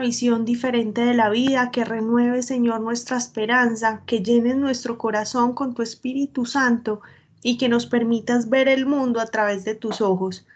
visión 0.00 0.44
diferente 0.44 1.02
de 1.02 1.14
la 1.14 1.28
vida, 1.30 1.70
que 1.70 1.84
renueve, 1.84 2.42
Señor, 2.42 2.80
nuestra 2.80 3.16
esperanza, 3.16 4.02
que 4.06 4.22
llenes 4.22 4.56
nuestro 4.56 4.98
corazón 4.98 5.54
con 5.54 5.74
tu 5.74 5.82
Espíritu 5.82 6.46
Santo 6.46 7.00
y 7.42 7.58
que 7.58 7.68
nos 7.68 7.86
permitas 7.86 8.48
ver 8.48 8.68
el 8.68 8.86
mundo 8.86 9.20
a 9.20 9.26
través 9.26 9.64
de 9.64 9.74
tus 9.74 10.00
ojos. 10.00 10.46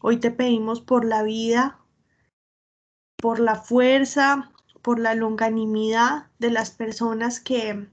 Hoy 0.00 0.18
te 0.18 0.30
pedimos 0.30 0.80
por 0.80 1.04
la 1.04 1.22
vida, 1.22 1.78
por 3.16 3.38
la 3.38 3.56
fuerza, 3.56 4.50
por 4.82 4.98
la 4.98 5.14
longanimidad 5.14 6.26
de 6.38 6.50
las 6.50 6.70
personas 6.70 7.40
que 7.40 7.88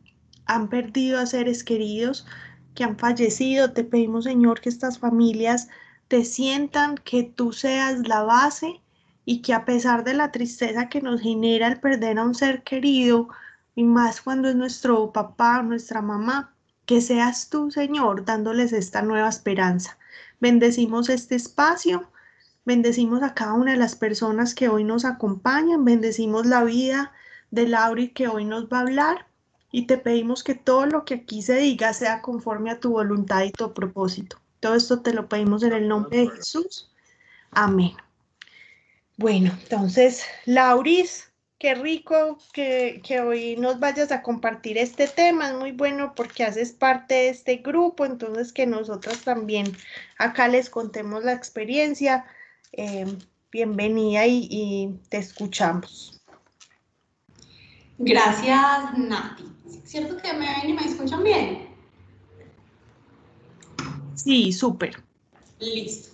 han 0.46 0.70
perdido 0.70 1.20
a 1.20 1.26
seres 1.26 1.64
queridos, 1.64 2.26
que 2.74 2.84
han 2.84 2.98
fallecido. 2.98 3.74
Te 3.74 3.84
pedimos, 3.84 4.24
Señor, 4.24 4.62
que 4.62 4.70
estas 4.70 5.00
familias 5.00 5.68
te 6.08 6.26
sientan, 6.26 6.96
que 6.96 7.24
tú 7.24 7.54
seas 7.54 8.08
la 8.08 8.24
base 8.24 8.82
y 9.30 9.44
que 9.44 9.54
a 9.54 9.64
pesar 9.64 10.04
de 10.04 10.16
la 10.16 10.32
tristeza 10.32 10.90
que 10.90 11.04
nos 11.04 11.22
genera 11.22 11.68
el 11.68 11.80
perder 11.80 12.18
a 12.18 12.24
un 12.24 12.34
ser 12.34 12.64
querido, 12.64 13.30
y 13.76 13.84
más 13.84 14.22
cuando 14.22 14.50
es 14.50 14.56
nuestro 14.56 15.14
papá, 15.14 15.62
nuestra 15.62 16.02
mamá, 16.02 16.56
que 16.88 17.00
seas 17.00 17.48
tú, 17.48 17.70
Señor, 17.70 18.26
dándoles 18.26 18.74
esta 18.74 19.04
nueva 19.04 19.30
esperanza. 19.30 20.00
Bendecimos 20.40 21.10
este 21.10 21.36
espacio, 21.36 22.10
bendecimos 22.66 23.22
a 23.22 23.36
cada 23.36 23.54
una 23.54 23.74
de 23.74 23.78
las 23.78 23.96
personas 23.96 24.56
que 24.56 24.68
hoy 24.68 24.84
nos 24.84 25.06
acompañan, 25.06 25.86
bendecimos 25.86 26.48
la 26.48 26.64
vida 26.64 27.14
de 27.52 27.68
Lauri 27.68 28.10
que 28.10 28.28
hoy 28.28 28.46
nos 28.46 28.66
va 28.66 28.80
a 28.80 28.82
hablar 28.82 29.28
y 29.72 29.86
te 29.86 30.00
pedimos 30.00 30.44
que 30.44 30.56
todo 30.56 30.88
lo 30.88 31.06
que 31.06 31.14
aquí 31.14 31.44
se 31.44 31.58
diga 31.58 31.94
sea 31.94 32.24
conforme 32.24 32.72
a 32.72 32.80
tu 32.80 32.94
voluntad 32.94 33.44
y 33.44 33.52
tu 33.52 33.76
propósito. 33.76 34.40
Todo 34.60 34.74
esto 34.74 35.02
te 35.02 35.14
lo 35.14 35.30
pedimos 35.30 35.62
en 35.62 35.74
el 35.74 35.88
nombre 35.88 36.18
de 36.18 36.30
Jesús. 36.30 36.92
Amén. 37.52 37.92
Bueno, 39.20 39.52
entonces, 39.64 40.24
Lauris, 40.46 41.30
qué 41.58 41.76
rico 41.76 42.38
que, 42.54 43.02
hoy 43.22 43.58
nos 43.58 43.78
vayas 43.78 44.14
a 44.14 44.22
compartir 44.22 44.78
este 44.78 45.10
tema. 45.10 45.50
Es 45.50 45.56
muy 45.56 45.74
bueno 45.74 46.14
porque 46.16 46.46
haces 46.46 46.72
parte 46.72 47.16
de 47.16 47.30
este 47.30 47.58
grupo, 47.58 48.06
entonces 48.06 48.54
que 48.54 48.66
nosotros 48.66 49.20
también 49.26 49.76
acá 50.18 50.48
les 50.48 50.70
contemos 50.70 51.26
la 51.26 51.34
experiencia. 51.34 52.26
Eh, 52.72 53.06
bienvenida 53.52 54.26
y, 54.26 54.98
te 55.10 55.18
escuchamos. 55.18 56.22
Gracias, 57.98 58.98
Nati. 58.98 59.44
¿Cierto 59.84 60.16
que 60.16 60.32
me 60.32 60.46
ven 60.46 60.70
y 60.70 60.74
me 60.76 60.86
escuchan 60.86 61.26
bien? 61.26 61.68
Sí, 64.16 64.54
súper. 64.54 65.04
Listo. 65.60 66.08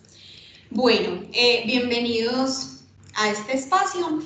Bueno, 0.72 1.24
eh, 1.34 1.62
bienvenidos 1.68 2.75
a 3.16 3.30
este 3.30 3.58
espacio. 3.58 4.22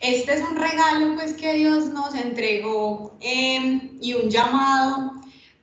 Este 0.00 0.34
es 0.34 0.42
un 0.42 0.56
regalo 0.56 1.14
pues 1.14 1.34
que 1.34 1.54
Dios 1.54 1.86
nos 1.86 2.14
entregó 2.14 3.16
em, 3.20 3.98
y 4.00 4.14
un 4.14 4.28
llamado 4.28 5.12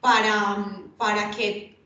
para, 0.01 0.81
para 0.97 1.29
que 1.31 1.77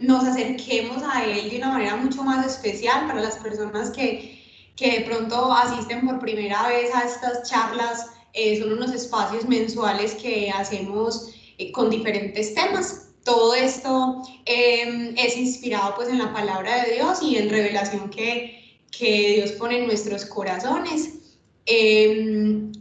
nos 0.00 0.24
acerquemos 0.24 1.02
a 1.02 1.24
Él 1.24 1.50
de 1.50 1.58
una 1.58 1.72
manera 1.72 1.96
mucho 1.96 2.22
más 2.22 2.46
especial 2.46 3.06
para 3.06 3.20
las 3.20 3.36
personas 3.38 3.90
que, 3.90 4.40
que 4.76 5.00
de 5.00 5.00
pronto 5.00 5.52
asisten 5.52 6.06
por 6.06 6.20
primera 6.20 6.68
vez 6.68 6.94
a 6.94 7.02
estas 7.02 7.48
charlas. 7.48 8.06
Eh, 8.32 8.60
son 8.60 8.72
unos 8.72 8.92
espacios 8.92 9.44
mensuales 9.46 10.14
que 10.14 10.50
hacemos 10.50 11.34
eh, 11.58 11.72
con 11.72 11.90
diferentes 11.90 12.54
temas. 12.54 13.08
Todo 13.24 13.54
esto 13.54 14.22
em, 14.46 15.14
es 15.18 15.36
inspirado 15.36 15.96
pues 15.96 16.08
en 16.08 16.18
la 16.18 16.32
palabra 16.32 16.84
de 16.84 16.94
Dios 16.94 17.20
y 17.20 17.36
en 17.36 17.50
revelación 17.50 18.08
que, 18.10 18.59
que 18.90 19.34
Dios 19.36 19.52
pone 19.52 19.78
en 19.78 19.86
nuestros 19.86 20.24
corazones. 20.24 21.14
Em, 21.66 22.72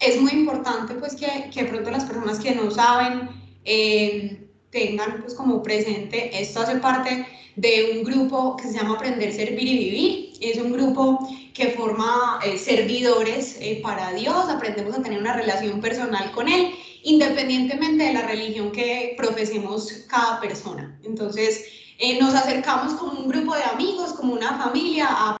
es 0.00 0.20
muy 0.20 0.32
importante 0.32 0.94
pues 0.94 1.14
que, 1.16 1.50
que 1.52 1.64
pronto 1.64 1.90
las 1.90 2.04
personas 2.04 2.38
que 2.38 2.54
no 2.54 2.70
saben 2.70 3.28
em, 3.64 4.46
tengan 4.70 5.20
pues 5.22 5.34
como 5.34 5.62
presente, 5.62 6.30
esto 6.40 6.60
hace 6.60 6.76
parte 6.76 7.26
de 7.56 7.98
un 7.98 8.04
grupo 8.04 8.56
que 8.56 8.68
se 8.68 8.74
llama 8.74 8.94
Aprender, 8.94 9.32
Servir 9.32 9.66
y 9.66 9.78
Vivir. 9.78 10.32
Es 10.40 10.58
un 10.58 10.72
grupo 10.72 11.18
que 11.52 11.70
forma 11.70 12.38
eh, 12.44 12.56
servidores 12.56 13.56
eh, 13.60 13.80
para 13.82 14.12
Dios, 14.12 14.48
aprendemos 14.48 14.96
a 14.96 15.02
tener 15.02 15.18
una 15.18 15.32
relación 15.34 15.80
personal 15.80 16.30
con 16.30 16.48
Él, 16.48 16.72
independientemente 17.02 18.04
de 18.04 18.12
la 18.12 18.22
religión 18.22 18.70
que 18.70 19.14
profesemos 19.16 19.90
cada 20.08 20.40
persona. 20.40 20.96
Entonces, 21.02 21.64
eh, 21.98 22.20
nos 22.20 22.32
acercamos 22.32 22.92
como 22.94 23.20
un 23.22 23.28
grupo 23.28 23.56
de 23.56 23.64
amigos, 23.64 24.12
como 24.12 24.34
una 24.34 24.56
familia, 24.56 25.36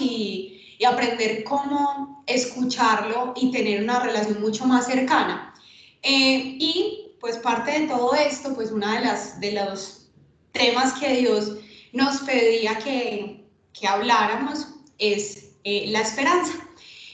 y, 0.00 0.56
aprender 0.86 1.44
cómo 1.44 2.24
escucharlo 2.26 3.34
y 3.36 3.50
tener 3.50 3.82
una 3.82 4.00
relación 4.00 4.40
mucho 4.40 4.64
más 4.64 4.86
cercana. 4.86 5.52
Eh, 6.02 6.56
y 6.58 7.12
pues 7.20 7.36
parte 7.36 7.80
de 7.80 7.86
todo 7.86 8.14
esto, 8.14 8.54
pues 8.54 8.72
una 8.72 8.94
de 8.94 9.04
las 9.04 9.38
de 9.40 9.52
los 9.52 10.08
temas 10.52 10.94
que 10.94 11.16
Dios 11.16 11.56
nos 11.92 12.20
pedía 12.22 12.78
que, 12.78 13.44
que 13.78 13.86
habláramos 13.86 14.68
es 14.96 15.50
eh, 15.64 15.84
la 15.88 16.00
esperanza. 16.00 16.54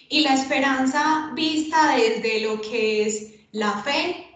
Y 0.09 0.21
la 0.21 0.35
esperanza 0.35 1.33
vista 1.35 1.97
desde 1.97 2.43
lo 2.43 2.61
que 2.61 3.07
es 3.07 3.33
la 3.51 3.83
fe, 3.83 4.27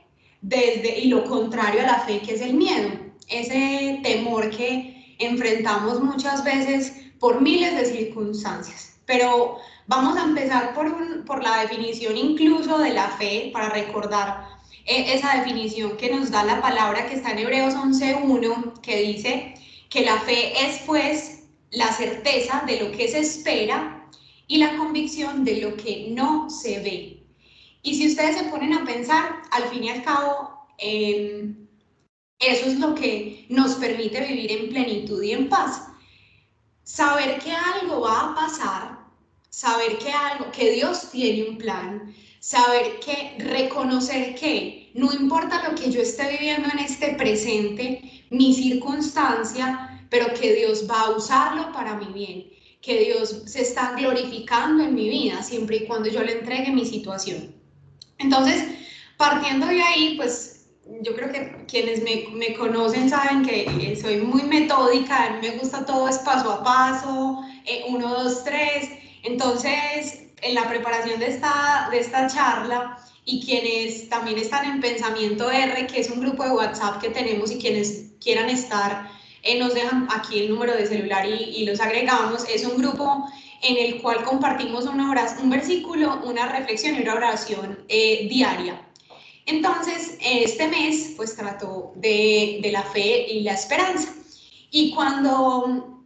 desde 0.40 0.98
y 0.98 1.04
lo 1.06 1.24
contrario 1.24 1.82
a 1.82 1.86
la 1.86 2.00
fe 2.00 2.20
que 2.20 2.34
es 2.34 2.40
el 2.40 2.54
miedo, 2.54 2.90
ese 3.28 4.00
temor 4.02 4.50
que 4.50 5.14
enfrentamos 5.20 6.02
muchas 6.02 6.42
veces 6.42 6.99
por 7.20 7.40
miles 7.40 7.76
de 7.76 7.84
circunstancias. 7.84 8.98
Pero 9.06 9.58
vamos 9.86 10.16
a 10.16 10.24
empezar 10.24 10.74
por, 10.74 11.24
por 11.24 11.44
la 11.44 11.60
definición 11.62 12.16
incluso 12.16 12.78
de 12.78 12.90
la 12.90 13.08
fe, 13.10 13.50
para 13.52 13.68
recordar 13.68 14.48
eh, 14.86 15.14
esa 15.14 15.36
definición 15.36 15.96
que 15.96 16.10
nos 16.10 16.30
da 16.30 16.42
la 16.42 16.60
palabra 16.60 17.06
que 17.06 17.14
está 17.14 17.32
en 17.32 17.40
Hebreos 17.40 17.74
11.1, 17.74 18.80
que 18.80 19.02
dice 19.02 19.54
que 19.90 20.04
la 20.04 20.18
fe 20.20 20.66
es 20.66 20.80
pues 20.86 21.44
la 21.70 21.92
certeza 21.92 22.64
de 22.66 22.80
lo 22.80 22.90
que 22.92 23.06
se 23.06 23.20
espera 23.20 24.08
y 24.48 24.56
la 24.56 24.76
convicción 24.76 25.44
de 25.44 25.60
lo 25.60 25.76
que 25.76 26.08
no 26.10 26.48
se 26.48 26.80
ve. 26.80 27.22
Y 27.82 27.94
si 27.94 28.08
ustedes 28.08 28.36
se 28.36 28.44
ponen 28.44 28.72
a 28.74 28.84
pensar, 28.84 29.42
al 29.50 29.64
fin 29.64 29.84
y 29.84 29.90
al 29.90 30.02
cabo, 30.02 30.66
em, 30.78 31.68
eso 32.38 32.66
es 32.66 32.78
lo 32.78 32.94
que 32.94 33.46
nos 33.48 33.74
permite 33.74 34.20
vivir 34.26 34.52
en 34.52 34.68
plenitud 34.70 35.22
y 35.22 35.32
en 35.32 35.48
paz 35.48 35.89
saber 36.92 37.38
que 37.38 37.52
algo 37.52 38.00
va 38.00 38.20
a 38.20 38.34
pasar, 38.34 38.98
saber 39.48 39.98
que 39.98 40.10
algo, 40.10 40.50
que 40.50 40.72
Dios 40.72 41.10
tiene 41.12 41.48
un 41.48 41.56
plan, 41.56 42.12
saber 42.40 42.98
que 42.98 43.36
reconocer 43.38 44.34
que 44.34 44.90
no 44.94 45.12
importa 45.12 45.68
lo 45.68 45.76
que 45.76 45.90
yo 45.90 46.00
esté 46.00 46.28
viviendo 46.30 46.68
en 46.72 46.80
este 46.80 47.14
presente, 47.14 48.24
mi 48.30 48.52
circunstancia, 48.52 50.04
pero 50.10 50.34
que 50.34 50.52
Dios 50.52 50.90
va 50.90 51.02
a 51.02 51.10
usarlo 51.10 51.72
para 51.72 51.94
mi 51.94 52.12
bien, 52.12 52.50
que 52.82 53.04
Dios 53.04 53.42
se 53.46 53.62
está 53.62 53.92
glorificando 53.92 54.82
en 54.82 54.94
mi 54.94 55.08
vida 55.08 55.44
siempre 55.44 55.76
y 55.76 55.86
cuando 55.86 56.08
yo 56.08 56.24
le 56.24 56.40
entregue 56.40 56.72
mi 56.72 56.84
situación. 56.84 57.54
Entonces, 58.18 58.64
partiendo 59.16 59.66
de 59.66 59.80
ahí, 59.80 60.16
pues 60.16 60.49
yo 61.02 61.14
creo 61.14 61.32
que 61.32 61.64
quienes 61.66 62.02
me, 62.02 62.26
me, 62.32 62.54
conocen 62.54 63.08
saben 63.08 63.44
que 63.44 63.62
eh, 63.62 63.98
soy 64.00 64.18
muy 64.18 64.42
metódica, 64.42 65.38
me 65.40 65.50
gusta 65.50 65.84
todo 65.84 66.08
es 66.08 66.18
paso 66.18 66.50
a 66.50 66.64
paso, 66.64 67.42
eh, 67.64 67.84
uno, 67.88 68.08
dos, 68.08 68.44
tres. 68.44 68.90
Entonces, 69.22 70.24
en 70.42 70.54
la 70.54 70.68
preparación 70.68 71.20
de 71.20 71.28
esta, 71.28 71.88
de 71.90 72.00
esta 72.00 72.26
charla 72.26 72.98
y 73.24 73.44
quienes 73.44 74.08
también 74.08 74.38
están 74.38 74.64
en 74.64 74.80
Pensamiento 74.80 75.50
R, 75.50 75.86
que 75.86 76.00
es 76.00 76.10
un 76.10 76.20
grupo 76.20 76.44
de 76.44 76.50
WhatsApp 76.50 77.00
que 77.00 77.10
tenemos 77.10 77.50
y 77.50 77.58
quienes 77.58 78.12
quieran 78.20 78.50
estar, 78.50 79.08
eh, 79.42 79.58
nos 79.58 79.74
dejan 79.74 80.08
aquí 80.14 80.40
el 80.40 80.50
número 80.50 80.74
de 80.74 80.86
celular 80.86 81.26
y, 81.26 81.32
y, 81.32 81.64
los 81.64 81.80
agregamos. 81.80 82.46
Es 82.48 82.64
un 82.64 82.76
grupo 82.76 83.26
en 83.62 83.76
el 83.76 84.02
cual 84.02 84.22
compartimos 84.24 84.84
una 84.86 85.10
oración, 85.10 85.44
un 85.44 85.50
versículo, 85.50 86.20
una 86.24 86.46
reflexión 86.46 86.96
y 86.96 87.02
una 87.02 87.14
oración 87.14 87.78
diaria. 87.88 88.86
Entonces, 89.50 90.16
este 90.20 90.68
mes 90.68 91.14
pues 91.16 91.34
trató 91.34 91.92
de, 91.96 92.60
la 92.70 92.84
fe 92.84 93.26
y 93.28 93.40
la 93.40 93.54
esperanza. 93.54 94.14
Y 94.70 94.94
cuando 94.94 96.04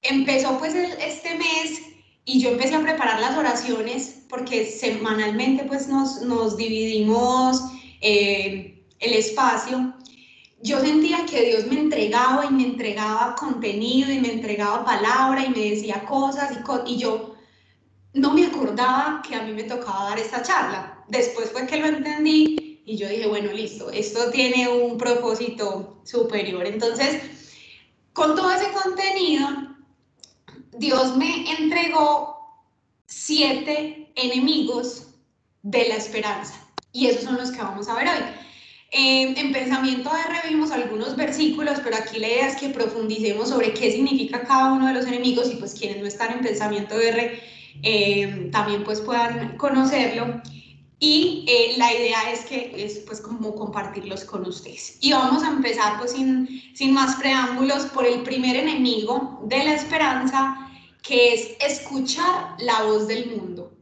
empezó 0.00 0.56
pues 0.58 0.74
este 0.74 1.36
mes 1.36 1.82
y 2.24 2.40
yo 2.40 2.50
empecé 2.50 2.76
a 2.76 2.82
preparar 2.82 3.20
las 3.20 3.36
oraciones, 3.36 4.24
porque 4.28 4.64
semanalmente 4.66 5.64
pues 5.64 5.88
nos, 5.88 6.56
dividimos 6.56 7.62
eh, 8.00 8.86
el 9.00 9.12
espacio, 9.12 9.92
yo 10.62 10.80
sentía 10.80 11.26
que 11.26 11.46
Dios 11.46 11.66
me 11.66 11.80
entregaba 11.80 12.46
y 12.46 12.50
me 12.50 12.64
entregaba 12.64 13.34
contenido 13.34 14.12
y 14.12 14.20
me 14.20 14.32
entregaba 14.32 14.84
palabra 14.84 15.44
y 15.44 15.50
me 15.50 15.70
decía 15.70 16.04
cosas 16.06 16.52
y, 16.52 16.92
y 16.92 16.98
yo 16.98 17.34
no 18.12 18.32
me 18.32 18.46
acordaba 18.46 19.20
que 19.28 19.34
a 19.34 19.42
mí 19.42 19.52
me 19.52 19.64
tocaba 19.64 20.10
dar 20.10 20.18
esta 20.20 20.42
charla. 20.42 21.04
Después 21.08 21.50
fue 21.50 21.66
que 21.66 21.78
lo 21.78 21.86
entendí 21.86 22.63
y 22.84 22.96
yo 22.96 23.08
dije, 23.08 23.26
bueno, 23.26 23.52
listo, 23.52 23.90
esto 23.90 24.30
tiene 24.30 24.68
un 24.68 24.98
propósito 24.98 26.00
superior. 26.04 26.66
Entonces, 26.66 27.22
con 28.12 28.34
todo 28.36 28.50
ese 28.52 28.70
contenido, 28.72 29.48
Dios 30.76 31.16
me 31.16 31.50
entregó 31.58 32.34
siete 33.06 34.12
enemigos 34.16 35.08
de 35.62 35.88
la 35.88 35.96
esperanza. 35.96 36.54
Y 36.92 37.06
esos 37.06 37.24
son 37.24 37.36
los 37.36 37.50
que 37.50 37.58
vamos 37.62 37.88
a 37.88 37.94
ver 37.94 38.08
hoy. 38.08 38.22
en 38.92 39.52
Pensamiento 39.52 40.10
R 40.10 40.48
vimos 40.48 40.70
algunos 40.70 41.16
versículos, 41.16 41.80
pero 41.82 41.96
aquí 41.96 42.18
la 42.18 42.28
idea 42.28 42.48
es 42.48 42.56
que 42.56 42.68
profundicemos 42.68 43.48
sobre 43.48 43.72
qué 43.72 43.90
significa 43.90 44.42
cada 44.42 44.72
uno 44.72 44.86
de 44.86 44.94
los 44.94 45.06
enemigos 45.06 45.50
y 45.50 45.56
pues 45.56 45.74
quienes 45.74 46.00
no 46.00 46.06
están 46.06 46.32
en 46.32 46.40
Pensamiento 46.42 47.00
R 47.00 47.40
eh, 47.82 48.48
también 48.52 48.84
pues 48.84 49.00
puedan 49.00 49.56
conocerlo. 49.56 50.42
Y 51.00 51.44
eh, 51.48 51.74
la 51.76 51.92
idea 51.92 52.30
es 52.30 52.44
que 52.44 52.72
es 52.76 53.00
pues 53.00 53.20
como 53.20 53.54
compartirlos 53.54 54.24
con 54.24 54.46
ustedes. 54.46 54.98
Y 55.00 55.12
vamos 55.12 55.42
a 55.42 55.48
empezar 55.48 55.98
pues 55.98 56.12
sin, 56.12 56.48
sin 56.74 56.94
más 56.94 57.16
preámbulos 57.16 57.86
por 57.86 58.06
el 58.06 58.22
primer 58.22 58.56
enemigo 58.56 59.40
de 59.44 59.64
la 59.64 59.74
esperanza, 59.74 60.70
que 61.02 61.34
es 61.34 61.50
escuchar 61.60 62.56
la 62.58 62.84
voz 62.84 63.06
del 63.08 63.36
mundo. 63.36 63.76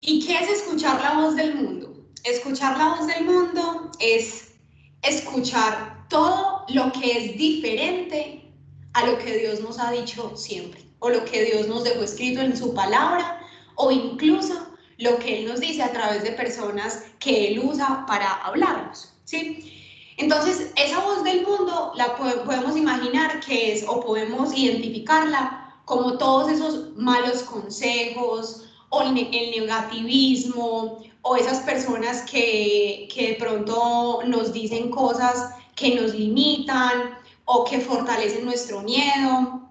¿Y 0.00 0.24
qué 0.26 0.38
es 0.38 0.48
escuchar 0.48 1.00
la 1.00 1.14
voz 1.20 1.36
del 1.36 1.54
mundo? 1.54 2.06
Escuchar 2.24 2.76
la 2.78 2.96
voz 2.96 3.06
del 3.06 3.24
mundo 3.24 3.90
es 4.00 4.54
escuchar 5.02 6.06
todo 6.08 6.64
lo 6.68 6.92
que 6.92 7.12
es 7.12 7.36
diferente 7.36 8.52
a 8.94 9.06
lo 9.06 9.18
que 9.18 9.38
Dios 9.38 9.60
nos 9.60 9.78
ha 9.78 9.90
dicho 9.90 10.36
siempre, 10.36 10.80
o 10.98 11.10
lo 11.10 11.24
que 11.24 11.44
Dios 11.44 11.68
nos 11.68 11.84
dejó 11.84 12.02
escrito 12.02 12.40
en 12.40 12.56
su 12.56 12.72
palabra, 12.74 13.40
o 13.74 13.90
incluso 13.90 14.75
lo 14.98 15.18
que 15.18 15.40
Él 15.40 15.48
nos 15.48 15.60
dice 15.60 15.82
a 15.82 15.92
través 15.92 16.22
de 16.22 16.32
personas 16.32 17.04
que 17.18 17.48
Él 17.48 17.60
usa 17.60 18.04
para 18.06 18.32
hablarnos, 18.44 19.12
¿sí? 19.24 19.72
Entonces, 20.18 20.72
esa 20.76 21.00
voz 21.00 21.24
del 21.24 21.46
mundo 21.46 21.92
la 21.94 22.16
podemos 22.16 22.76
imaginar 22.76 23.40
que 23.40 23.74
es, 23.74 23.84
o 23.86 24.00
podemos 24.00 24.56
identificarla 24.56 25.74
como 25.84 26.16
todos 26.16 26.50
esos 26.50 26.96
malos 26.96 27.42
consejos 27.42 28.64
o 28.88 29.02
el 29.02 29.14
negativismo 29.14 31.02
o 31.22 31.36
esas 31.36 31.58
personas 31.60 32.22
que, 32.22 33.08
que 33.14 33.28
de 33.28 33.34
pronto 33.34 34.20
nos 34.26 34.52
dicen 34.52 34.90
cosas 34.90 35.50
que 35.74 35.94
nos 35.94 36.14
limitan 36.14 37.18
o 37.44 37.64
que 37.64 37.80
fortalecen 37.80 38.44
nuestro 38.44 38.80
miedo. 38.80 39.68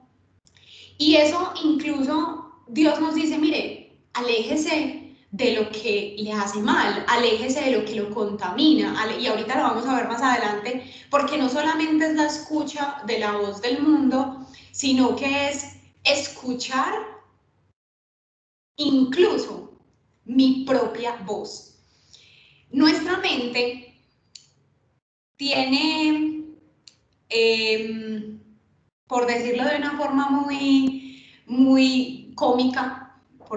Y 0.97 1.15
eso 1.15 1.53
incluso 1.63 2.51
Dios 2.67 2.99
nos 3.01 3.15
dice, 3.15 3.37
mire, 3.37 3.99
aléjese 4.13 5.04
de 5.35 5.51
lo 5.53 5.69
que 5.69 6.15
le 6.17 6.31
hace 6.31 6.59
mal, 6.59 7.05
aléjese 7.09 7.59
de 7.59 7.71
lo 7.71 7.83
que 7.83 7.95
lo 7.95 8.09
contamina. 8.09 8.95
Y 9.19 9.27
ahorita 9.27 9.57
lo 9.57 9.63
vamos 9.63 9.85
a 9.85 9.95
ver 9.95 10.07
más 10.07 10.21
adelante, 10.21 10.89
porque 11.09 11.37
no 11.37 11.49
solamente 11.49 12.05
es 12.05 12.15
la 12.15 12.27
escucha 12.27 13.01
de 13.05 13.19
la 13.19 13.33
voz 13.33 13.61
del 13.61 13.81
mundo, 13.81 14.47
sino 14.71 15.13
que 15.17 15.49
es 15.49 15.75
escuchar 16.05 16.93
incluso 18.77 19.77
mi 20.23 20.63
propia 20.65 21.17
voz. 21.25 21.83
Nuestra 22.71 23.17
mente 23.17 23.93
tiene, 25.35 26.45
em, 27.27 28.39
por 29.05 29.27
decirlo 29.27 29.65
de 29.65 29.75
una 29.75 29.97
forma 29.97 30.29
muy, 30.29 31.25
muy 31.45 32.31
cómica, 32.35 33.04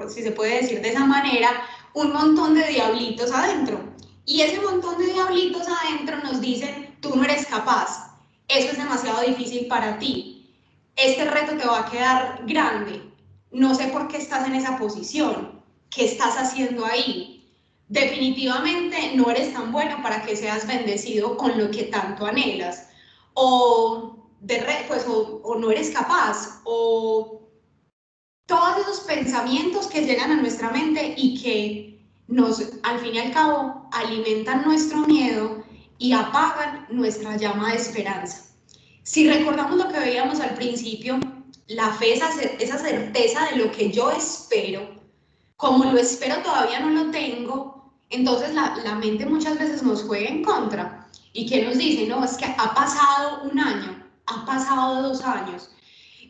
si 0.09 0.23
se 0.23 0.33
puede 0.33 0.62
decir 0.62 0.81
de 0.81 0.91
esa 0.91 1.05
manera, 1.05 1.50
un 1.95 2.12
montón 2.12 2.55
de 2.55 2.67
diablitos 2.69 3.33
adentro. 3.33 3.81
Y 4.25 4.43
ese 4.43 4.61
montón 4.61 4.99
de 4.99 5.12
diablitos 5.12 5.67
adentro 5.67 6.19
nos 6.19 6.41
dicen, 6.41 6.97
tú 7.00 7.17
no 7.17 7.25
eres 7.25 7.47
capaz, 7.47 8.12
eso 8.49 8.71
es 8.71 8.79
demasiado 8.79 9.23
difícil 9.23 9.67
para 9.67 9.99
ti, 9.99 10.55
este 10.97 11.25
reto 11.25 11.56
te 11.56 11.67
va 11.67 11.81
a 11.81 11.91
quedar 11.91 12.43
grande, 12.47 13.03
no 13.50 13.75
sé 13.75 13.87
por 13.87 14.09
qué 14.09 14.19
estás 14.19 14.47
en 14.47 14.55
esa 14.55 14.79
posición, 14.79 15.62
qué 15.91 16.05
estás 16.05 16.37
haciendo 16.37 16.85
ahí. 16.85 17.51
Definitivamente 17.89 19.12
no 19.15 19.31
eres 19.31 19.55
tan 19.55 19.73
bueno 19.73 20.03
para 20.03 20.23
que 20.23 20.37
seas 20.37 20.67
bendecido 20.67 21.37
con 21.39 21.59
lo 21.59 21.71
que 21.71 21.85
tanto 21.85 22.27
anhelas. 22.27 22.89
O, 23.33 24.29
de 24.41 24.85
pues, 24.87 25.06
o 25.09 25.55
no 25.59 25.71
eres 25.71 25.91
capaz, 25.91 26.61
o 26.65 27.38
todos 28.49 28.79
esos 28.79 29.00
pensamientos 29.00 29.89
que 29.89 30.06
llegan 30.06 30.33
a 30.33 30.37
nuestra 30.37 30.71
mente 30.71 31.15
y 31.19 31.39
que 31.41 32.00
nos, 32.29 32.62
al 32.83 32.99
fin 32.99 33.15
y 33.15 33.19
al 33.19 33.31
cabo, 33.31 33.87
alimentan 33.93 34.65
nuestro 34.65 35.00
miedo 35.00 35.62
y 35.99 36.12
apagan 36.12 36.87
nuestra 36.89 37.37
llama 37.37 37.73
de 37.73 37.77
esperanza. 37.77 38.47
Si 39.03 39.29
recordamos 39.29 39.77
lo 39.77 39.89
que 39.89 40.00
veíamos 40.00 40.41
al 40.41 40.55
principio, 40.55 41.21
la 41.67 41.93
fe 41.93 42.15
es 42.15 42.23
esa 42.59 42.79
certeza 42.79 43.45
de 43.50 43.56
lo 43.56 43.71
que 43.71 43.91
yo 43.91 44.11
espero, 44.11 44.97
como 45.59 45.85
lo 45.85 45.99
espero 45.99 46.39
todavía 46.39 46.81
no 46.81 46.89
lo 46.89 47.11
tengo, 47.11 47.93
entonces 48.09 48.55
la, 48.55 48.77
la 48.83 48.94
mente 48.94 49.27
muchas 49.27 49.59
veces 49.59 49.83
nos 49.83 50.05
juega 50.05 50.31
en 50.31 50.43
contra. 50.43 51.06
¿Y 51.35 51.44
qué 51.44 51.67
nos 51.67 51.77
dice? 51.77 52.06
No, 52.06 52.25
es 52.25 52.39
que 52.39 52.47
ha 52.47 52.75
pasado 52.75 53.43
un 53.43 53.61
año, 53.61 54.03
ha 54.25 54.47
pasado 54.47 55.03
dos 55.03 55.23
años, 55.23 55.71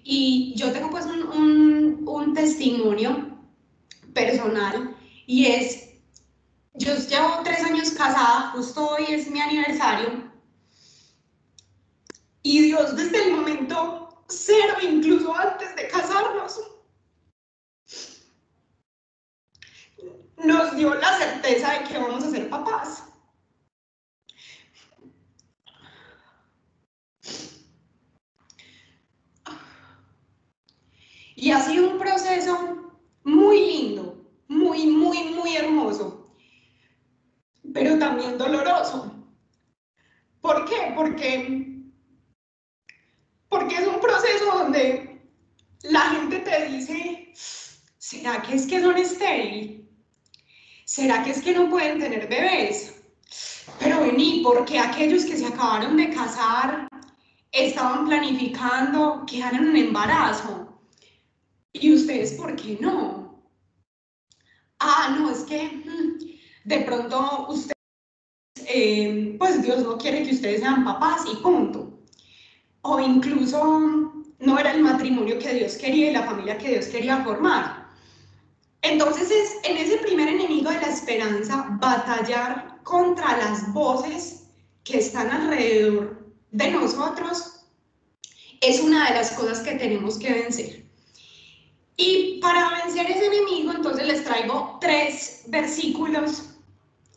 y 0.04 0.54
yo 0.56 0.72
tengo 0.72 0.90
pues 0.90 1.06
un, 1.06 2.04
un, 2.06 2.34
testimonio 2.34 3.38
personal 4.14 4.96
y 5.26 5.46
es, 5.46 5.90
yo 6.74 6.94
llevo 6.94 7.40
tres 7.44 7.64
años 7.64 7.90
casada, 7.90 8.52
justo 8.52 8.90
hoy 8.90 9.04
es 9.08 9.30
mi 9.30 9.40
aniversario, 9.40 10.30
y 12.42 12.62
Dios 12.62 12.96
desde 12.96 13.24
el 13.24 13.36
momento 13.36 14.24
cero, 14.28 14.74
incluso 14.82 15.36
antes 15.36 15.74
de 15.76 15.88
casarnos, 15.88 16.60
nos 20.44 20.76
dio 20.76 20.94
la 20.94 21.18
certeza 21.18 21.72
de 21.72 21.84
que 21.84 21.98
vamos 21.98 22.24
a 22.24 22.30
ser 22.30 22.48
papás. 22.48 23.07
Y 31.40 31.52
ha 31.52 31.60
sido 31.60 31.90
un 31.92 31.98
proceso 32.00 32.98
muy 33.22 33.60
lindo, 33.60 34.28
muy, 34.48 34.88
muy, 34.88 35.22
muy 35.34 35.54
hermoso, 35.54 36.34
pero 37.72 37.96
también 37.96 38.36
doloroso. 38.36 39.14
¿Por 40.40 40.64
qué? 40.64 40.92
Porque, 40.96 41.80
porque 43.48 43.76
es 43.76 43.86
un 43.86 44.00
proceso 44.00 44.46
donde 44.46 45.22
la 45.84 46.00
gente 46.10 46.40
te 46.40 46.66
dice, 46.70 47.32
¿será 47.98 48.42
que 48.42 48.56
es 48.56 48.66
que 48.66 48.80
son 48.80 48.96
estériles? 48.96 49.86
¿Será 50.86 51.22
que 51.22 51.30
es 51.30 51.40
que 51.40 51.52
no 51.52 51.70
pueden 51.70 52.00
tener 52.00 52.26
bebés? 52.26 53.00
Pero 53.78 54.00
vení, 54.00 54.40
porque 54.42 54.80
aquellos 54.80 55.24
que 55.24 55.36
se 55.36 55.46
acabaron 55.46 55.98
de 55.98 56.10
casar 56.10 56.88
estaban 57.52 58.08
planificando 58.08 59.24
que 59.24 59.40
hagan 59.40 59.68
un 59.68 59.76
embarazo? 59.76 60.67
¿Y 61.80 61.92
ustedes 61.94 62.32
por 62.32 62.56
qué 62.56 62.78
no? 62.80 63.42
Ah, 64.80 65.16
no, 65.18 65.30
es 65.30 65.40
que 65.40 65.68
mm, 65.68 66.68
de 66.68 66.80
pronto 66.80 67.46
ustedes, 67.48 67.72
eh, 68.66 69.36
pues 69.38 69.62
Dios 69.62 69.82
no 69.82 69.98
quiere 69.98 70.22
que 70.22 70.34
ustedes 70.34 70.60
sean 70.60 70.84
papás 70.84 71.22
y 71.32 71.36
punto. 71.36 72.00
O 72.82 73.00
incluso 73.00 74.14
no 74.38 74.58
era 74.58 74.72
el 74.72 74.82
matrimonio 74.82 75.38
que 75.38 75.54
Dios 75.54 75.76
quería 75.76 76.10
y 76.10 76.12
la 76.12 76.24
familia 76.24 76.58
que 76.58 76.70
Dios 76.70 76.86
quería 76.86 77.24
formar. 77.24 77.88
Entonces 78.82 79.30
es 79.30 79.56
en 79.64 79.76
ese 79.76 79.98
primer 79.98 80.28
enemigo 80.28 80.70
de 80.70 80.80
la 80.80 80.88
esperanza, 80.88 81.66
batallar 81.80 82.80
contra 82.84 83.36
las 83.36 83.72
voces 83.72 84.48
que 84.84 84.98
están 84.98 85.30
alrededor 85.30 86.32
de 86.52 86.70
nosotros, 86.70 87.66
es 88.60 88.80
una 88.80 89.08
de 89.08 89.14
las 89.14 89.32
cosas 89.32 89.60
que 89.60 89.74
tenemos 89.74 90.18
que 90.18 90.32
vencer. 90.32 90.87
Y 92.00 92.38
para 92.40 92.70
vencer 92.84 93.10
ese 93.10 93.26
enemigo, 93.26 93.72
entonces 93.72 94.06
les 94.06 94.22
traigo 94.22 94.78
tres 94.80 95.42
versículos 95.48 96.44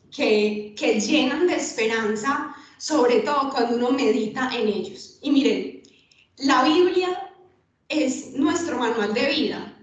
que, 0.09 0.73
que 0.75 0.99
llenan 0.99 1.45
de 1.45 1.55
esperanza, 1.55 2.55
sobre 2.79 3.19
todo 3.19 3.51
cuando 3.51 3.75
uno 3.75 3.91
medita 3.91 4.49
en 4.55 4.67
ellos. 4.67 5.19
Y 5.21 5.29
miren, 5.29 5.83
la 6.37 6.63
Biblia 6.63 7.31
es 7.89 8.33
nuestro 8.33 8.79
manual 8.79 9.13
de 9.13 9.29
vida. 9.29 9.77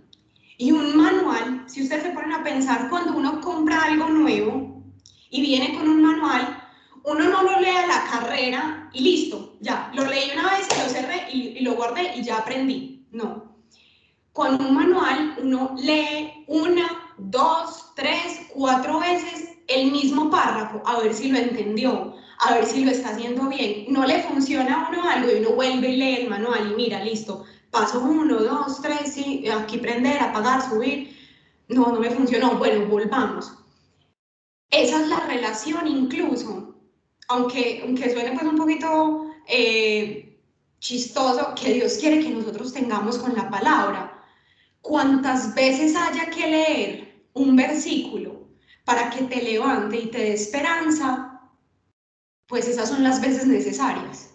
Y 0.56 0.72
un 0.72 0.96
manual, 0.96 1.62
si 1.68 1.84
ustedes 1.84 2.02
se 2.02 2.10
ponen 2.10 2.32
a 2.32 2.42
pensar, 2.42 2.90
cuando 2.90 3.16
uno 3.16 3.40
compra 3.40 3.84
algo 3.84 4.08
nuevo 4.08 4.82
y 5.30 5.42
viene 5.42 5.78
con 5.78 5.88
un 5.88 6.02
manual, 6.02 6.60
uno 7.04 7.22
no 7.22 7.44
lo 7.44 7.60
lee 7.60 7.68
a 7.68 7.86
la 7.86 8.04
carrera 8.10 8.90
y 8.92 9.00
listo, 9.02 9.56
ya, 9.60 9.92
lo 9.94 10.04
leí 10.06 10.32
una 10.32 10.50
vez 10.56 10.66
y 10.76 10.82
lo 10.82 10.88
cerré 10.88 11.28
y, 11.32 11.38
y 11.58 11.60
lo 11.60 11.76
guardé 11.76 12.16
y 12.16 12.24
ya 12.24 12.38
aprendí. 12.38 13.06
No, 13.12 13.47
con 14.38 14.54
un 14.64 14.72
manual 14.72 15.34
uno 15.42 15.74
lee 15.80 16.44
una, 16.46 17.12
dos, 17.18 17.92
tres, 17.96 18.42
cuatro 18.50 19.00
veces 19.00 19.48
el 19.66 19.90
mismo 19.90 20.30
párrafo 20.30 20.80
a 20.86 21.00
ver 21.00 21.12
si 21.12 21.32
lo 21.32 21.38
entendió, 21.38 22.14
a 22.38 22.54
ver 22.54 22.64
si 22.64 22.84
lo 22.84 22.92
está 22.92 23.08
haciendo 23.08 23.48
bien. 23.48 23.86
No 23.88 24.06
le 24.06 24.22
funciona 24.22 24.86
a 24.86 24.88
uno 24.90 25.02
algo 25.02 25.28
y 25.32 25.40
uno 25.40 25.56
vuelve 25.56 25.88
y 25.88 25.96
lee 25.96 26.14
el 26.20 26.30
manual 26.30 26.70
y 26.70 26.76
mira, 26.76 27.02
listo, 27.02 27.46
paso 27.72 27.98
uno, 27.98 28.36
dos, 28.36 28.80
tres, 28.80 29.12
sí, 29.12 29.44
aquí 29.48 29.78
prender, 29.78 30.22
apagar, 30.22 30.62
subir. 30.70 31.16
no, 31.66 31.90
no 31.90 31.98
me 31.98 32.10
funcionó, 32.10 32.58
bueno, 32.58 32.86
volvamos. 32.86 33.52
Esa 34.70 35.02
es 35.02 35.08
la 35.08 35.18
relación 35.26 35.84
incluso, 35.88 36.76
aunque, 37.26 37.82
aunque 37.84 38.12
suene 38.12 38.38
pues 38.38 38.44
un 38.44 38.56
poquito 38.56 39.32
eh, 39.48 40.38
chistoso, 40.78 41.56
que 41.60 41.72
Dios 41.72 41.94
quiere 41.94 42.20
que 42.20 42.30
nosotros 42.30 42.72
tengamos 42.72 43.18
con 43.18 43.34
la 43.34 43.50
palabra. 43.50 44.14
Cuantas 44.80 45.54
veces 45.54 45.96
haya 45.96 46.30
que 46.30 46.48
leer 46.48 47.22
un 47.34 47.56
versículo 47.56 48.48
para 48.84 49.10
que 49.10 49.24
te 49.24 49.42
levante 49.42 49.98
y 49.98 50.10
te 50.10 50.18
dé 50.18 50.32
esperanza, 50.32 51.50
pues 52.46 52.66
esas 52.66 52.88
son 52.88 53.02
las 53.02 53.20
veces 53.20 53.46
necesarias. 53.46 54.30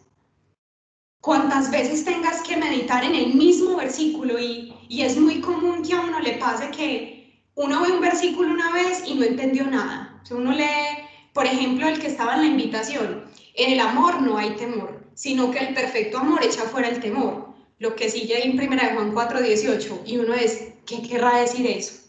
Cuantas 1.21 1.71
veces 1.71 2.03
tengas 2.03 2.41
que 2.43 2.57
meditar 2.57 3.03
en 3.03 3.15
el 3.15 3.33
mismo 3.33 3.77
versículo 3.77 4.39
y, 4.39 4.73
y 4.89 5.01
es 5.01 5.17
muy 5.17 5.39
común 5.41 5.81
que 5.81 5.93
a 5.93 6.01
uno 6.01 6.19
le 6.19 6.33
pase 6.33 6.69
que 6.69 7.41
uno 7.55 7.81
ve 7.81 7.91
un 7.91 8.01
versículo 8.01 8.51
una 8.51 8.71
vez 8.71 9.03
y 9.07 9.15
no 9.15 9.23
entendió 9.23 9.65
nada. 9.65 10.21
O 10.29 10.35
uno 10.35 10.51
lee, 10.51 11.05
por 11.33 11.45
ejemplo, 11.45 11.87
el 11.87 11.99
que 11.99 12.07
estaba 12.07 12.35
en 12.35 12.41
la 12.41 12.47
invitación, 12.47 13.25
en 13.55 13.73
el 13.73 13.79
amor 13.79 14.21
no 14.21 14.37
hay 14.37 14.55
temor, 14.55 15.03
sino 15.13 15.51
que 15.51 15.59
el 15.59 15.73
perfecto 15.73 16.17
amor 16.17 16.43
echa 16.43 16.63
fuera 16.63 16.89
el 16.89 16.99
temor. 16.99 17.52
Lo 17.79 17.95
que 17.95 18.09
sigue 18.09 18.45
en 18.45 18.59
1 18.59 18.81
Juan 18.93 19.11
4, 19.13 19.41
18, 19.41 20.01
y 20.05 20.17
uno 20.17 20.33
es, 20.33 20.73
¿qué 20.85 21.01
querrá 21.01 21.39
decir 21.39 21.65
eso? 21.67 22.01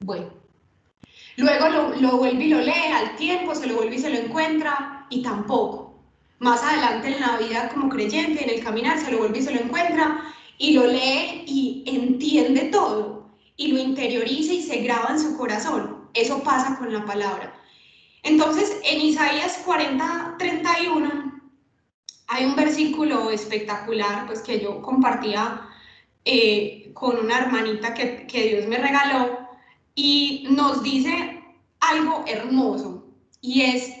Bueno, 0.00 0.30
luego 1.36 1.68
lo, 1.68 1.96
lo 1.96 2.16
vuelve 2.16 2.44
y 2.44 2.48
lo 2.48 2.60
lee 2.60 2.92
al 2.92 3.16
tiempo, 3.16 3.54
se 3.54 3.66
lo 3.66 3.76
vuelve 3.76 3.96
y 3.96 4.00
se 4.00 4.10
lo 4.10 4.18
encuentra, 4.18 5.06
y 5.10 5.22
tampoco. 5.22 6.02
Más 6.38 6.62
adelante 6.62 7.08
en 7.08 7.20
la 7.20 7.36
vida 7.36 7.68
como 7.68 7.88
creyente, 7.88 8.42
en 8.42 8.50
el 8.50 8.64
caminar, 8.64 8.98
se 8.98 9.12
lo 9.12 9.18
vuelve 9.18 9.38
y 9.38 9.42
se 9.42 9.54
lo 9.54 9.60
encuentra, 9.60 10.34
y 10.58 10.72
lo 10.72 10.86
lee 10.86 11.44
y 11.46 11.84
entiende 11.86 12.62
todo, 12.64 13.30
y 13.56 13.68
lo 13.68 13.78
interioriza 13.78 14.52
y 14.52 14.62
se 14.62 14.78
graba 14.78 15.10
en 15.10 15.20
su 15.20 15.36
corazón. 15.36 16.08
Eso 16.14 16.42
pasa 16.42 16.76
con 16.78 16.92
la 16.92 17.04
palabra. 17.04 17.54
Entonces, 18.22 18.76
en 18.84 19.00
Isaías 19.00 19.58
40, 19.64 20.36
31, 20.38 21.31
hay 22.28 22.44
un 22.44 22.56
versículo 22.56 23.30
espectacular, 23.30 24.26
pues 24.26 24.40
que 24.40 24.60
yo 24.60 24.80
compartía 24.82 25.68
eh, 26.24 26.90
con 26.94 27.18
una 27.18 27.38
hermanita 27.38 27.94
que, 27.94 28.26
que 28.26 28.48
Dios 28.48 28.66
me 28.66 28.78
regaló, 28.78 29.48
y 29.94 30.46
nos 30.50 30.82
dice 30.82 31.44
algo 31.80 32.24
hermoso, 32.26 33.06
y 33.40 33.62
es 33.62 33.92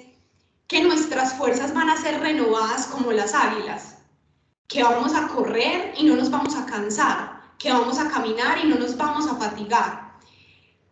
que 0.68 0.82
nuestras 0.82 1.34
fuerzas 1.34 1.74
van 1.74 1.90
a 1.90 2.00
ser 2.00 2.20
renovadas 2.20 2.86
como 2.86 3.12
las 3.12 3.34
águilas, 3.34 3.98
que 4.68 4.82
vamos 4.82 5.14
a 5.14 5.28
correr 5.28 5.92
y 5.98 6.04
no 6.04 6.16
nos 6.16 6.30
vamos 6.30 6.56
a 6.56 6.64
cansar, 6.64 7.42
que 7.58 7.70
vamos 7.70 7.98
a 7.98 8.08
caminar 8.08 8.58
y 8.64 8.68
no 8.68 8.76
nos 8.76 8.96
vamos 8.96 9.26
a 9.28 9.36
fatigar. 9.36 10.12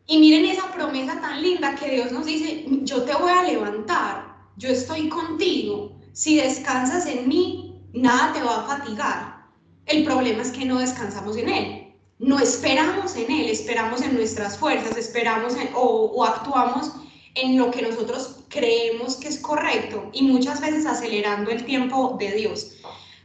Y 0.07 0.19
miren 0.19 0.45
esa 0.45 0.71
promesa 0.73 1.21
tan 1.21 1.41
linda 1.41 1.75
que 1.77 1.89
Dios 1.89 2.13
nos 2.13 2.27
dice, 2.27 2.67
yo 2.83 3.05
te 3.05 3.15
voy 3.15 3.31
a 3.31 3.45
levantar, 3.45 4.37
yo 4.57 4.69
estoy 4.69 5.09
contigo, 5.09 6.00
si 6.13 6.37
descansas 6.37 7.07
en 7.07 7.29
mí, 7.29 7.81
nada 7.93 8.33
te 8.33 8.43
va 8.43 8.61
a 8.61 8.67
fatigar. 8.67 9.47
El 9.87 10.05
problema 10.05 10.43
es 10.43 10.51
que 10.51 10.65
no 10.65 10.79
descansamos 10.79 11.37
en 11.37 11.49
Él, 11.49 11.95
no 12.19 12.39
esperamos 12.39 13.17
en 13.17 13.31
Él, 13.31 13.49
esperamos 13.49 14.03
en 14.03 14.15
nuestras 14.15 14.59
fuerzas, 14.59 14.97
esperamos 14.97 15.55
o, 15.75 16.13
o 16.15 16.25
actuamos 16.25 16.93
en 17.35 17.59
lo 17.59 17.71
que 17.71 17.83
nosotros 17.83 18.45
creemos 18.49 19.17
que 19.17 19.29
es 19.29 19.39
correcto 19.39 20.11
y 20.13 20.23
muchas 20.23 20.61
veces 20.61 20.87
acelerando 20.87 21.51
el 21.51 21.65
tiempo 21.65 22.17
de 22.19 22.33
Dios. 22.33 22.77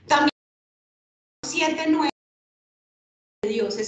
También 0.07 0.29
7, 1.45 1.85
9 1.89 2.09
Dios 3.47 3.77
es 3.77 3.87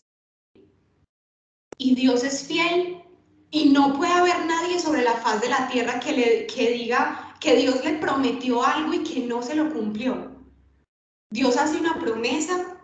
y 1.79 1.95
Dios 1.95 2.23
es 2.23 2.47
fiel 2.47 3.03
y 3.51 3.69
no 3.69 3.95
puede 3.95 4.11
haber 4.11 4.45
nadie 4.45 4.79
sobre 4.79 5.03
la 5.03 5.13
faz 5.13 5.41
de 5.41 5.49
la 5.49 5.67
tierra 5.69 5.99
que, 5.99 6.11
le, 6.11 6.47
que 6.47 6.71
diga 6.71 7.26
que 7.39 7.55
Dios 7.55 7.83
le 7.83 7.93
prometió 7.93 8.63
algo 8.63 8.93
y 8.93 9.03
que 9.03 9.21
no 9.21 9.41
se 9.41 9.55
lo 9.55 9.71
cumplió. 9.71 10.31
Dios 11.31 11.57
hace 11.57 11.77
una 11.77 11.99
promesa 11.99 12.77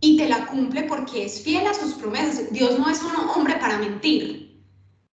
y 0.00 0.16
te 0.16 0.28
la 0.28 0.46
cumple 0.46 0.84
porque 0.84 1.24
es 1.24 1.42
fiel 1.42 1.66
a 1.66 1.74
sus 1.74 1.94
promesas. 1.94 2.52
Dios 2.52 2.78
no 2.78 2.88
es 2.88 3.02
un 3.02 3.16
hombre 3.28 3.56
para 3.56 3.78
mentir. 3.78 4.64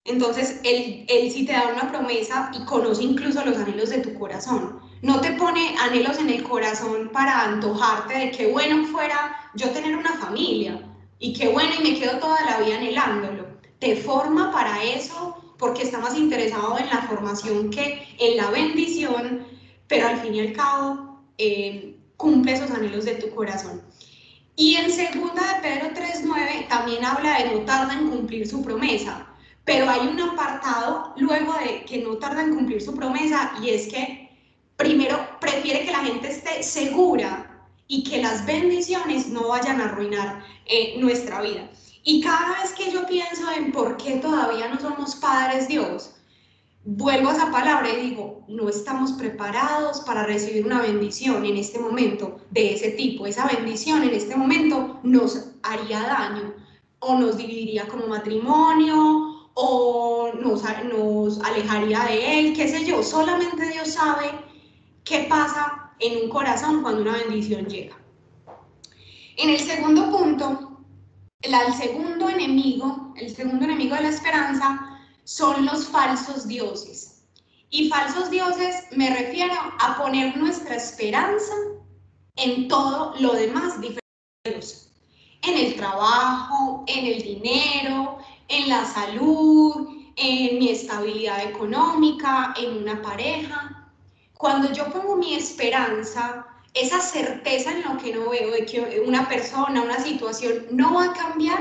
Entonces, 0.05 0.61
él, 0.63 1.05
él 1.09 1.31
sí 1.31 1.45
te 1.45 1.53
da 1.53 1.67
una 1.73 1.91
promesa 1.91 2.49
y 2.53 2.63
conoce 2.65 3.03
incluso 3.03 3.43
los 3.43 3.57
anhelos 3.57 3.89
de 3.89 3.99
tu 3.99 4.13
corazón. 4.17 4.79
No 5.01 5.19
te 5.21 5.33
pone 5.33 5.75
anhelos 5.79 6.17
en 6.17 6.29
el 6.29 6.43
corazón 6.43 7.09
para 7.11 7.43
antojarte 7.43 8.17
de 8.17 8.31
que 8.31 8.47
bueno 8.47 8.87
fuera 8.87 9.51
yo 9.53 9.69
tener 9.69 9.95
una 9.95 10.13
familia 10.13 10.81
y 11.19 11.33
qué 11.33 11.49
bueno, 11.49 11.71
y 11.79 11.83
me 11.83 11.99
quedo 11.99 12.19
toda 12.19 12.43
la 12.45 12.59
vida 12.59 12.77
anhelándolo. 12.77 13.47
Te 13.79 13.95
forma 13.95 14.51
para 14.51 14.83
eso 14.83 15.36
porque 15.57 15.83
está 15.83 15.99
más 15.99 16.17
interesado 16.17 16.77
en 16.77 16.87
la 16.87 17.03
formación 17.03 17.69
que 17.69 18.07
en 18.19 18.37
la 18.37 18.49
bendición, 18.51 19.45
pero 19.87 20.07
al 20.07 20.19
fin 20.21 20.35
y 20.35 20.39
al 20.41 20.53
cabo 20.53 21.21
eh, 21.37 21.95
cumple 22.15 22.53
esos 22.53 22.71
anhelos 22.71 23.05
de 23.05 23.15
tu 23.15 23.29
corazón. 23.33 23.81
Y 24.55 24.75
en 24.75 24.91
segunda 24.91 25.41
de 25.53 25.61
Pedro 25.61 25.89
3.9 25.93 26.67
también 26.67 27.05
habla 27.05 27.39
de 27.39 27.51
no 27.51 27.59
tarda 27.59 27.93
en 27.93 28.09
cumplir 28.09 28.47
su 28.47 28.63
promesa, 28.63 29.27
pero 29.65 29.89
hay 29.89 30.07
un 30.07 30.19
apartado 30.19 31.13
luego 31.17 31.53
de 31.63 31.83
que 31.85 31.99
no 31.99 32.17
tarda 32.17 32.41
en 32.41 32.55
cumplir 32.55 32.81
su 32.81 32.95
promesa 32.95 33.53
y 33.61 33.69
es 33.69 33.87
que 33.87 34.31
primero 34.75 35.19
prefiere 35.39 35.85
que 35.85 35.91
la 35.91 36.03
gente 36.03 36.29
esté 36.29 36.63
segura 36.63 37.67
y 37.87 38.03
que 38.03 38.21
las 38.21 38.45
bendiciones 38.45 39.27
no 39.27 39.49
vayan 39.49 39.79
a 39.79 39.85
arruinar 39.85 40.43
eh, 40.65 40.95
nuestra 40.99 41.41
vida. 41.41 41.69
Y 42.09 42.21
cada 42.21 42.61
vez 42.61 42.71
que 42.71 42.89
yo 42.89 43.05
pienso 43.05 43.51
en 43.51 43.73
por 43.73 43.97
qué 43.97 44.15
todavía 44.15 44.69
no 44.69 44.79
somos 44.79 45.17
padres 45.17 45.67
Dios, 45.67 46.11
vuelvo 46.85 47.27
a 47.27 47.33
esa 47.33 47.51
palabra 47.51 47.89
y 47.89 48.11
digo, 48.11 48.45
no 48.47 48.69
estamos 48.69 49.11
preparados 49.11 49.99
para 49.99 50.23
recibir 50.23 50.65
una 50.65 50.81
bendición 50.81 51.43
en 51.43 51.57
este 51.57 51.79
momento 51.79 52.39
de 52.51 52.75
ese 52.75 52.91
tipo. 52.91 53.27
Esa 53.27 53.45
bendición 53.47 54.03
en 54.03 54.13
este 54.13 54.37
momento 54.37 55.01
nos 55.03 55.49
haría 55.63 55.99
daño 55.99 56.53
o 56.99 57.19
nos 57.19 57.35
dividiría 57.35 57.89
como 57.89 58.07
matrimonio 58.07 59.49
o 59.53 60.31
nos, 60.33 60.63
nos 60.85 61.41
alejaría 61.43 62.05
de 62.05 62.39
él, 62.39 62.53
qué 62.55 62.69
sé 62.69 62.85
yo. 62.85 63.03
Solamente 63.03 63.69
Dios 63.69 63.89
sabe 63.89 64.31
qué 65.03 65.25
pasa 65.29 65.91
en 65.99 66.23
un 66.23 66.29
corazón 66.29 66.81
cuando 66.83 67.01
una 67.01 67.17
bendición 67.17 67.65
llega. 67.65 67.97
En 69.35 69.49
el 69.49 69.59
segundo 69.59 70.09
punto, 70.09 70.66
el, 71.41 71.73
segundo 71.73 72.29
enemigo, 72.29 73.13
el 73.15 73.35
segundo 73.35 73.65
enemigo 73.65 73.95
de 73.95 74.03
la 74.03 74.09
esperanza 74.09 74.99
son 75.23 75.65
los 75.65 75.87
falsos 75.87 76.47
dioses. 76.47 77.23
Y 77.69 77.89
falsos 77.89 78.29
dioses 78.29 78.85
me 78.91 79.09
refiero 79.09 79.53
a 79.79 79.97
poner 79.97 80.37
nuestra 80.37 80.75
esperanza 80.75 81.53
en 82.37 82.67
todo 82.67 83.13
lo 83.19 83.33
demás 83.33 83.79
diferente. 83.81 84.67
En 85.43 85.57
el 85.57 85.75
trabajo, 85.75 86.83
en 86.87 87.05
el 87.05 87.21
dinero, 87.21 88.17
en 88.47 88.69
la 88.69 88.85
salud, 88.85 89.89
en 90.15 90.57
mi 90.57 90.69
estabilidad 90.69 91.43
económica, 91.43 92.53
en 92.57 92.77
una 92.77 93.01
pareja. 93.01 93.91
Cuando 94.33 94.71
yo 94.71 94.91
pongo 94.91 95.15
mi 95.17 95.35
esperanza, 95.35 96.47
esa 96.73 96.99
certeza 96.99 97.71
en 97.71 97.83
lo 97.83 97.97
que 97.97 98.13
no 98.13 98.29
veo, 98.29 98.51
de 98.51 98.65
que 98.65 99.03
una 99.05 99.27
persona, 99.27 99.81
una 99.81 99.99
situación 99.99 100.67
no 100.71 100.95
va 100.95 101.05
a 101.05 101.13
cambiar, 101.13 101.59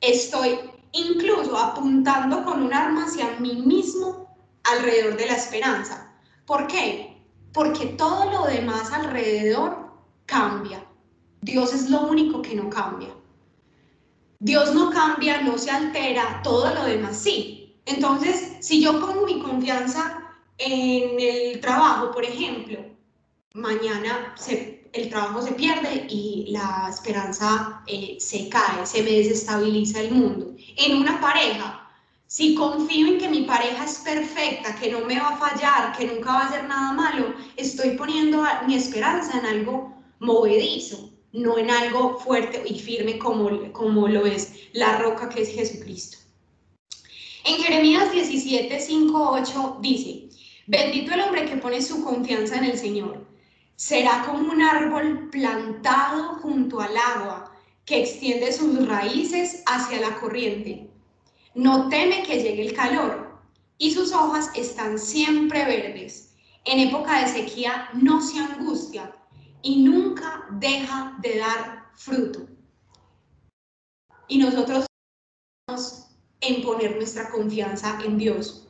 estoy 0.00 0.58
incluso 0.92 1.56
apuntando 1.56 2.44
con 2.44 2.62
un 2.62 2.72
arma 2.72 3.04
hacia 3.04 3.38
mí 3.38 3.56
mismo 3.56 4.34
alrededor 4.64 5.16
de 5.16 5.26
la 5.26 5.34
esperanza. 5.34 6.14
¿Por 6.46 6.66
qué? 6.66 7.22
Porque 7.52 7.86
todo 7.86 8.30
lo 8.30 8.46
demás 8.46 8.92
alrededor 8.92 9.90
cambia. 10.26 10.84
Dios 11.42 11.72
es 11.72 11.90
lo 11.90 12.02
único 12.02 12.42
que 12.42 12.54
no 12.54 12.68
cambia. 12.70 13.08
Dios 14.40 14.74
no 14.74 14.90
cambia, 14.90 15.42
no 15.42 15.58
se 15.58 15.70
altera, 15.70 16.40
todo 16.42 16.74
lo 16.74 16.84
demás 16.84 17.16
sí. 17.16 17.76
Entonces, 17.84 18.56
si 18.60 18.82
yo 18.82 19.00
pongo 19.00 19.26
mi 19.26 19.40
confianza 19.40 20.32
en 20.58 21.18
el 21.20 21.60
trabajo, 21.60 22.10
por 22.10 22.24
ejemplo, 22.24 22.78
mañana 23.54 24.34
el 24.92 25.08
trabajo 25.08 25.42
se 25.42 25.52
pierde 25.52 26.06
y 26.08 26.46
la 26.50 26.88
esperanza 26.88 27.82
eh, 27.86 28.16
se 28.20 28.48
cae, 28.48 28.86
se 28.86 29.02
me 29.02 29.10
desestabiliza 29.10 30.00
el 30.00 30.12
mundo. 30.12 30.54
En 30.76 30.96
una 30.96 31.20
pareja, 31.20 31.88
si 32.26 32.54
confío 32.54 33.08
en 33.08 33.18
que 33.18 33.28
mi 33.28 33.42
pareja 33.42 33.84
es 33.84 33.98
perfecta, 33.98 34.76
que 34.76 34.90
no 34.92 35.00
me 35.00 35.18
va 35.18 35.30
a 35.30 35.36
fallar, 35.36 35.96
que 35.96 36.06
nunca 36.06 36.32
va 36.32 36.40
a 36.42 36.48
hacer 36.48 36.64
nada 36.64 36.92
malo, 36.92 37.34
estoy 37.56 37.90
poniendo 37.96 38.44
mi 38.66 38.74
esperanza 38.76 39.38
en 39.38 39.46
algo 39.46 40.00
movedizo, 40.20 41.10
no 41.32 41.58
en 41.58 41.70
algo 41.70 42.18
fuerte 42.18 42.62
y 42.66 42.78
firme 42.78 43.18
como, 43.18 43.72
como 43.72 44.08
lo 44.08 44.26
es 44.26 44.52
la 44.72 44.98
roca 44.98 45.28
que 45.28 45.42
es 45.42 45.54
Jesucristo. 45.54 46.18
En 47.44 47.56
Jeremías 47.56 48.12
17, 48.12 48.78
5, 48.78 49.30
8 49.32 49.78
dice, 49.80 50.28
Bendito 50.66 51.14
el 51.14 51.22
hombre 51.22 51.46
que 51.46 51.56
pone 51.56 51.82
su 51.82 52.04
confianza 52.04 52.56
en 52.56 52.64
el 52.64 52.78
Señor. 52.78 53.29
Será 53.80 54.26
como 54.26 54.52
un 54.52 54.60
árbol 54.60 55.30
plantado 55.30 56.34
junto 56.42 56.80
al 56.80 56.94
agua, 56.98 57.50
que 57.86 58.02
extiende 58.02 58.52
sus 58.52 58.86
raíces 58.86 59.62
hacia 59.64 60.02
la 60.02 60.20
corriente. 60.20 60.90
No 61.54 61.88
teme 61.88 62.22
que 62.22 62.42
llegue 62.42 62.66
el 62.66 62.74
calor 62.74 63.40
y 63.78 63.92
sus 63.92 64.12
hojas 64.12 64.50
están 64.54 64.98
siempre 64.98 65.64
verdes. 65.64 66.36
En 66.66 66.78
época 66.78 67.20
de 67.22 67.28
sequía 67.28 67.88
no 67.94 68.20
se 68.20 68.38
angustia 68.38 69.16
y 69.62 69.82
nunca 69.82 70.44
deja 70.50 71.16
de 71.22 71.38
dar 71.38 71.86
fruto. 71.94 72.46
Y 74.28 74.36
nosotros 74.36 74.84
en 76.42 76.62
poner 76.62 76.96
nuestra 76.96 77.30
confianza 77.30 77.98
en 78.04 78.18
Dios. 78.18 78.68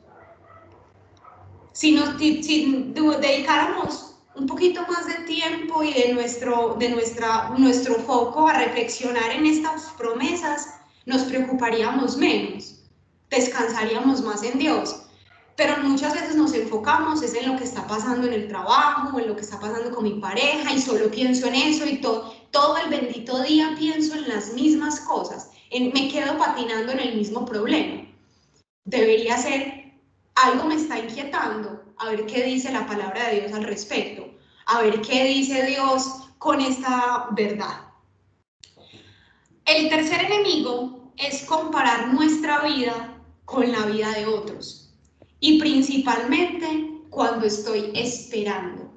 Si 1.73 1.91
nos 1.91 2.17
si 2.17 2.93
dedicáramos 2.93 4.10
un 4.35 4.47
poquito 4.47 4.81
más 4.87 5.07
de 5.07 5.25
tiempo 5.25 5.83
y 5.83 5.93
de, 5.93 6.13
nuestro, 6.13 6.75
de 6.79 6.89
nuestra, 6.89 7.49
nuestro 7.57 7.95
foco 7.95 8.47
a 8.47 8.53
reflexionar 8.53 9.31
en 9.31 9.45
estas 9.45 9.83
promesas, 9.97 10.75
nos 11.05 11.23
preocuparíamos 11.23 12.17
menos, 12.17 12.83
descansaríamos 13.29 14.21
más 14.21 14.43
en 14.43 14.59
Dios. 14.59 15.03
Pero 15.57 15.77
muchas 15.83 16.13
veces 16.13 16.35
nos 16.35 16.53
enfocamos 16.53 17.21
es 17.21 17.33
en 17.35 17.51
lo 17.51 17.57
que 17.57 17.65
está 17.65 17.85
pasando 17.85 18.25
en 18.27 18.33
el 18.33 18.47
trabajo, 18.47 19.19
en 19.19 19.27
lo 19.27 19.35
que 19.35 19.41
está 19.41 19.59
pasando 19.59 19.91
con 19.91 20.05
mi 20.05 20.19
pareja 20.19 20.73
y 20.73 20.81
solo 20.81 21.11
pienso 21.11 21.47
en 21.47 21.55
eso 21.55 21.85
y 21.85 21.97
todo, 21.97 22.33
todo 22.51 22.77
el 22.77 22.89
bendito 22.89 23.43
día 23.43 23.75
pienso 23.77 24.15
en 24.15 24.29
las 24.29 24.53
mismas 24.53 25.01
cosas 25.01 25.51
me 25.79 26.09
quedo 26.09 26.37
patinando 26.37 26.91
en 26.91 26.99
el 26.99 27.15
mismo 27.15 27.45
problema. 27.45 28.05
Debería 28.83 29.37
ser, 29.37 29.93
algo 30.35 30.65
me 30.65 30.75
está 30.75 30.99
inquietando, 30.99 31.80
a 32.01 32.09
ver 32.09 32.25
qué 32.25 32.43
dice 32.43 32.71
la 32.71 32.85
palabra 32.87 33.27
de 33.27 33.41
Dios 33.41 33.53
al 33.53 33.63
respecto, 33.63 34.27
a 34.65 34.81
ver 34.81 35.01
qué 35.01 35.23
dice 35.25 35.65
Dios 35.67 36.29
con 36.39 36.59
esta 36.59 37.27
verdad. 37.31 37.81
El 39.65 39.87
tercer 39.89 40.25
enemigo 40.25 41.13
es 41.15 41.43
comparar 41.43 42.11
nuestra 42.11 42.61
vida 42.61 43.21
con 43.45 43.71
la 43.71 43.85
vida 43.85 44.11
de 44.13 44.25
otros 44.25 44.91
y 45.39 45.59
principalmente 45.59 46.89
cuando 47.11 47.45
estoy 47.45 47.91
esperando. 47.93 48.91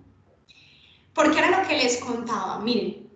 Porque 1.12 1.38
era 1.38 1.60
lo 1.60 1.68
que 1.68 1.76
les 1.76 1.98
contaba, 1.98 2.58
miren, 2.60 3.06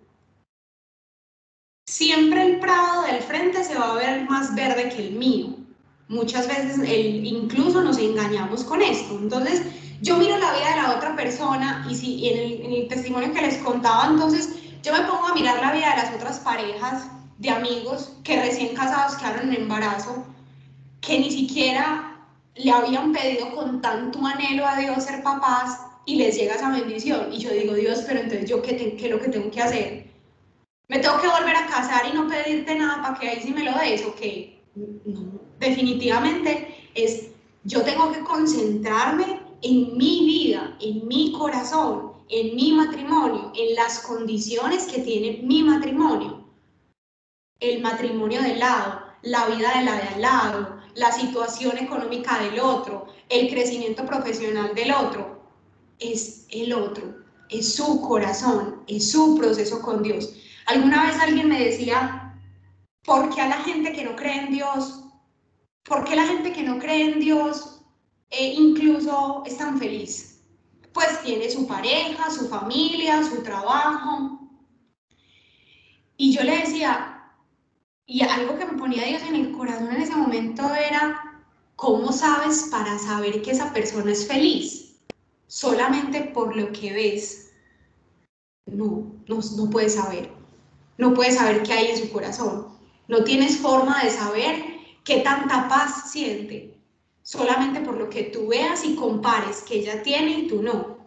siempre 1.87 2.43
el 2.43 2.59
prado 2.59 3.03
del 3.03 3.23
frente 3.23 3.63
se 3.63 3.75
va 3.75 3.93
a 3.93 3.95
ver 3.95 4.29
más 4.29 4.53
verde 4.53 4.89
que 4.89 5.07
el 5.07 5.13
mío. 5.13 5.55
Muchas 6.09 6.47
veces 6.47 6.77
el, 6.79 7.25
incluso 7.25 7.81
nos 7.81 7.97
engañamos 7.97 8.63
con 8.65 8.81
esto. 8.81 9.17
Entonces, 9.17 9.61
yo 10.01 10.17
miro 10.17 10.37
la 10.37 10.51
vida 10.53 10.69
de 10.71 10.81
la 10.81 10.97
otra 10.97 11.15
persona 11.15 11.87
y, 11.89 11.95
si, 11.95 12.27
en, 12.27 12.73
el, 12.73 12.87
testimonio 12.89 13.33
que 13.33 13.41
les 13.41 13.57
contaba, 13.59 14.07
entonces 14.07 14.55
yo 14.83 14.91
me 14.91 15.01
pongo 15.01 15.27
a 15.27 15.33
mirar 15.33 15.61
la 15.61 15.71
vida 15.71 15.91
de 15.91 16.03
las 16.03 16.13
otras 16.13 16.39
parejas 16.39 17.07
de 17.37 17.49
amigos 17.49 18.11
que 18.23 18.41
recién 18.41 18.75
casados 18.75 19.15
quedaron 19.15 19.53
en 19.53 19.61
embarazo, 19.61 20.25
que 20.99 21.19
ni 21.19 21.31
siquiera 21.31 22.17
le 22.55 22.71
habían 22.71 23.13
pedido 23.13 23.55
con 23.55 23.81
tanto 23.81 24.19
anhelo 24.25 24.67
a 24.67 24.75
Dios 24.75 25.03
ser 25.03 25.23
papás 25.23 25.79
y 26.05 26.15
les 26.15 26.35
llega 26.35 26.55
esa 26.55 26.69
bendición. 26.69 27.31
Y 27.31 27.37
yo 27.37 27.51
digo, 27.51 27.73
Dios, 27.73 28.03
pero 28.05 28.19
entonces 28.19 28.49
yo 28.49 28.61
qué, 28.61 28.75
qué 28.75 29.05
es 29.05 29.11
lo 29.11 29.21
que 29.21 29.29
tengo 29.29 29.49
que 29.49 29.61
hacer? 29.61 30.09
me 30.89 30.97
tengo 30.97 31.21
que 31.21 31.27
volver 31.27 31.55
a 31.55 31.67
casar 31.67 32.07
y 32.11 32.13
no 32.13 32.27
pedirte 32.27 32.75
nada 32.75 33.01
para 33.01 33.19
que 33.19 33.29
ahí 33.29 33.41
sí 33.41 33.53
me 33.53 33.63
lo 33.63 33.77
des, 33.77 34.03
o 34.05 34.15
que 34.15 34.59
no, 34.75 35.39
definitivamente 35.59 36.89
es, 36.95 37.27
yo 37.63 37.83
tengo 37.83 38.11
que 38.11 38.21
concentrarme 38.21 39.41
en 39.61 39.97
mi 39.97 40.25
vida, 40.25 40.77
en 40.79 41.07
mi 41.07 41.33
corazón, 41.33 42.13
en 42.29 42.55
mi 42.55 42.71
matrimonio, 42.71 43.51
en 43.55 43.75
las 43.75 43.99
condiciones 43.99 44.85
que 44.85 45.01
tiene 45.01 45.41
mi 45.43 45.63
matrimonio, 45.63 46.45
el 47.59 47.81
matrimonio 47.81 48.41
del 48.41 48.59
lado, 48.59 49.01
la 49.23 49.47
vida 49.47 49.77
de 49.77 49.85
la 49.85 49.95
de 49.95 50.07
al 50.07 50.21
lado, 50.21 50.79
la 50.95 51.11
situación 51.11 51.77
económica 51.77 52.39
del 52.39 52.59
otro, 52.59 53.07
el 53.29 53.49
crecimiento 53.49 54.05
profesional 54.05 54.73
del 54.75 54.91
otro, 54.91 55.43
es 55.99 56.45
el 56.49 56.71
otro, 56.73 57.15
es 57.49 57.75
su 57.75 58.01
corazón, 58.01 58.83
es 58.87 59.11
su 59.11 59.35
proceso 59.37 59.81
con 59.81 60.03
Dios. 60.03 60.33
Alguna 60.67 61.05
vez 61.05 61.19
alguien 61.19 61.49
me 61.49 61.63
decía, 61.63 62.37
¿por 63.03 63.33
qué 63.33 63.41
a 63.41 63.49
la 63.49 63.57
gente 63.63 63.91
que 63.91 64.03
no 64.03 64.15
cree 64.15 64.37
en 64.37 64.51
Dios, 64.51 65.03
por 65.89 66.05
qué 66.05 66.15
la 66.15 66.25
gente 66.25 66.53
que 66.53 66.63
no 66.63 66.79
cree 66.79 67.11
en 67.11 67.19
Dios 67.19 67.81
eh, 68.29 68.53
incluso 68.57 69.43
es 69.45 69.57
tan 69.57 69.77
feliz? 69.77 70.41
Pues 70.93 71.21
tiene 71.23 71.49
su 71.49 71.67
pareja, 71.67 72.31
su 72.31 72.47
familia, 72.47 73.21
su 73.23 73.43
trabajo. 73.43 74.39
Y 76.15 76.31
yo 76.33 76.43
le 76.43 76.59
decía, 76.59 77.33
y 78.05 78.21
algo 78.21 78.57
que 78.57 78.65
me 78.65 78.77
ponía 78.77 79.03
Dios 79.03 79.23
en 79.23 79.35
el 79.35 79.51
corazón 79.51 79.93
en 79.93 80.01
ese 80.01 80.15
momento 80.15 80.63
era, 80.73 81.43
¿cómo 81.75 82.13
sabes 82.13 82.69
para 82.71 82.97
saber 82.99 83.41
que 83.41 83.51
esa 83.51 83.73
persona 83.73 84.11
es 84.13 84.25
feliz? 84.25 85.01
Solamente 85.47 86.21
por 86.33 86.55
lo 86.55 86.71
que 86.71 86.93
ves. 86.93 87.51
No, 88.65 89.11
no, 89.27 89.39
no 89.57 89.69
puedes 89.69 89.95
saber 89.95 90.39
no 90.99 91.13
puedes 91.13 91.35
saber 91.35 91.63
qué 91.63 91.73
hay 91.73 91.91
en 91.91 91.97
su 91.97 92.11
corazón. 92.11 92.67
No 93.07 93.23
tienes 93.23 93.57
forma 93.57 94.03
de 94.03 94.11
saber 94.11 94.78
qué 95.03 95.19
tanta 95.21 95.67
paz 95.67 96.11
siente, 96.11 96.79
solamente 97.23 97.81
por 97.81 97.97
lo 97.97 98.09
que 98.09 98.23
tú 98.23 98.47
veas 98.47 98.83
y 98.85 98.95
compares 98.95 99.61
que 99.61 99.75
ella 99.79 100.01
tiene 100.01 100.31
y 100.31 100.47
tú 100.47 100.61
no. 100.61 100.97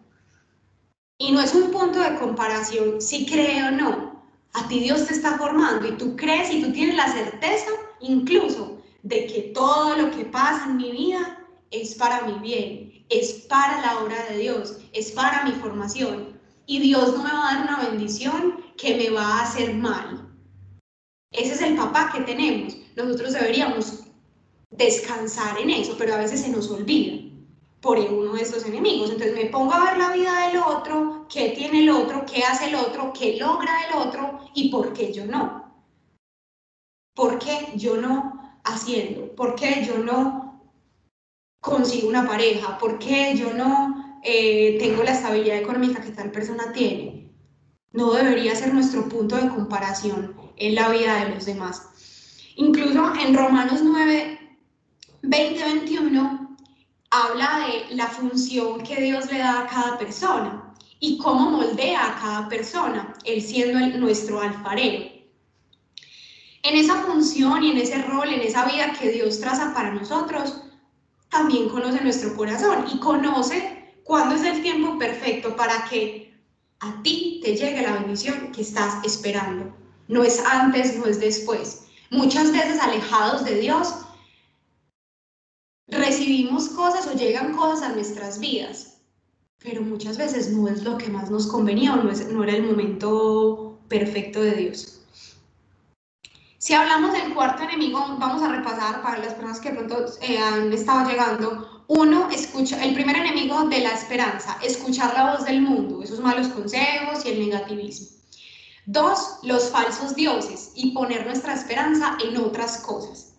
Y 1.18 1.33
no 1.33 1.40
es 1.40 1.55
un 1.55 1.70
punto 1.70 2.00
de 2.00 2.18
comparación 2.18 3.00
si 3.00 3.26
cree 3.26 3.62
o 3.64 3.70
no. 3.70 4.24
A 4.55 4.68
ti 4.68 4.81
Dios 4.81 5.07
te 5.07 5.14
está 5.14 5.38
formando 5.38 5.87
y 5.87 5.92
tú 5.92 6.16
crees 6.16 6.52
y 6.52 6.62
tú 6.62 6.72
tienes 6.72 6.96
la 6.96 7.09
certeza 7.09 7.70
incluso 8.00 8.83
de 9.02 9.26
que 9.26 9.40
todo 9.55 9.96
lo 9.96 10.11
que 10.11 10.24
pasa 10.24 10.66
en 10.66 10.76
mi 10.76 10.90
vida 10.90 11.38
es 11.70 11.94
para 11.94 12.22
mi 12.22 12.38
bien, 12.38 13.05
es 13.09 13.33
para 13.48 13.81
la 13.81 14.00
obra 14.00 14.16
de 14.28 14.38
Dios, 14.38 14.78
es 14.92 15.11
para 15.12 15.44
mi 15.44 15.52
formación. 15.52 16.40
Y 16.66 16.81
Dios 16.81 17.12
no 17.16 17.24
me 17.24 17.33
va 17.33 17.50
a 17.50 17.55
dar 17.55 17.64
una 17.64 17.88
bendición 17.90 18.64
que 18.76 18.96
me 18.96 19.11
va 19.11 19.38
a 19.38 19.42
hacer 19.42 19.74
mal. 19.74 20.32
Ese 21.33 21.55
es 21.55 21.62
el 21.62 21.77
papá 21.77 22.11
que 22.12 22.21
tenemos. 22.23 22.77
Nosotros 22.97 23.33
deberíamos 23.33 24.05
descansar 24.71 25.59
en 25.59 25.71
eso, 25.71 25.97
pero 25.99 26.14
a 26.14 26.18
veces 26.18 26.42
se 26.42 26.51
nos 26.51 26.71
olvida 26.71 27.23
por 27.81 27.99
uno 27.99 28.35
de 28.35 28.42
estos 28.42 28.64
enemigos. 28.66 29.11
Entonces 29.11 29.35
me 29.35 29.51
pongo 29.51 29.73
a 29.73 29.85
ver 29.85 29.99
la 29.99 30.12
vida 30.12 30.49
del 30.49 30.59
otro, 30.59 31.27
qué 31.33 31.51
tiene 31.51 31.83
el 31.83 31.90
otro, 31.90 32.25
qué 32.27 32.42
hace 32.42 32.68
el 32.68 32.75
otro, 32.75 33.12
qué 33.12 33.37
logra 33.38 33.73
el 33.88 33.97
otro 33.97 34.40
y 34.55 34.71
por 34.71 34.92
qué 34.92 35.12
yo 35.12 35.27
no. 35.27 35.62
¿Por 37.14 37.38
qué 37.38 37.73
yo 37.77 37.97
no 37.97 38.61
haciendo? 38.64 39.35
¿Por 39.35 39.55
qué 39.55 39.85
yo 39.87 39.99
no 39.99 40.73
consigo 41.61 42.09
una 42.09 42.27
pareja? 42.27 42.79
¿Por 42.79 42.99
qué 42.99 43.35
yo 43.37 43.53
no 43.53 44.21
eh, 44.23 44.77
tengo 44.79 45.03
la 45.03 45.12
estabilidad 45.12 45.59
económica 45.59 46.01
que 46.01 46.11
tal 46.11 46.31
persona 46.31 46.73
tiene? 46.73 47.23
no 47.92 48.12
debería 48.12 48.55
ser 48.55 48.73
nuestro 48.73 49.09
punto 49.09 49.37
de 49.37 49.49
comparación 49.49 50.35
en 50.66 50.77
la 50.77 50.88
vida 50.90 51.25
de 51.25 51.35
los 51.35 51.44
demás. 51.44 51.88
Incluso 52.55 53.12
en 53.16 53.35
Romanos 53.37 53.81
9, 53.83 54.59
20, 55.22 55.64
21, 55.64 56.57
habla 57.11 57.66
de 57.66 57.96
la 57.96 58.07
función 58.07 58.81
que 58.83 59.01
Dios 59.01 59.31
le 59.33 59.38
da 59.38 59.62
a 59.62 59.66
cada 59.66 59.98
persona 59.98 60.72
y 61.01 61.18
cómo 61.18 61.51
moldea 61.51 62.07
a 62.07 62.20
cada 62.20 62.48
persona, 62.48 63.12
él 63.25 63.42
siendo 63.42 63.81
nuestro 63.98 64.40
alfarero. 64.40 65.11
En 66.62 66.77
esa 66.77 67.03
función 67.03 67.64
y 67.64 67.72
en 67.72 67.79
ese 67.79 68.01
rol, 68.03 68.29
en 68.29 68.42
esa 68.42 68.64
vida 68.66 68.92
que 68.92 69.11
Dios 69.11 69.40
traza 69.40 69.75
para 69.75 69.92
nosotros, 69.92 70.62
también 71.29 71.68
conoce 71.68 72.01
nuestro 72.03 72.37
corazón 72.37 72.87
y 72.92 73.01
conoce 73.01 73.94
cuándo 74.05 74.37
es 74.37 74.44
el 74.44 74.62
tiempo 74.62 74.96
perfecto 74.96 75.57
para 75.57 75.87
que 75.87 76.33
a 76.79 77.03
ti 77.03 77.40
te 77.42 77.57
llegue 77.57 77.83
la 77.83 77.94
bendición 77.94 78.53
que 78.53 78.62
estás 78.62 79.05
esperando. 79.05 79.82
No 80.12 80.22
es 80.22 80.40
antes, 80.44 80.98
no 80.98 81.07
es 81.07 81.18
después. 81.18 81.87
Muchas 82.11 82.53
veces 82.53 82.79
alejados 82.79 83.46
de 83.46 83.59
Dios, 83.59 83.94
recibimos 85.88 86.68
cosas 86.68 87.07
o 87.07 87.14
llegan 87.14 87.57
cosas 87.57 87.83
a 87.83 87.94
nuestras 87.94 88.38
vidas, 88.38 88.98
pero 89.59 89.81
muchas 89.81 90.18
veces 90.18 90.51
no 90.51 90.68
es 90.68 90.83
lo 90.83 90.98
que 90.98 91.09
más 91.09 91.31
nos 91.31 91.46
convenía 91.46 91.94
o 91.94 91.96
no, 91.96 92.11
es, 92.11 92.29
no 92.29 92.44
era 92.44 92.53
el 92.53 92.62
momento 92.62 93.79
perfecto 93.88 94.42
de 94.42 94.53
Dios. 94.53 95.01
Si 96.59 96.75
hablamos 96.75 97.14
del 97.14 97.33
cuarto 97.33 97.62
enemigo, 97.62 97.98
vamos 98.18 98.42
a 98.42 98.48
repasar 98.48 99.01
para 99.01 99.18
las 99.18 99.33
personas 99.33 99.61
que 99.61 99.70
pronto 99.70 100.05
eh, 100.20 100.37
han 100.37 100.70
estado 100.75 101.09
llegando 101.09 101.85
uno, 101.88 102.29
escucha, 102.31 102.85
el 102.85 102.92
primer 102.92 103.16
enemigo 103.16 103.64
de 103.64 103.81
la 103.81 103.92
esperanza, 103.92 104.59
escuchar 104.62 105.14
la 105.14 105.33
voz 105.33 105.46
del 105.46 105.62
mundo, 105.62 106.03
esos 106.03 106.20
malos 106.20 106.48
consejos 106.48 107.25
y 107.25 107.31
el 107.31 107.48
negativismo. 107.48 108.21
Dos, 108.87 109.38
los 109.45 109.71
falsos 109.71 110.16
dioses 110.16 110.73
y 110.75 110.90
poner 110.90 111.25
nuestra 111.25 111.55
esperanza 111.55 112.16
en 112.25 112.37
otras 112.37 112.79
cosas. 112.79 113.35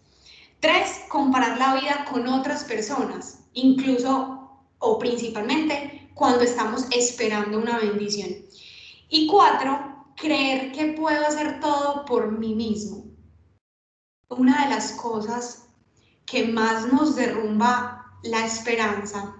Tres, 0.61 1.01
comparar 1.09 1.57
la 1.57 1.75
vida 1.75 2.05
con 2.09 2.25
otras 2.27 2.63
personas, 2.63 3.39
incluso 3.51 4.63
o 4.79 4.99
principalmente 4.99 6.09
cuando 6.13 6.43
estamos 6.45 6.85
esperando 6.91 7.57
una 7.59 7.77
bendición. 7.77 8.29
Y 9.09 9.27
cuatro, 9.27 10.05
creer 10.15 10.71
que 10.71 10.93
puedo 10.93 11.25
hacer 11.27 11.59
todo 11.59 12.05
por 12.05 12.31
mí 12.31 12.55
mismo. 12.55 13.03
Una 14.29 14.63
de 14.63 14.69
las 14.69 14.93
cosas 14.93 15.67
que 16.25 16.45
más 16.45 16.91
nos 16.91 17.17
derrumba 17.17 18.17
la 18.23 18.45
esperanza 18.45 19.35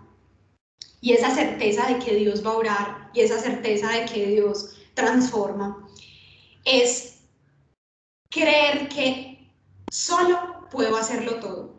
y 0.99 1.13
esa 1.13 1.33
certeza 1.33 1.87
de 1.87 1.99
que 1.99 2.15
Dios 2.15 2.45
va 2.45 2.51
a 2.51 2.57
orar 2.57 3.11
y 3.13 3.21
esa 3.21 3.39
certeza 3.39 3.89
de 3.89 4.05
que 4.05 4.27
Dios 4.27 4.75
transforma 4.93 5.82
es 6.65 7.19
creer 8.29 8.89
que 8.89 9.51
solo 9.91 10.67
puedo 10.71 10.97
hacerlo 10.97 11.39
todo, 11.39 11.75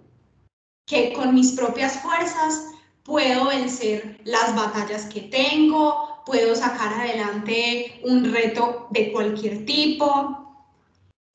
que 0.86 1.12
con 1.12 1.34
mis 1.34 1.52
propias 1.52 2.00
fuerzas 2.00 2.70
puedo 3.02 3.46
vencer 3.46 4.20
las 4.24 4.54
batallas 4.54 5.06
que 5.06 5.22
tengo, 5.22 6.22
puedo 6.24 6.54
sacar 6.54 6.92
adelante 6.94 8.00
un 8.04 8.32
reto 8.32 8.86
de 8.90 9.12
cualquier 9.12 9.64
tipo. 9.66 10.62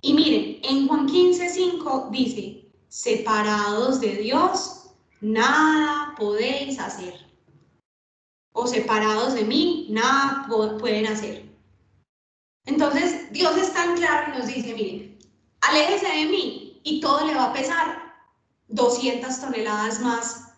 Y 0.01 0.13
miren, 0.13 0.59
en 0.63 0.87
Juan 0.87 1.07
15:5 1.07 2.09
dice, 2.11 2.65
separados 2.87 3.99
de 3.99 4.15
Dios, 4.15 4.91
nada 5.21 6.15
podéis 6.17 6.79
hacer. 6.79 7.27
O 8.53 8.65
separados 8.65 9.33
de 9.33 9.43
mí, 9.43 9.87
nada 9.89 10.45
pueden 10.79 11.07
hacer. 11.07 11.48
Entonces, 12.65 13.31
Dios 13.31 13.57
es 13.57 13.73
tan 13.73 13.95
claro 13.95 14.31
y 14.33 14.37
nos 14.37 14.47
dice, 14.47 14.73
miren, 14.73 15.17
aléjese 15.61 16.07
de 16.07 16.25
mí 16.25 16.81
y 16.83 16.99
todo 16.99 17.25
le 17.25 17.35
va 17.35 17.45
a 17.45 17.53
pesar 17.53 18.09
200 18.67 19.39
toneladas 19.39 19.99
más 20.01 20.53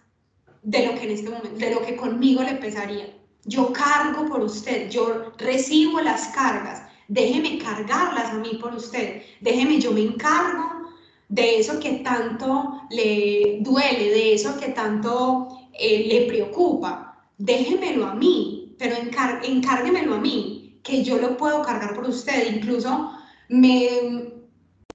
de 0.63 0.85
lo 0.85 0.95
que 0.95 1.05
en 1.05 1.11
este 1.11 1.29
momento, 1.29 1.57
de 1.57 1.73
lo 1.73 1.81
que 1.81 1.95
conmigo 1.95 2.43
le 2.43 2.55
pesaría. 2.55 3.07
Yo 3.45 3.73
cargo 3.73 4.27
por 4.27 4.41
usted, 4.41 4.89
yo 4.89 5.31
recibo 5.37 5.99
las 6.01 6.27
cargas, 6.27 6.83
déjeme 7.07 7.57
cargarlas 7.57 8.29
a 8.29 8.35
mí 8.35 8.59
por 8.61 8.75
usted, 8.75 9.23
déjeme, 9.39 9.79
yo 9.79 9.91
me 9.91 10.01
encargo 10.01 10.91
de 11.29 11.59
eso 11.59 11.79
que 11.79 11.93
tanto 11.99 12.81
le 12.91 13.59
duele, 13.61 14.09
de 14.11 14.33
eso 14.33 14.59
que 14.59 14.69
tanto 14.69 15.47
eh, 15.73 16.05
le 16.07 16.27
preocupa, 16.27 17.25
déjemelo 17.37 18.05
a 18.05 18.13
mí, 18.13 18.75
pero 18.77 18.95
encárguemelo 18.97 20.15
a 20.15 20.19
mí, 20.19 20.60
que 20.83 21.03
yo 21.03 21.17
lo 21.17 21.37
puedo 21.37 21.61
cargar 21.61 21.93
por 21.93 22.07
usted, 22.07 22.55
incluso 22.55 23.13
me 23.49 24.33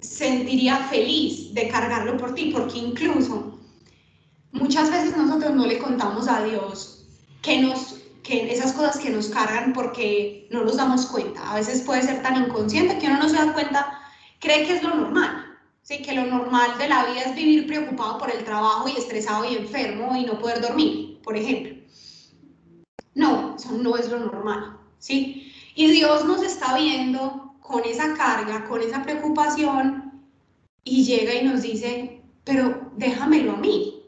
sentiría 0.00 0.76
feliz 0.88 1.54
de 1.54 1.68
cargarlo 1.68 2.16
por 2.16 2.34
ti, 2.34 2.50
porque 2.52 2.78
incluso 2.78 3.58
muchas 4.52 4.90
veces 4.90 5.16
nosotros 5.16 5.54
no 5.54 5.66
le 5.66 5.78
contamos 5.78 6.28
a 6.28 6.42
Dios 6.44 7.06
que 7.42 7.60
nos 7.60 7.96
que 8.22 8.52
esas 8.52 8.72
cosas 8.72 8.98
que 8.98 9.10
nos 9.10 9.28
cargan 9.28 9.72
porque 9.72 10.48
no 10.50 10.64
nos 10.64 10.76
damos 10.76 11.06
cuenta. 11.06 11.48
A 11.48 11.54
veces 11.54 11.82
puede 11.82 12.02
ser 12.02 12.22
tan 12.22 12.44
inconsciente 12.44 12.98
que 12.98 13.06
uno 13.06 13.18
no 13.18 13.28
se 13.28 13.36
da 13.36 13.52
cuenta, 13.52 14.00
cree 14.40 14.66
que 14.66 14.74
es 14.74 14.82
lo 14.82 14.96
normal, 14.96 15.56
¿sí? 15.82 16.02
que 16.02 16.12
lo 16.12 16.24
normal 16.24 16.76
de 16.76 16.88
la 16.88 17.06
vida 17.06 17.20
es 17.20 17.36
vivir 17.36 17.68
preocupado 17.68 18.18
por 18.18 18.32
el 18.32 18.42
trabajo 18.42 18.88
y 18.88 18.96
estresado 18.96 19.44
y 19.44 19.54
enfermo 19.54 20.16
y 20.16 20.24
no 20.24 20.40
poder 20.40 20.60
dormir, 20.60 21.20
por 21.22 21.36
ejemplo. 21.36 21.76
No, 23.14 23.54
eso 23.56 23.70
no 23.72 23.96
es 23.96 24.10
lo 24.10 24.18
normal. 24.18 24.76
¿sí? 24.98 25.52
Y 25.76 25.90
Dios 25.90 26.24
nos 26.24 26.42
está 26.42 26.74
viendo 26.74 27.54
con 27.60 27.84
esa 27.84 28.14
carga, 28.14 28.64
con 28.66 28.80
esa 28.80 29.02
preocupación 29.02 30.22
y 30.82 31.04
llega 31.04 31.34
y 31.34 31.44
nos 31.44 31.60
dice, 31.60 32.22
pero 32.44 32.90
déjamelo 32.96 33.52
a 33.52 33.56
mí, 33.58 34.02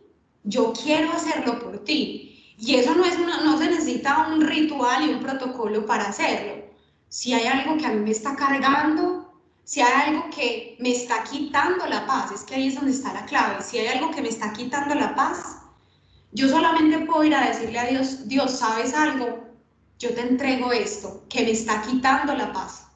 yo 0.44 0.72
quiero 0.72 1.12
hacerlo 1.12 1.58
por 1.58 1.84
ti 1.84 2.54
y 2.58 2.76
eso 2.76 2.94
no, 2.94 3.04
es 3.04 3.18
una, 3.18 3.42
no 3.42 3.58
se 3.58 3.66
necesita 3.66 4.28
un 4.28 4.40
ritual 4.40 5.04
y 5.04 5.12
un 5.12 5.20
protocolo 5.20 5.84
para 5.84 6.08
hacerlo. 6.08 6.64
Si 7.10 7.34
hay 7.34 7.46
algo 7.46 7.76
que 7.76 7.84
a 7.84 7.92
mí 7.92 8.00
me 8.00 8.12
está 8.12 8.34
cargando, 8.34 9.30
si 9.64 9.82
hay 9.82 10.08
algo 10.08 10.30
que 10.30 10.74
me 10.80 10.92
está 10.92 11.22
quitando 11.22 11.86
la 11.86 12.06
paz, 12.06 12.32
es 12.32 12.44
que 12.44 12.54
ahí 12.54 12.68
es 12.68 12.76
donde 12.76 12.92
está 12.92 13.12
la 13.12 13.26
clave. 13.26 13.62
Si 13.62 13.76
hay 13.76 13.88
algo 13.88 14.10
que 14.10 14.22
me 14.22 14.30
está 14.30 14.54
quitando 14.54 14.94
la 14.94 15.14
paz, 15.14 15.58
yo 16.32 16.48
solamente 16.48 17.00
puedo 17.00 17.24
ir 17.24 17.34
a 17.34 17.46
decirle 17.46 17.78
a 17.78 17.86
Dios, 17.86 18.26
Dios, 18.26 18.58
¿sabes 18.58 18.94
algo? 18.94 19.47
Yo 19.98 20.14
te 20.14 20.20
entrego 20.20 20.72
esto 20.72 21.24
que 21.28 21.42
me 21.42 21.50
está 21.50 21.82
quitando 21.82 22.34
la 22.34 22.52
paz. 22.52 22.86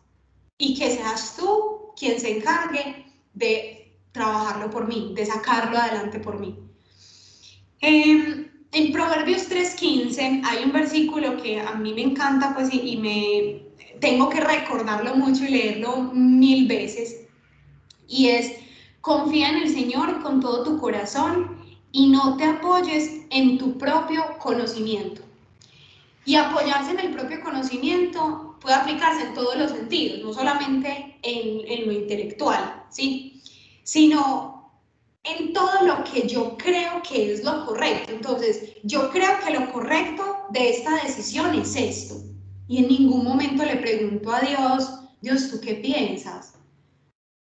Y 0.58 0.78
que 0.78 0.90
seas 0.90 1.36
tú 1.36 1.92
quien 1.96 2.20
se 2.20 2.38
encargue 2.38 3.06
de 3.34 3.98
trabajarlo 4.12 4.70
por 4.70 4.86
mí, 4.86 5.12
de 5.14 5.26
sacarlo 5.26 5.78
adelante 5.78 6.20
por 6.20 6.38
mí. 6.38 6.58
Eh, 7.80 8.50
en 8.72 8.92
Proverbios 8.92 9.50
3.15 9.50 10.42
hay 10.44 10.64
un 10.64 10.72
versículo 10.72 11.42
que 11.42 11.60
a 11.60 11.74
mí 11.74 11.92
me 11.92 12.02
encanta 12.02 12.54
pues 12.54 12.72
y, 12.72 12.96
me 12.96 13.72
tengo 14.00 14.28
que 14.28 14.40
recordarlo 14.40 15.14
mucho 15.14 15.44
y 15.44 15.48
leerlo 15.48 16.10
mil 16.12 16.66
veces 16.66 17.26
y 18.08 18.28
es 18.28 18.52
confía 19.00 19.50
en 19.50 19.56
el 19.56 19.68
Señor 19.68 20.22
con 20.22 20.40
todo 20.40 20.62
tu 20.64 20.78
corazón 20.78 21.56
y 21.92 22.08
no 22.08 22.36
te 22.36 22.44
apoyes 22.44 23.10
en 23.30 23.58
tu 23.58 23.76
propio 23.76 24.24
conocimiento. 24.38 25.22
Y 26.24 26.36
apoyarse 26.36 26.92
en 26.92 27.00
el 27.00 27.14
propio 27.14 27.42
conocimiento 27.42 28.56
puede 28.60 28.76
aplicarse 28.76 29.26
en 29.26 29.34
todos 29.34 29.56
los 29.56 29.70
sentidos, 29.72 30.20
no 30.22 30.32
solamente 30.32 31.18
en, 31.22 31.66
en 31.66 31.86
lo 31.86 31.92
intelectual, 31.92 32.84
¿sí? 32.90 33.42
sino 33.82 34.52
en 35.24 35.52
todo 35.52 35.82
lo 35.82 36.04
que 36.04 36.28
yo 36.28 36.56
creo 36.56 37.02
que 37.02 37.32
es 37.32 37.44
lo 37.44 37.66
correcto. 37.66 38.12
Entonces, 38.12 38.74
yo 38.82 39.10
creo 39.10 39.38
que 39.44 39.52
lo 39.52 39.72
correcto 39.72 40.46
de 40.50 40.70
esta 40.70 41.02
decisión 41.02 41.54
es 41.54 41.76
esto. 41.76 42.16
Y 42.68 42.78
en 42.78 42.88
ningún 42.88 43.24
momento 43.24 43.64
le 43.64 43.76
pregunto 43.76 44.32
a 44.32 44.40
Dios, 44.40 44.90
Dios, 45.20 45.50
¿tú 45.50 45.60
qué 45.60 45.74
piensas? 45.74 46.54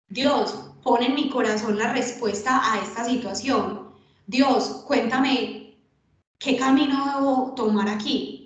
Dios, 0.09 0.73
pone 0.83 1.07
en 1.07 1.15
mi 1.15 1.29
corazón 1.29 1.79
la 1.79 1.93
respuesta 1.93 2.61
a 2.73 2.83
esta 2.83 3.05
situación. 3.05 3.91
Dios, 4.27 4.85
cuéntame 4.87 5.77
qué 6.39 6.57
camino 6.57 7.05
debo 7.15 7.53
tomar 7.55 7.89
aquí. 7.89 8.38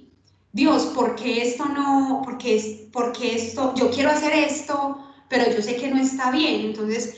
Dios, 0.52 0.84
¿por 0.94 1.16
qué 1.16 1.42
esto 1.42 1.64
no? 1.64 2.20
¿Por 2.24 2.36
qué, 2.36 2.88
por 2.92 3.12
qué 3.12 3.36
esto? 3.36 3.74
Yo 3.74 3.90
quiero 3.90 4.10
hacer 4.10 4.34
esto, 4.34 4.98
pero 5.28 5.50
yo 5.50 5.62
sé 5.62 5.76
que 5.76 5.88
no 5.88 6.00
está 6.00 6.30
bien. 6.30 6.66
Entonces, 6.66 7.16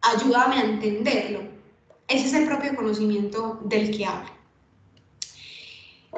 ayúdame 0.00 0.56
a 0.56 0.64
entenderlo. 0.64 1.40
Ese 2.08 2.26
es 2.26 2.34
el 2.34 2.46
propio 2.46 2.74
conocimiento 2.74 3.60
del 3.64 3.94
que 3.96 4.06
habla. 4.06 4.32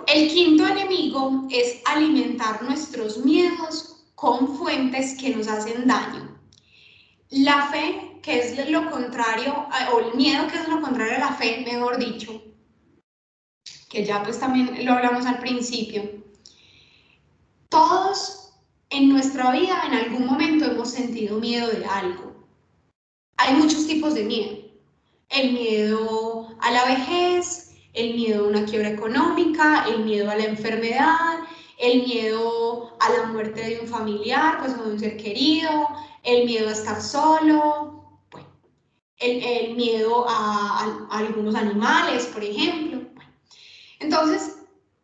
El 0.07 0.29
quinto 0.29 0.67
enemigo 0.67 1.49
es 1.51 1.81
alimentar 1.85 2.63
nuestros 2.63 3.19
miedos 3.19 4.07
con 4.15 4.57
fuentes 4.57 5.17
que 5.21 5.35
nos 5.35 5.49
hacen 5.49 5.87
daño. 5.87 6.39
La 7.31 7.67
fe, 7.67 8.21
que 8.23 8.39
es 8.39 8.71
lo 8.71 8.89
contrario, 8.91 9.67
o 9.93 9.99
el 9.99 10.15
miedo 10.15 10.47
que 10.47 10.59
es 10.59 10.69
lo 10.69 10.81
contrario 10.81 11.17
a 11.17 11.31
la 11.31 11.33
fe, 11.33 11.65
mejor 11.67 11.99
dicho, 11.99 12.41
que 13.91 14.05
ya 14.05 14.23
pues 14.23 14.39
también 14.39 14.85
lo 14.85 14.93
hablamos 14.93 15.27
al 15.27 15.41
principio. 15.41 16.22
Todos 17.73 18.53
en 18.91 19.09
nuestra 19.09 19.51
vida 19.51 19.83
en 19.87 19.95
algún 19.95 20.27
momento 20.27 20.67
hemos 20.67 20.91
sentido 20.91 21.41
miedo 21.41 21.69
de 21.69 21.85
algo. 21.87 22.35
Hay 23.39 23.55
muchos 23.55 23.87
tipos 23.87 24.15
de 24.15 24.23
miedo 24.23 24.63
el 25.31 25.53
miedo 25.53 26.55
a 26.61 26.71
la 26.71 26.85
vejez, 26.85 27.75
el 27.95 28.15
miedo 28.15 28.45
a 28.45 28.49
una 28.49 28.65
quiebra 28.67 28.91
económica, 28.91 29.87
el 29.89 30.05
miedo 30.05 30.31
a 30.31 30.37
la 30.37 30.45
enfermedad, 30.45 31.39
el 31.79 32.03
miedo 32.03 32.95
a 33.01 33.09
la 33.09 33.27
muerte 33.29 33.63
de 33.63 33.81
un 33.81 33.89
familiar, 33.89 34.59
pues 34.59 34.77
de 34.77 34.93
un 34.93 35.01
ser 35.01 35.17
querido, 35.17 35.89
el 36.23 36.45
miedo 36.45 36.69
a 36.69 36.73
estar 36.73 37.01
solo, 37.01 38.21
el, 39.17 39.75
miedo 39.77 40.27
a, 40.29 41.09
algunos 41.11 41.55
animales, 41.55 42.27
por 42.27 42.45
ejemplo. 42.45 43.01
Entonces, 43.99 44.59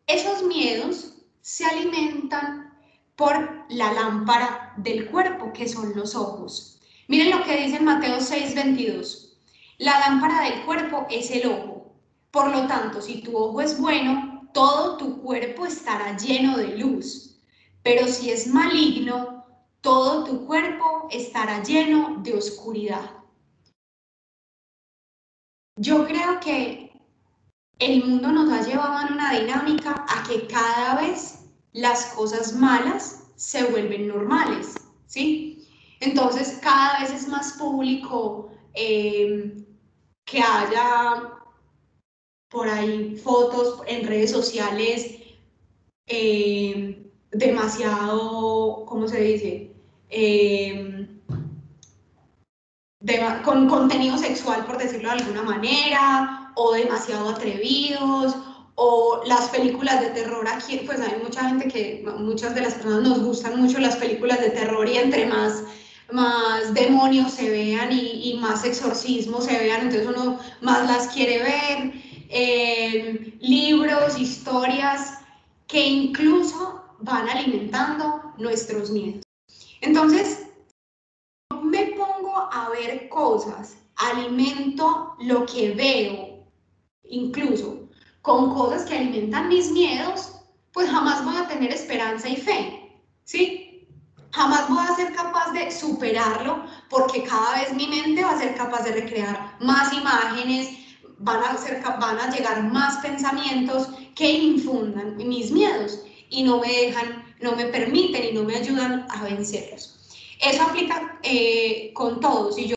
esos 0.05 0.43
miedos 0.43 1.15
se 1.49 1.65
alimentan 1.65 2.79
por 3.15 3.65
la 3.69 3.91
lámpara 3.91 4.71
del 4.77 5.09
cuerpo, 5.09 5.51
que 5.51 5.67
son 5.67 5.95
los 5.95 6.13
ojos. 6.13 6.79
Miren 7.07 7.31
lo 7.31 7.43
que 7.43 7.59
dice 7.59 7.77
en 7.77 7.85
Mateo 7.85 8.21
6, 8.21 8.53
22. 8.53 9.41
La 9.79 9.99
lámpara 9.99 10.41
del 10.43 10.63
cuerpo 10.63 11.07
es 11.09 11.31
el 11.31 11.47
ojo. 11.47 11.91
Por 12.29 12.51
lo 12.51 12.67
tanto, 12.67 13.01
si 13.01 13.23
tu 13.23 13.35
ojo 13.35 13.61
es 13.61 13.79
bueno, 13.79 14.47
todo 14.53 14.97
tu 14.97 15.23
cuerpo 15.23 15.65
estará 15.65 16.15
lleno 16.15 16.55
de 16.55 16.77
luz. 16.77 17.41
Pero 17.81 18.07
si 18.07 18.29
es 18.29 18.45
maligno, 18.45 19.43
todo 19.81 20.25
tu 20.25 20.45
cuerpo 20.45 21.07
estará 21.09 21.63
lleno 21.63 22.17
de 22.19 22.35
oscuridad. 22.35 23.09
Yo 25.77 26.05
creo 26.05 26.39
que 26.39 26.89
el 27.79 28.05
mundo 28.05 28.31
nos 28.31 28.51
ha 28.51 28.61
llevado 28.61 29.07
en 29.07 29.13
una 29.13 29.33
dinámica 29.33 30.05
a 30.07 30.21
que 30.27 30.45
cada 30.45 30.93
vez 31.01 31.38
las 31.79 32.07
cosas 32.07 32.53
malas 32.53 33.23
se 33.35 33.63
vuelven 33.65 34.07
normales, 34.07 34.75
¿sí? 35.07 35.67
Entonces 35.99 36.59
cada 36.61 36.99
vez 36.99 37.11
es 37.11 37.27
más 37.27 37.53
público 37.53 38.51
eh, 38.73 39.65
que 40.25 40.41
haya 40.41 41.33
por 42.49 42.67
ahí 42.67 43.15
fotos 43.23 43.81
en 43.87 44.07
redes 44.07 44.31
sociales 44.31 45.15
eh, 46.07 47.11
demasiado, 47.31 48.85
¿cómo 48.85 49.07
se 49.07 49.21
dice? 49.21 49.69
eh, 50.09 51.07
con 53.43 53.67
contenido 53.69 54.17
sexual, 54.17 54.65
por 54.65 54.77
decirlo 54.77 55.09
de 55.09 55.21
alguna 55.21 55.43
manera, 55.43 56.51
o 56.55 56.73
demasiado 56.73 57.29
atrevidos, 57.29 58.35
o 58.81 59.21
las 59.25 59.49
películas 59.49 59.99
de 59.99 60.11
terror 60.11 60.47
aquí, 60.47 60.77
pues 60.85 61.01
hay 61.01 61.21
mucha 61.21 61.49
gente 61.49 61.67
que, 61.67 62.01
muchas 62.17 62.55
de 62.55 62.61
las 62.61 62.75
personas 62.75 63.01
nos 63.01 63.19
gustan 63.21 63.59
mucho 63.59 63.77
las 63.77 63.97
películas 63.97 64.39
de 64.39 64.51
terror 64.51 64.87
y 64.87 64.95
entre 64.95 65.25
más, 65.25 65.63
más 66.13 66.73
demonios 66.73 67.33
se 67.33 67.49
vean 67.49 67.91
y, 67.91 68.39
más 68.39 68.63
exorcismos 68.63 69.43
se 69.43 69.59
vean, 69.59 69.81
entonces 69.81 70.07
uno 70.07 70.39
más 70.61 70.87
las 70.87 71.09
quiere 71.09 71.43
ver, 71.43 71.93
eh, 72.29 73.37
libros, 73.41 74.17
historias 74.17 75.19
que 75.67 75.85
incluso 75.85 76.81
van 76.99 77.27
alimentando 77.27 78.33
nuestros 78.37 78.91
miedos. 78.91 79.23
Entonces, 79.81 80.47
me 81.61 81.87
pongo 81.97 82.47
a 82.49 82.69
ver 82.69 83.09
cosas, 83.09 83.75
alimento 83.97 85.15
lo 85.19 85.45
que 85.45 85.71
veo, 85.71 86.47
incluso 87.03 87.78
con 88.21 88.53
cosas 88.53 88.83
que 88.83 88.97
alimentan 88.97 89.47
mis 89.49 89.71
miedos, 89.71 90.33
pues 90.73 90.89
jamás 90.89 91.23
voy 91.23 91.35
a 91.35 91.47
tener 91.47 91.71
esperanza 91.71 92.29
y 92.29 92.35
fe, 92.35 93.01
¿sí? 93.23 93.87
Jamás 94.31 94.69
voy 94.69 94.85
a 94.87 94.95
ser 94.95 95.13
capaz 95.13 95.51
de 95.53 95.71
superarlo 95.71 96.63
porque 96.89 97.23
cada 97.23 97.59
vez 97.59 97.73
mi 97.73 97.87
mente 97.87 98.23
va 98.23 98.31
a 98.31 98.39
ser 98.39 98.55
capaz 98.55 98.83
de 98.83 98.91
recrear 98.91 99.57
más 99.59 99.91
imágenes, 99.93 100.69
van 101.17 101.43
a, 101.43 101.57
ser, 101.57 101.81
van 101.83 102.19
a 102.19 102.29
llegar 102.29 102.63
más 102.63 102.97
pensamientos 102.97 103.89
que 104.15 104.31
infundan 104.31 105.17
mis 105.17 105.51
miedos 105.51 105.99
y 106.29 106.43
no 106.43 106.59
me 106.59 106.67
dejan, 106.67 107.35
no 107.41 107.55
me 107.55 107.65
permiten 107.65 108.23
y 108.25 108.31
no 108.33 108.43
me 108.43 108.55
ayudan 108.55 109.07
a 109.09 109.23
vencerlos. 109.23 109.95
Eso 110.39 110.63
aplica 110.63 111.19
eh, 111.23 111.91
con 111.93 112.19
todos. 112.19 112.55
Si 112.55 112.67
yo 112.67 112.75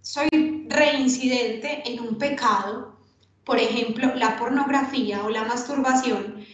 soy 0.00 0.66
reincidente 0.68 1.82
en 1.88 2.00
un 2.00 2.16
pecado, 2.16 2.98
por 3.44 3.58
ejemplo, 3.58 4.14
la 4.14 4.36
pornografía 4.36 5.24
o 5.24 5.28
la 5.28 5.44
masturbación, 5.44 6.44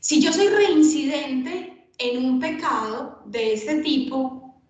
si 0.00 0.20
yo 0.20 0.32
soy 0.32 0.48
reincidente 0.48 1.90
en 1.98 2.24
un 2.24 2.40
pecado 2.40 3.22
de 3.26 3.54
este 3.54 3.82
tipo, 3.82 4.62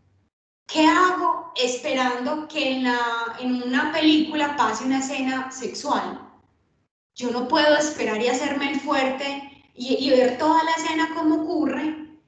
¿qué 0.67 0.87
hago 0.87 1.53
esperando 1.57 2.49
que 2.49 2.73
en, 2.73 2.85
la, 2.85 3.37
en 3.41 3.63
una 3.63 3.93
película 3.93 4.57
pase 4.57 4.85
una 4.85 5.01
escena 5.01 5.51
sexual? 5.51 6.23
Yo 7.15 7.31
no 7.31 7.49
puedo 7.49 7.77
esperar 7.77 8.21
y 8.23 8.29
hacerme 8.29 8.73
el 8.73 8.81
fuerte 8.81 9.65
y, 9.75 10.11
ver 10.11 10.39
toda 10.39 10.63
la 10.65 10.71
escena 10.71 11.15
como 11.15 11.43
ocurre 11.43 12.19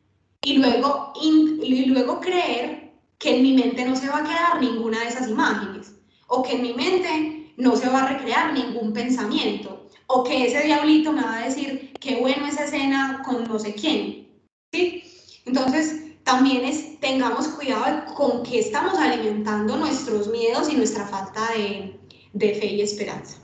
y 0.43 0.59
luego, 0.59 1.13
y 1.21 1.87
luego 1.87 2.21
creer 2.21 2.93
que 3.19 3.37
en 3.37 3.43
mi 3.43 3.55
mente 3.55 3.85
no 3.85 3.97
se 3.97 4.09
va 4.09 4.19
a 4.19 4.25
quedar 4.25 4.61
ninguna 4.61 5.01
de 5.01 5.09
esas 5.09 5.29
imágenes 5.29 5.95
o 6.29 6.43
que 6.43 6.53
en 6.53 6.63
mi 6.63 6.75
mente 6.75 7.38
no 7.59 7.77
se 7.77 7.89
va 7.89 8.05
a 8.05 8.09
recrear 8.15 8.55
ningún 8.55 8.93
pensamiento. 8.93 9.87
O 10.07 10.25
que 10.25 10.47
ese 10.47 10.65
diablito 10.65 11.13
me 11.13 11.23
va 11.23 11.39
a 11.39 11.45
decir, 11.45 11.93
qué 12.01 12.17
bueno 12.17 12.47
esa 12.47 12.65
escena 12.65 13.23
con 13.27 13.45
no 13.45 13.59
sé 13.59 13.75
quién. 13.75 14.29
¿Sí? 14.73 15.03
Entonces, 15.45 16.23
también 16.23 16.65
es, 16.65 17.01
tengamos 17.01 17.49
cuidado 17.49 18.15
con 18.15 18.43
qué 18.43 18.61
estamos 18.61 18.97
alimentando 18.99 19.77
nuestros 19.77 20.29
miedos 20.29 20.71
y 20.71 20.77
nuestra 20.77 21.07
falta 21.07 21.41
de, 21.53 22.55
fe 22.55 22.67
y 22.67 22.83
esperanza. 22.83 23.39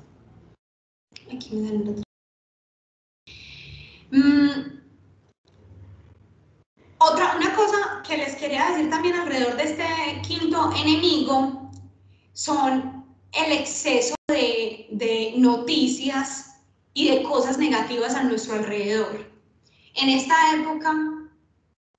Aquí 1.35 1.57
me 1.57 1.73
dan 1.73 2.03
mm, 4.11 4.81
otra, 6.99 7.37
una 7.37 7.55
cosa 7.57 8.03
que 8.07 8.17
les 8.17 8.37
quería 8.37 8.71
decir 8.71 8.91
también 8.91 9.17
alrededor 9.17 9.57
de 9.57 9.63
este 9.65 9.87
quinto 10.23 10.71
enemigo 10.77 11.71
son 12.33 12.94
el 13.37 13.53
exceso 13.53 14.15
de, 14.29 15.35
noticias 15.37 16.57
y 16.95 17.09
de 17.09 17.23
cosas 17.23 17.59
negativas 17.59 18.15
a 18.15 18.23
nuestro 18.23 18.55
alrededor. 18.55 19.31
En 19.95 20.09
esta 20.09 20.35
época 20.55 20.93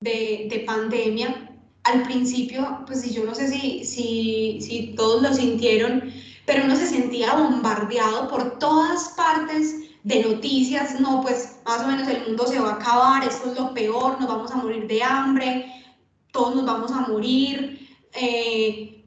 de, 0.00 0.64
pandemia, 0.66 1.50
al 1.84 2.02
principio, 2.02 2.82
pues 2.86 3.12
yo 3.14 3.24
no 3.24 3.34
sé 3.34 3.48
si, 3.48 3.84
si, 3.84 4.58
si 4.60 4.94
todos 4.96 5.22
lo 5.22 5.32
sintieron, 5.32 6.12
pero 6.46 6.64
uno 6.64 6.76
se 6.76 6.86
sentía 6.86 7.34
bombardeado 7.34 8.28
por 8.28 8.58
todas 8.58 9.10
partes 9.10 9.74
de 10.02 10.22
noticias, 10.22 11.00
no, 11.00 11.20
pues 11.20 11.58
más 11.64 11.82
o 11.82 11.88
menos 11.88 12.08
el 12.08 12.26
mundo 12.26 12.46
se 12.46 12.60
va 12.60 12.70
a 12.70 12.74
acabar, 12.74 13.26
esto 13.26 13.50
es 13.50 13.58
lo 13.58 13.74
peor, 13.74 14.20
nos 14.20 14.28
vamos 14.28 14.50
a 14.52 14.56
morir 14.56 14.86
de 14.86 15.02
hambre, 15.02 15.72
todos 16.30 16.54
nos 16.54 16.64
vamos 16.64 16.92
a 16.92 17.00
morir. 17.08 17.88
Eh, 18.12 19.04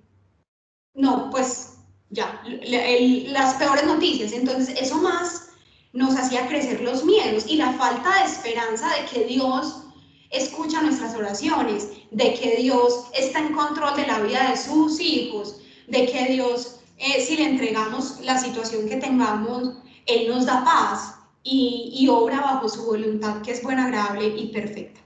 no, 0.93 1.29
pues 1.29 1.78
ya, 2.09 2.41
las 2.63 3.55
peores 3.55 3.85
noticias. 3.85 4.31
Entonces, 4.31 4.75
eso 4.79 4.97
más 4.97 5.49
nos 5.93 6.15
hacía 6.15 6.47
crecer 6.47 6.81
los 6.81 7.03
miedos 7.03 7.45
y 7.47 7.55
la 7.55 7.73
falta 7.73 8.19
de 8.19 8.25
esperanza 8.25 8.89
de 8.95 9.05
que 9.05 9.25
Dios 9.25 9.83
escucha 10.29 10.81
nuestras 10.81 11.15
oraciones, 11.15 11.89
de 12.11 12.33
que 12.35 12.57
Dios 12.57 13.05
está 13.13 13.39
en 13.39 13.53
control 13.53 13.95
de 13.95 14.07
la 14.07 14.19
vida 14.19 14.49
de 14.49 14.57
sus 14.57 14.99
hijos, 14.99 15.61
de 15.87 16.05
que 16.05 16.25
Dios, 16.25 16.81
eh, 16.97 17.23
si 17.25 17.37
le 17.37 17.45
entregamos 17.45 18.19
la 18.21 18.37
situación 18.39 18.87
que 18.87 18.97
tengamos, 18.97 19.73
Él 20.05 20.29
nos 20.29 20.45
da 20.45 20.63
paz 20.63 21.15
y, 21.43 22.07
obra 22.09 22.41
bajo 22.41 22.69
su 22.69 22.85
voluntad, 22.85 23.41
que 23.41 23.51
es 23.51 23.63
buena, 23.63 23.85
agradable 23.85 24.27
y 24.27 24.47
perfecta. 24.47 24.99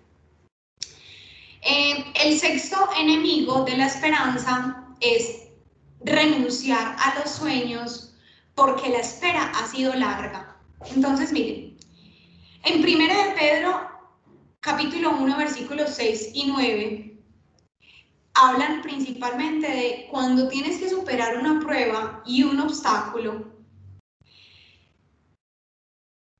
Eh, 1.61 2.03
el 2.21 2.37
sexto 2.37 2.89
enemigo 2.99 3.63
de 3.63 3.77
la 3.77 3.87
esperanza 3.87 4.85
es 4.99 5.42
renunciar 6.03 6.95
a 6.99 7.19
los 7.19 7.31
sueños 7.31 8.15
porque 8.55 8.89
la 8.89 8.99
espera 8.99 9.51
ha 9.55 9.67
sido 9.67 9.93
larga. 9.93 10.57
Entonces, 10.95 11.31
miren, 11.31 11.77
en 12.63 12.81
1 12.81 12.87
de 12.87 13.31
Pedro, 13.37 13.89
capítulo 14.59 15.11
1, 15.11 15.37
versículos 15.37 15.91
6 15.95 16.31
y 16.33 16.47
9, 16.47 17.13
hablan 18.35 18.81
principalmente 18.81 19.67
de 19.67 20.07
cuando 20.09 20.47
tienes 20.47 20.79
que 20.79 20.89
superar 20.89 21.37
una 21.37 21.59
prueba 21.59 22.23
y 22.25 22.43
un 22.43 22.59
obstáculo. 22.59 23.53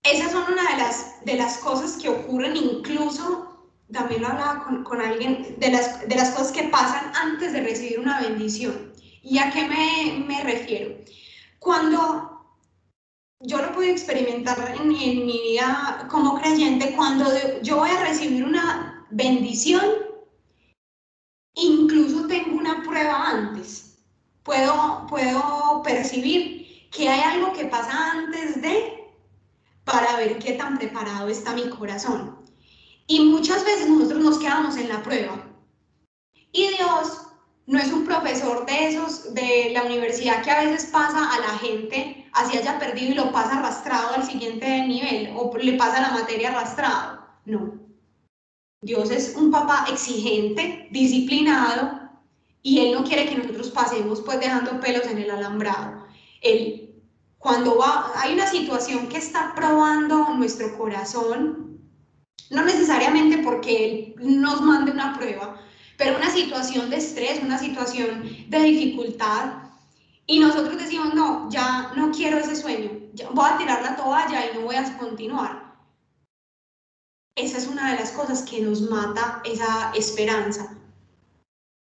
Esas 0.04 0.32
son 0.32 0.52
una 0.52 0.70
de 0.72 0.78
las, 0.78 1.26
de 1.26 1.36
las 1.36 1.58
cosas 1.60 2.02
que 2.02 2.10
ocurren 2.10 2.58
incluso, 2.58 3.70
también 3.92 4.22
lo 4.22 4.28
hablaba 4.28 4.64
con, 4.66 4.84
con 4.84 5.02
alguien, 5.02 5.56
de 5.60 5.72
las, 5.72 6.08
de 6.08 6.16
las 6.16 6.32
cosas 6.32 6.52
que 6.52 6.64
pasan 6.64 7.14
antes 7.16 7.54
de 7.54 7.62
recibir 7.62 8.00
una 8.00 8.20
bendición. 8.22 8.93
¿Y 9.24 9.40
a 9.40 9.50
qué 9.52 9.66
me, 10.28 10.44
refiero? 10.44 10.98
Cuando 11.60 12.46
yo 13.40 13.62
lo 13.62 13.72
pude 13.72 13.92
experimentar 13.92 14.76
en, 14.78 14.90
mi 14.90 15.42
vida 15.42 16.08
como 16.12 16.40
creyente, 16.40 16.94
cuando 16.94 17.26
yo 17.62 17.78
voy 17.78 17.90
a 17.90 18.04
recibir 18.04 18.44
una 18.44 19.08
bendición, 19.12 19.86
incluso 21.56 22.28
tengo 22.28 22.58
una 22.58 22.84
prueba 22.84 23.30
antes. 23.30 23.98
Puedo, 24.44 25.08
puedo 25.08 25.82
percibir 25.84 26.90
que 26.92 27.08
hay 27.08 27.22
algo 27.22 27.54
que 27.54 27.66
pasa 27.66 28.12
antes 28.12 28.62
de 28.62 29.10
para 29.86 30.18
ver 30.18 30.38
qué 30.40 30.54
tan 30.54 30.78
preparado 30.78 31.30
está 31.30 31.54
mi 31.54 31.70
corazón. 31.70 32.44
Y 33.08 33.22
muchas 33.22 33.64
veces 33.64 33.88
nosotros 33.88 34.22
nos 34.22 34.40
quedamos 34.40 34.76
en 34.76 34.90
la 34.90 35.02
prueba. 35.02 35.48
Y 36.52 36.68
Dios 36.68 37.23
no 37.66 37.80
es 37.80 37.92
un 37.92 38.06
profesor 38.06 38.66
de 38.66 38.88
esos 38.88 39.34
de 39.34 39.70
la 39.72 39.84
universidad 39.84 40.44
que 40.44 40.52
a 40.52 40.64
veces 40.64 40.90
pasa 40.92 41.34
a 41.34 41.40
la 41.40 41.58
gente 41.60 42.26
así 42.34 42.58
haya 42.58 42.78
perdido 42.78 43.12
y 43.12 43.16
lo 43.16 43.32
pasa 43.32 43.60
arrastrado 43.60 44.16
al 44.16 44.26
siguiente 44.26 44.86
nivel 44.86 45.34
o 45.36 45.56
le 45.58 45.74
pasa 45.74 46.02
la 46.02 46.12
materia 46.12 46.50
arrastrado. 46.50 47.20
No. 47.46 47.74
Dios 48.82 49.12
es 49.12 49.36
un 49.38 49.50
papá 49.50 49.86
exigente, 49.90 50.90
disciplinado 50.92 52.04
y 52.62 52.80
Él 52.80 52.94
no 52.94 53.04
quiere 53.04 53.28
que 53.28 53.38
nosotros 53.38 53.70
pasemos 53.70 54.22
pues 54.22 54.40
dejando 54.40 54.80
pelos 54.82 55.06
en 55.08 55.20
el 55.20 55.32
alambrado. 55.32 56.06
Él, 56.42 57.02
cuando 57.38 57.78
va, 57.78 58.12
hay 58.16 58.34
una 58.34 58.48
situación 58.48 59.08
que 59.08 59.18
está 59.18 59.54
probando 59.56 60.34
nuestro 60.34 60.78
corazón, 60.78 61.80
no 62.50 62.66
necesariamente 62.66 63.38
porque 63.38 63.86
Él 63.86 64.16
nos 64.20 64.62
mande 64.62 64.92
una 64.92 65.18
prueba, 65.18 65.62
pero 66.04 66.18
una 66.18 66.30
situación 66.30 66.90
de 66.90 66.98
estrés, 66.98 67.42
una 67.42 67.58
situación 67.58 68.24
de 68.50 68.60
dificultad, 68.60 69.54
y 70.26 70.40
nosotros 70.40 70.78
decimos, 70.78 71.14
no, 71.14 71.50
ya 71.50 71.94
no 71.96 72.12
quiero 72.12 72.38
ese 72.38 72.58
sueño, 72.58 72.92
voy 73.32 73.46
a 73.50 73.58
tirar 73.58 73.82
la 73.82 73.96
toalla 73.96 74.46
y 74.46 74.58
no 74.58 74.66
voy 74.66 74.76
a 74.76 74.98
continuar. 74.98 75.74
Esa 77.36 77.58
es 77.58 77.68
una 77.68 77.92
de 77.92 78.00
las 78.00 78.12
cosas 78.12 78.44
que 78.44 78.62
nos 78.62 78.82
mata 78.82 79.42
esa 79.46 79.94
esperanza. 79.96 80.78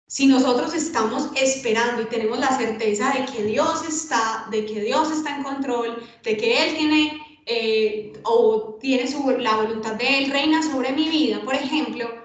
Si 0.06 0.26
nosotros 0.26 0.74
estamos 0.74 1.30
esperando 1.36 2.02
y 2.02 2.06
tenemos 2.06 2.38
la 2.38 2.56
certeza 2.58 3.12
de 3.12 3.24
que 3.24 3.44
Dios 3.44 3.88
está, 3.88 4.46
de 4.50 4.66
que 4.66 4.80
Dios 4.80 5.10
está 5.12 5.36
en 5.36 5.44
control, 5.44 6.04
de 6.22 6.36
que 6.36 6.62
Él 6.62 6.76
tiene 6.76 7.42
eh, 7.46 8.12
o 8.24 8.76
tiene 8.80 9.10
su, 9.10 9.30
la 9.38 9.56
voluntad 9.56 9.94
de 9.94 10.18
Él 10.18 10.30
reina 10.30 10.62
sobre 10.62 10.92
mi 10.92 11.08
vida, 11.08 11.40
por 11.42 11.54
ejemplo, 11.54 12.19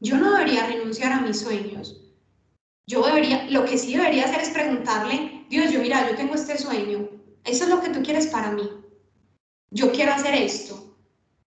yo 0.00 0.16
no 0.16 0.32
debería 0.32 0.66
renunciar 0.66 1.12
a 1.12 1.20
mis 1.20 1.40
sueños. 1.40 1.96
Yo 2.86 3.02
debería, 3.02 3.46
lo 3.50 3.64
que 3.64 3.78
sí 3.78 3.94
debería 3.94 4.24
hacer 4.24 4.40
es 4.40 4.50
preguntarle, 4.50 5.44
Dios, 5.48 5.70
yo 5.70 5.80
mira, 5.80 6.08
yo 6.08 6.16
tengo 6.16 6.34
este 6.34 6.58
sueño, 6.58 7.08
eso 7.44 7.64
es 7.64 7.70
lo 7.70 7.80
que 7.80 7.90
tú 7.90 8.02
quieres 8.02 8.26
para 8.26 8.50
mí. 8.50 8.68
Yo 9.70 9.92
quiero 9.92 10.12
hacer 10.12 10.34
esto. 10.34 10.96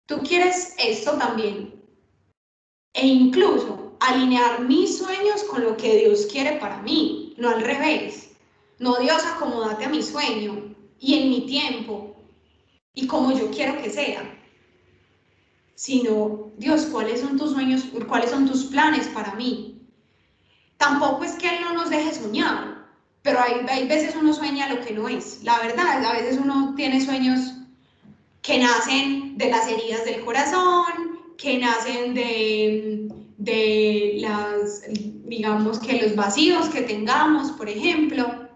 Tú 0.05 0.21
quieres 0.23 0.73
esto 0.77 1.13
también. 1.13 1.81
E 2.93 3.07
incluso 3.07 3.95
alinear 3.99 4.61
mis 4.61 4.97
sueños 4.97 5.43
con 5.43 5.63
lo 5.63 5.77
que 5.77 5.97
Dios 5.97 6.25
quiere 6.25 6.57
para 6.57 6.81
mí, 6.81 7.35
no 7.37 7.49
al 7.49 7.61
revés. 7.61 8.31
No 8.79 8.97
Dios, 8.97 9.23
acomódate 9.25 9.85
a 9.85 9.89
mi 9.89 10.01
sueño 10.01 10.75
y 10.99 11.19
en 11.19 11.29
mi 11.29 11.45
tiempo 11.45 12.15
y 12.93 13.07
como 13.07 13.31
yo 13.31 13.49
quiero 13.51 13.81
que 13.81 13.89
sea 13.89 14.38
sino, 15.79 16.51
Dios, 16.57 16.87
¿cuáles 16.87 17.21
son 17.21 17.37
tus 17.37 17.51
sueños, 17.51 17.85
cuáles 18.09 18.31
son 18.31 18.45
tus 18.45 18.65
planes 18.65 19.07
para 19.07 19.35
mí? 19.35 19.81
Tampoco 20.75 21.23
es 21.23 21.31
que 21.35 21.47
Él 21.47 21.63
no 21.63 21.71
nos 21.71 21.89
deje 21.89 22.13
soñar, 22.13 22.85
pero 23.21 23.39
hay, 23.39 23.65
hay 23.69 23.87
veces 23.87 24.13
uno 24.13 24.33
sueña 24.33 24.67
lo 24.67 24.81
que 24.81 24.91
no 24.93 25.07
es. 25.07 25.41
La 25.41 25.57
verdad, 25.59 26.03
a 26.03 26.11
veces 26.11 26.37
uno 26.37 26.73
tiene 26.75 26.99
sueños 26.99 27.53
que 28.41 28.57
nacen 28.57 29.37
de 29.37 29.49
las 29.49 29.69
heridas 29.69 30.03
del 30.03 30.25
corazón, 30.25 31.21
que 31.37 31.59
nacen 31.59 32.13
de, 32.13 33.07
de 33.37 34.17
las, 34.17 34.81
digamos 34.89 35.79
que 35.79 36.01
los 36.01 36.13
vacíos 36.13 36.67
que 36.67 36.81
tengamos, 36.81 37.53
por 37.53 37.69
ejemplo. 37.69 38.49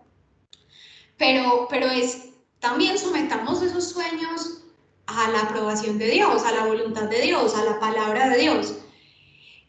Pero, 1.16 1.68
pero 1.70 1.86
es, 1.86 2.32
también 2.60 2.98
sometamos 2.98 3.62
esos 3.62 3.88
sueños 3.92 4.63
a 5.08 5.30
la 5.30 5.42
aprobación 5.42 5.98
de 5.98 6.10
Dios, 6.12 6.44
a 6.44 6.52
la 6.52 6.66
voluntad 6.66 7.10
de 7.10 7.22
Dios, 7.22 7.56
a 7.56 7.64
la 7.64 7.80
palabra 7.80 8.30
de 8.30 8.40
Dios. 8.40 8.78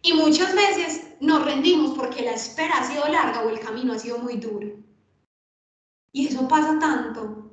Y 0.03 0.13
muchas 0.13 0.55
veces 0.55 1.09
nos 1.21 1.45
rendimos 1.45 1.97
porque 1.97 2.23
la 2.23 2.33
espera 2.33 2.79
ha 2.79 2.91
sido 2.91 3.09
larga 3.09 3.43
o 3.43 3.49
el 3.49 3.61
camino 3.61 3.95
ha 3.95 3.99
sido 3.99 4.19
muy 4.19 4.37
duro. 4.37 4.69
Y 6.13 6.29
eso 6.29 6.47
pasa 6.47 6.79
tanto 6.79 7.51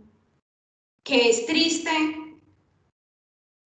que 1.04 1.30
es 1.30 1.46
triste 1.46 1.90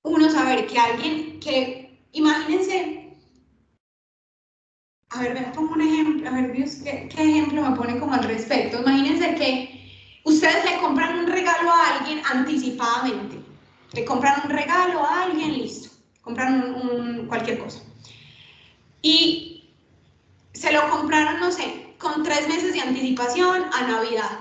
uno 0.03 0.29
saber 0.29 0.67
que 0.67 0.77
alguien 0.77 1.39
que, 1.39 2.07
imagínense, 2.11 3.11
a 5.09 5.21
ver, 5.21 5.33
me 5.33 5.41
pongo 5.53 5.73
un 5.73 5.81
ejemplo, 5.81 6.29
a 6.29 6.33
ver, 6.33 6.53
Dios, 6.53 6.75
¿qué, 6.83 7.09
¿qué, 7.13 7.23
ejemplo 7.23 7.61
me 7.67 7.75
pone 7.75 7.99
como 7.99 8.13
al 8.13 8.23
respecto? 8.23 8.81
Imagínense 8.81 9.35
que 9.35 10.21
ustedes 10.25 10.63
le 10.63 10.79
compran 10.79 11.19
un 11.19 11.27
regalo 11.27 11.71
a 11.71 11.97
alguien 11.97 12.21
anticipadamente 12.25 13.44
le 13.95 14.03
compran 14.03 14.41
un 14.43 14.49
regalo 14.49 15.03
a 15.03 15.23
alguien, 15.23 15.53
listo. 15.53 15.89
Compran 16.21 16.75
un, 16.75 17.27
cualquier 17.27 17.59
cosa. 17.59 17.79
Y 19.01 19.69
se 20.53 20.71
lo 20.71 20.89
compraron, 20.89 21.39
no 21.39 21.51
sé, 21.51 21.93
con 21.97 22.23
tres 22.23 22.47
meses 22.47 22.73
de 22.73 22.81
anticipación 22.81 23.63
a 23.71 23.87
Navidad. 23.87 24.39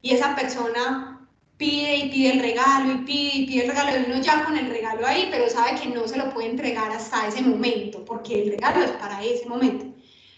Y 0.00 0.14
esa 0.14 0.34
persona 0.34 1.28
pide 1.56 1.96
y 1.96 2.10
pide 2.10 2.32
el 2.32 2.40
regalo 2.40 2.92
y 2.92 2.98
pide 2.98 3.36
y 3.36 3.46
pide 3.46 3.62
el 3.64 3.70
regalo 3.70 3.90
y 3.96 4.10
uno 4.10 4.20
ya 4.22 4.44
con 4.44 4.56
el 4.56 4.68
regalo 4.68 5.06
ahí, 5.06 5.28
pero 5.30 5.48
sabe 5.48 5.78
que 5.80 5.88
no 5.88 6.06
se 6.08 6.16
lo 6.16 6.32
puede 6.32 6.50
entregar 6.50 6.90
hasta 6.90 7.28
ese 7.28 7.42
momento, 7.42 8.04
porque 8.04 8.42
el 8.42 8.50
regalo 8.50 8.84
es 8.84 8.90
para 8.92 9.22
ese 9.22 9.46
momento. 9.46 9.86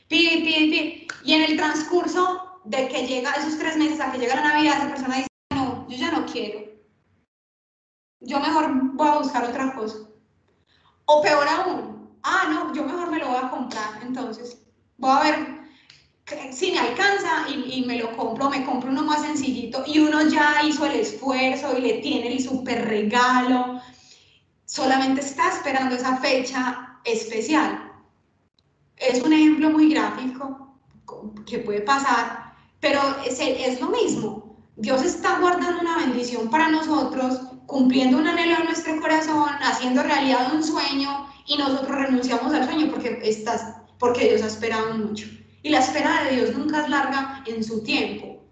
Pide 0.08 0.34
y 0.34 0.42
pide 0.42 0.60
y 0.60 0.70
pide. 0.70 1.06
Y 1.24 1.32
en 1.34 1.42
el 1.42 1.56
transcurso 1.56 2.60
de 2.64 2.88
que 2.88 3.06
llega 3.06 3.32
esos 3.32 3.58
tres 3.58 3.76
meses 3.76 4.00
a 4.00 4.10
que 4.10 4.18
llega 4.18 4.36
la 4.36 4.54
Navidad, 4.54 4.78
esa 4.78 4.88
persona 4.88 5.16
dice, 5.16 5.28
no, 5.54 5.86
yo 5.88 5.96
ya 5.96 6.10
no 6.10 6.26
quiero 6.26 6.75
yo 8.20 8.40
mejor 8.40 8.70
voy 8.94 9.08
a 9.08 9.18
buscar 9.18 9.44
otra 9.44 9.74
cosa. 9.74 9.98
O 11.06 11.22
peor 11.22 11.46
aún, 11.48 12.18
ah, 12.22 12.48
no, 12.50 12.74
yo 12.74 12.84
mejor 12.84 13.10
me 13.10 13.18
lo 13.18 13.28
voy 13.28 13.36
a 13.36 13.50
comprar, 13.50 14.02
entonces 14.02 14.62
voy 14.98 15.10
a 15.10 15.22
ver 15.22 15.56
si 16.50 16.72
me 16.72 16.80
alcanza 16.80 17.48
y, 17.48 17.84
me 17.86 17.98
lo 17.98 18.16
compro, 18.16 18.50
me 18.50 18.64
compro 18.64 18.90
uno 18.90 19.04
más 19.04 19.22
sencillito 19.22 19.84
y 19.86 20.00
uno 20.00 20.22
ya 20.22 20.60
hizo 20.64 20.84
el 20.86 20.96
esfuerzo 20.96 21.78
y 21.78 21.82
le 21.82 21.92
tiene 22.00 22.32
el 22.32 22.42
super 22.42 22.84
regalo, 22.84 23.80
solamente 24.64 25.20
está 25.20 25.50
esperando 25.50 25.94
esa 25.94 26.16
fecha 26.16 26.98
especial. 27.04 27.92
Es 28.96 29.22
un 29.22 29.32
ejemplo 29.32 29.70
muy 29.70 29.92
gráfico 29.92 30.74
que 31.46 31.58
puede 31.58 31.82
pasar, 31.82 32.54
pero 32.80 33.00
es, 33.24 33.38
es 33.38 33.80
lo 33.80 33.88
mismo. 33.90 34.56
Dios 34.74 35.02
está 35.02 35.38
guardando 35.38 35.80
una 35.80 35.98
bendición 35.98 36.50
para 36.50 36.68
nosotros 36.68 37.40
cumpliendo 37.66 38.18
un 38.18 38.26
anhelo 38.26 38.58
en 38.58 38.66
nuestro 38.66 39.00
corazón, 39.00 39.50
haciendo 39.60 40.02
realidad 40.02 40.54
un 40.54 40.62
sueño 40.62 41.28
y 41.46 41.56
nosotros 41.56 41.96
renunciamos 41.96 42.52
al 42.52 42.64
sueño 42.64 42.90
porque, 42.90 43.20
estás, 43.22 43.76
porque 43.98 44.28
Dios 44.28 44.42
ha 44.42 44.46
esperado 44.46 44.94
mucho. 44.94 45.26
Y 45.62 45.70
la 45.70 45.80
espera 45.80 46.24
de 46.24 46.36
Dios 46.36 46.56
nunca 46.56 46.82
es 46.82 46.88
larga 46.88 47.42
en 47.46 47.62
su 47.62 47.82
tiempo. 47.82 48.44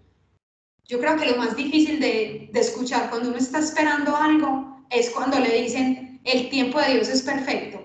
Yo 0.85 0.99
creo 0.99 1.17
que 1.17 1.31
lo 1.31 1.37
más 1.37 1.55
difícil 1.55 1.99
de, 1.99 2.49
de 2.51 2.59
escuchar 2.59 3.09
cuando 3.09 3.29
uno 3.29 3.37
está 3.37 3.59
esperando 3.59 4.15
algo 4.15 4.85
es 4.89 5.09
cuando 5.09 5.39
le 5.39 5.61
dicen 5.61 6.19
el 6.25 6.49
tiempo 6.49 6.79
de 6.79 6.95
Dios 6.95 7.09
es 7.09 7.21
perfecto. 7.21 7.81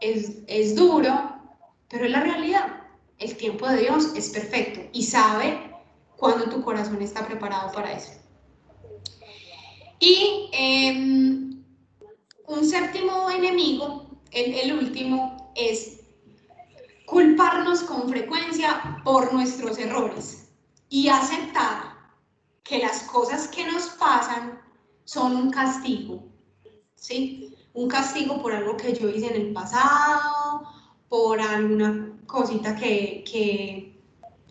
Es, 0.00 0.38
es 0.46 0.74
duro, 0.74 1.12
pero 1.88 2.04
es 2.06 2.10
la 2.10 2.20
realidad. 2.20 2.66
El 3.18 3.36
tiempo 3.36 3.68
de 3.68 3.82
Dios 3.82 4.12
es 4.16 4.30
perfecto 4.30 4.80
y 4.92 5.02
sabe 5.02 5.70
cuando 6.16 6.48
tu 6.48 6.62
corazón 6.62 7.00
está 7.02 7.26
preparado 7.26 7.72
para 7.72 7.92
eso. 7.92 8.19
Y 10.00 10.48
em, 10.52 11.62
un 12.46 12.64
séptimo 12.64 13.30
enemigo, 13.30 14.06
el, 14.32 14.54
el 14.54 14.72
último, 14.72 15.52
es 15.54 16.00
culparnos 17.06 17.82
con 17.82 18.08
frecuencia 18.08 19.00
por 19.04 19.32
nuestros 19.32 19.78
errores 19.78 20.48
y 20.88 21.08
aceptar 21.08 21.90
que 22.62 22.78
las 22.78 23.02
cosas 23.02 23.48
que 23.48 23.64
nos 23.66 23.88
pasan 23.90 24.60
son 25.04 25.36
un 25.36 25.50
castigo, 25.50 26.24
¿sí? 26.94 27.56
Un 27.74 27.88
castigo 27.88 28.40
por 28.40 28.52
algo 28.52 28.76
que 28.76 28.94
yo 28.94 29.08
hice 29.08 29.26
en 29.26 29.40
el 29.40 29.52
pasado, 29.52 30.62
por 31.08 31.40
alguna 31.40 32.16
cosita 32.26 32.76
que, 32.76 33.24
que 33.30 34.00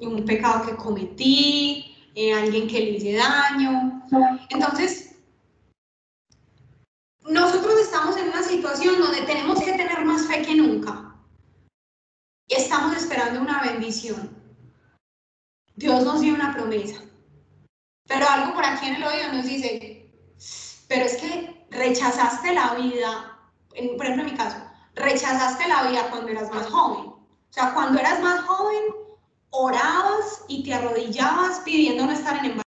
un 0.01 0.25
pecado 0.25 0.65
que 0.65 0.75
cometí, 0.75 1.95
eh, 2.15 2.33
alguien 2.33 2.67
que 2.67 2.79
le 2.79 2.89
hice 2.91 3.13
daño. 3.13 4.03
Entonces, 4.49 5.08
nosotros 7.29 7.79
estamos 7.79 8.17
en 8.17 8.29
una 8.29 8.41
situación 8.41 8.99
donde 8.99 9.21
tenemos 9.21 9.59
que 9.61 9.73
tener 9.73 10.03
más 10.03 10.27
fe 10.27 10.41
que 10.41 10.55
nunca. 10.55 11.15
Y 12.47 12.55
estamos 12.55 12.97
esperando 12.97 13.39
una 13.39 13.61
bendición. 13.61 14.35
Dios 15.75 16.03
nos 16.03 16.21
dio 16.21 16.33
una 16.33 16.53
promesa. 16.53 17.01
Pero 18.07 18.27
algo 18.27 18.55
por 18.55 18.65
aquí 18.65 18.87
en 18.87 18.95
el 18.95 19.03
oído 19.03 19.31
nos 19.31 19.45
dice, 19.45 20.11
pero 20.87 21.05
es 21.05 21.17
que 21.17 21.67
rechazaste 21.69 22.51
la 22.53 22.73
vida, 22.73 23.39
por 23.69 23.77
ejemplo 23.77 24.23
en 24.23 24.31
mi 24.31 24.35
caso, 24.35 24.57
rechazaste 24.95 25.67
la 25.67 25.83
vida 25.83 26.09
cuando 26.09 26.29
eras 26.29 26.49
más 26.49 26.65
joven. 26.65 27.09
O 27.11 27.51
sea, 27.51 27.75
cuando 27.75 27.99
eras 27.99 28.19
más 28.21 28.41
joven, 28.41 28.83
orabas 29.51 30.45
y 30.47 30.63
te 30.63 30.73
arrodillabas 30.73 31.59
pidiendo 31.59 32.07
no 32.07 32.11
estar 32.11 32.37
en 32.37 32.45
embarazo 32.45 32.68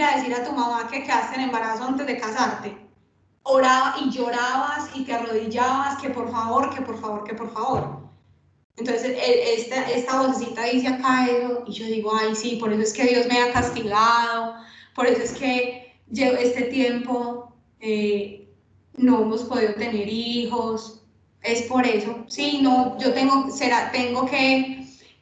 le 0.00 0.06
quiera 0.06 0.16
decir 0.16 0.34
a 0.34 0.44
tu 0.44 0.52
mamá 0.52 0.88
que 0.90 1.02
quedaste 1.02 1.34
en 1.36 1.42
embarazo 1.42 1.84
antes 1.84 2.06
de 2.06 2.18
casarte. 2.18 2.74
Oraba 3.42 3.96
y 4.00 4.10
llorabas 4.10 4.90
y 4.94 5.04
te 5.04 5.12
arrodillabas, 5.12 6.00
que 6.00 6.10
por 6.10 6.30
favor, 6.30 6.70
que 6.74 6.80
por 6.80 6.98
favor, 6.98 7.24
que 7.24 7.34
por 7.34 7.52
favor. 7.52 8.00
Entonces, 8.76 9.18
esta, 9.58 9.90
esta 9.90 10.22
vocecita 10.22 10.64
dice 10.64 10.88
acá 10.88 11.26
eso, 11.26 11.64
y 11.66 11.72
yo 11.72 11.84
digo, 11.86 12.12
ay, 12.14 12.34
sí, 12.34 12.56
por 12.56 12.72
eso 12.72 12.82
es 12.82 12.92
que 12.94 13.04
Dios 13.04 13.26
me 13.26 13.40
ha 13.40 13.52
castigado, 13.52 14.54
por 14.94 15.06
eso 15.06 15.22
es 15.22 15.32
que 15.32 16.00
llevo 16.10 16.36
este 16.36 16.62
tiempo 16.62 17.52
eh, 17.80 18.48
no 18.96 19.22
hemos 19.22 19.44
podido 19.44 19.74
tener 19.74 20.08
hijos, 20.08 21.02
es 21.42 21.62
por 21.62 21.86
eso. 21.86 22.24
Sí, 22.26 22.60
no, 22.62 22.96
yo 22.98 23.12
tengo, 23.12 23.50
será, 23.50 23.90
tengo 23.90 24.24
que 24.24 24.80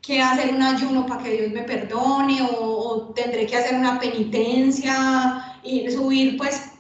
que 0.08 0.22
hacer 0.22 0.54
un 0.54 0.62
ayuno 0.62 1.04
para 1.04 1.22
que 1.22 1.36
Dios 1.36 1.52
me 1.52 1.62
perdone 1.64 2.40
o, 2.40 2.77
tendré 3.14 3.46
que 3.46 3.56
hacer 3.56 3.74
una 3.74 3.98
penitencia 3.98 5.58
y 5.62 5.90
subir 5.90 6.36
pues 6.36 6.72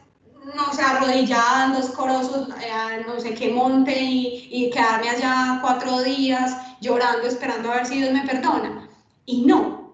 no 0.54 0.72
sé, 0.72 0.82
arrodillada 0.82 1.66
en 1.66 1.72
dos 1.74 1.90
corosos, 1.90 2.48
eh, 2.48 3.04
no 3.06 3.20
sé 3.20 3.34
qué 3.34 3.50
monte 3.50 3.94
y, 4.00 4.48
y, 4.50 4.70
quedarme 4.70 5.10
allá 5.10 5.58
cuatro 5.60 6.02
días 6.02 6.56
llorando, 6.80 7.28
esperando 7.28 7.70
a 7.70 7.76
ver 7.76 7.86
si 7.86 7.98
Dios 7.98 8.12
me 8.12 8.26
perdona. 8.26 8.88
Y 9.26 9.42
no, 9.42 9.92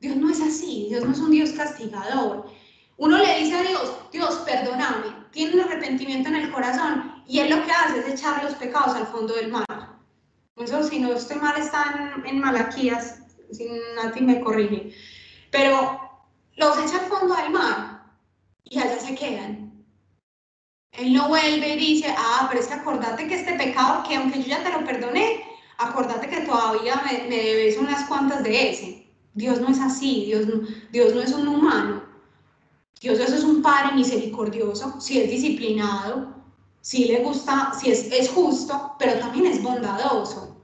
Dios 0.00 0.16
no 0.16 0.30
es 0.30 0.40
así, 0.42 0.86
Dios 0.90 1.04
no 1.04 1.12
es 1.12 1.18
un 1.18 1.30
Dios 1.30 1.50
castigador. 1.52 2.46
Uno 2.98 3.18
le 3.18 3.38
dice 3.40 3.56
a 3.56 3.62
Dios, 3.62 3.92
Dios, 4.12 4.34
perdóname, 4.44 5.06
tiene 5.32 5.54
un 5.54 5.60
arrepentimiento 5.62 6.28
en 6.28 6.36
el 6.36 6.52
corazón 6.52 7.22
y 7.26 7.40
Él 7.40 7.50
lo 7.50 7.64
que 7.64 7.72
hace 7.72 8.00
es 8.00 8.08
echar 8.08 8.44
los 8.44 8.54
pecados 8.54 8.94
al 8.94 9.06
fondo 9.06 9.34
del 9.34 9.50
mar. 9.50 9.64
Eso, 10.56 10.82
si 10.84 11.00
no 11.00 11.12
estoy 11.12 11.36
mal, 11.38 11.60
está 11.60 12.12
en, 12.24 12.38
Malaquías, 12.38 13.20
si 13.50 13.68
Nati 13.96 14.20
me 14.20 14.40
corrige. 14.40 14.94
Pero 15.54 16.00
los 16.56 16.76
echa 16.78 16.98
al 16.98 17.06
fondo 17.06 17.32
del 17.36 17.50
mar 17.50 18.02
y 18.64 18.76
allá 18.76 18.98
se 18.98 19.14
quedan. 19.14 19.86
Él 20.90 21.12
no 21.12 21.28
vuelve 21.28 21.76
y 21.76 21.78
dice, 21.78 22.12
ah, 22.18 22.48
pero 22.48 22.60
es 22.60 22.66
que 22.66 22.74
acordate 22.74 23.28
que 23.28 23.36
este 23.36 23.54
pecado, 23.54 24.02
que 24.02 24.16
aunque 24.16 24.42
yo 24.42 24.48
ya 24.48 24.64
te 24.64 24.72
lo 24.72 24.84
perdoné, 24.84 25.44
acordate 25.78 26.28
que 26.28 26.40
todavía 26.40 27.00
me, 27.06 27.28
me 27.28 27.36
debes 27.36 27.78
unas 27.78 28.04
cuantas 28.08 28.42
de 28.42 28.70
ese. 28.70 29.06
Dios 29.34 29.60
no 29.60 29.68
es 29.68 29.78
así, 29.78 30.24
Dios 30.24 30.44
no, 30.48 30.66
Dios 30.90 31.14
no 31.14 31.20
es 31.22 31.32
un 31.32 31.46
humano. 31.46 32.02
Dios 33.00 33.20
eso 33.20 33.36
es 33.36 33.44
un 33.44 33.62
Padre 33.62 33.94
misericordioso, 33.94 35.00
si 35.00 35.20
es 35.20 35.30
disciplinado, 35.30 36.34
si 36.80 37.04
le 37.04 37.20
gusta, 37.20 37.72
si 37.78 37.92
es, 37.92 38.10
es 38.10 38.28
justo, 38.28 38.96
pero 38.98 39.20
también 39.20 39.46
es 39.46 39.62
bondadoso. 39.62 40.56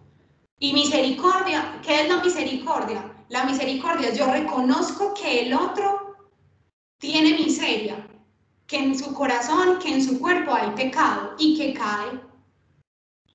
Y 0.59 0.73
misericordia, 0.73 1.81
¿qué 1.81 2.03
es 2.03 2.09
la 2.09 2.17
misericordia? 2.17 3.20
La 3.31 3.45
misericordia 3.45 4.13
yo 4.13 4.27
reconozco 4.27 5.15
que 5.15 5.43
el 5.43 5.55
otro 5.55 6.17
tiene 6.99 7.39
miseria, 7.39 8.05
que 8.67 8.77
en 8.77 8.99
su 8.99 9.15
corazón, 9.15 9.79
que 9.79 9.95
en 9.95 10.05
su 10.05 10.19
cuerpo 10.19 10.53
hay 10.53 10.71
pecado 10.73 11.37
y 11.39 11.57
que 11.57 11.73
cae. 11.73 12.21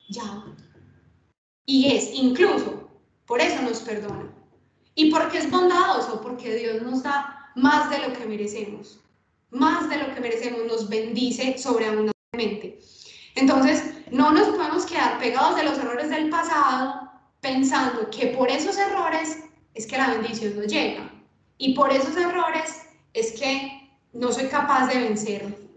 Ya. 0.09 0.43
Y 1.65 1.95
es 1.95 2.13
incluso, 2.13 2.89
por 3.25 3.39
eso 3.39 3.61
nos 3.61 3.79
perdona. 3.79 4.29
¿Y 4.95 5.09
porque 5.09 5.37
es 5.37 5.49
bondadoso? 5.49 6.19
Porque 6.21 6.55
Dios 6.55 6.81
nos 6.81 7.01
da 7.01 7.53
más 7.55 7.89
de 7.89 7.99
lo 7.99 8.11
que 8.11 8.25
merecemos. 8.25 8.99
Más 9.49 9.89
de 9.89 9.97
lo 9.97 10.13
que 10.13 10.19
merecemos, 10.19 10.65
nos 10.65 10.89
bendice 10.89 11.57
sobreabundantemente. 11.57 12.79
Entonces, 13.35 13.93
no 14.11 14.33
nos 14.33 14.49
podemos 14.49 14.85
quedar 14.85 15.19
pegados 15.19 15.55
de 15.55 15.63
los 15.63 15.77
errores 15.77 16.09
del 16.09 16.29
pasado 16.29 17.09
pensando 17.39 18.09
que 18.09 18.27
por 18.27 18.49
esos 18.49 18.77
errores 18.77 19.45
es 19.75 19.85
que 19.85 19.97
la 19.97 20.09
bendición 20.11 20.55
no 20.55 20.63
llega. 20.63 21.11
Y 21.57 21.73
por 21.73 21.91
esos 21.91 22.15
errores 22.17 22.87
es 23.13 23.33
que 23.33 23.89
no 24.13 24.31
soy 24.31 24.47
capaz 24.47 24.87
de 24.87 24.99
vencer 24.99 25.69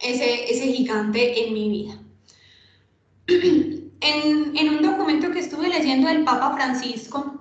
ese, 0.00 0.50
ese 0.50 0.72
gigante 0.72 1.46
en 1.46 1.54
mi 1.54 1.68
vida. 1.68 1.98
En, 4.02 4.56
en, 4.56 4.76
un 4.76 4.82
documento 4.82 5.30
que 5.30 5.40
estuve 5.40 5.68
leyendo 5.68 6.08
del 6.08 6.24
Papa 6.24 6.54
Francisco, 6.54 7.38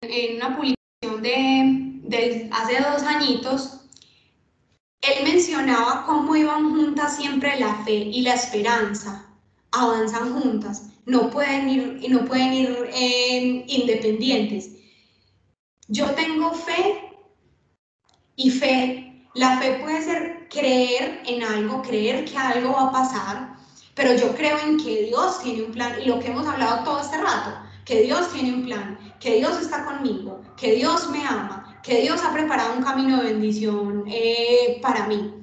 en 0.00 0.36
una 0.36 0.56
publicación 0.56 1.22
de, 1.22 2.08
de 2.08 2.48
hace 2.50 2.80
dos 2.80 3.02
añitos, 3.02 3.80
él 5.02 5.24
mencionaba 5.24 6.06
cómo 6.06 6.34
iban 6.34 6.70
juntas 6.70 7.16
siempre 7.16 7.60
la 7.60 7.74
fe 7.84 7.92
y 7.92 8.22
la 8.22 8.32
esperanza, 8.32 9.26
avanzan 9.72 10.32
juntas, 10.40 10.93
no 11.06 11.30
pueden 11.30 11.68
ir, 11.68 12.10
no 12.10 12.24
pueden 12.24 12.52
ir 12.52 12.90
eh, 12.92 13.64
independientes. 13.68 14.70
Yo 15.88 16.10
tengo 16.12 16.52
fe 16.52 17.12
y 18.36 18.50
fe, 18.50 19.28
la 19.34 19.58
fe 19.58 19.78
puede 19.82 20.02
ser 20.02 20.48
creer 20.48 21.22
en 21.26 21.42
algo, 21.42 21.82
creer 21.82 22.24
que 22.24 22.36
algo 22.36 22.72
va 22.72 22.88
a 22.88 22.92
pasar, 22.92 23.56
pero 23.94 24.14
yo 24.14 24.34
creo 24.34 24.58
en 24.58 24.78
que 24.78 25.04
Dios 25.04 25.42
tiene 25.42 25.62
un 25.62 25.72
plan 25.72 25.94
y 26.00 26.06
lo 26.06 26.18
que 26.20 26.28
hemos 26.28 26.46
hablado 26.46 26.84
todo 26.84 27.00
este 27.00 27.18
rato, 27.18 27.50
que 27.84 28.02
Dios 28.02 28.32
tiene 28.32 28.54
un 28.54 28.64
plan, 28.64 28.98
que 29.20 29.36
Dios 29.36 29.60
está 29.60 29.84
conmigo, 29.84 30.42
que 30.56 30.74
Dios 30.74 31.10
me 31.10 31.24
ama, 31.24 31.80
que 31.82 32.00
Dios 32.00 32.22
ha 32.24 32.32
preparado 32.32 32.74
un 32.76 32.82
camino 32.82 33.18
de 33.18 33.32
bendición 33.32 34.04
eh, 34.06 34.78
para 34.80 35.06
mí. 35.06 35.34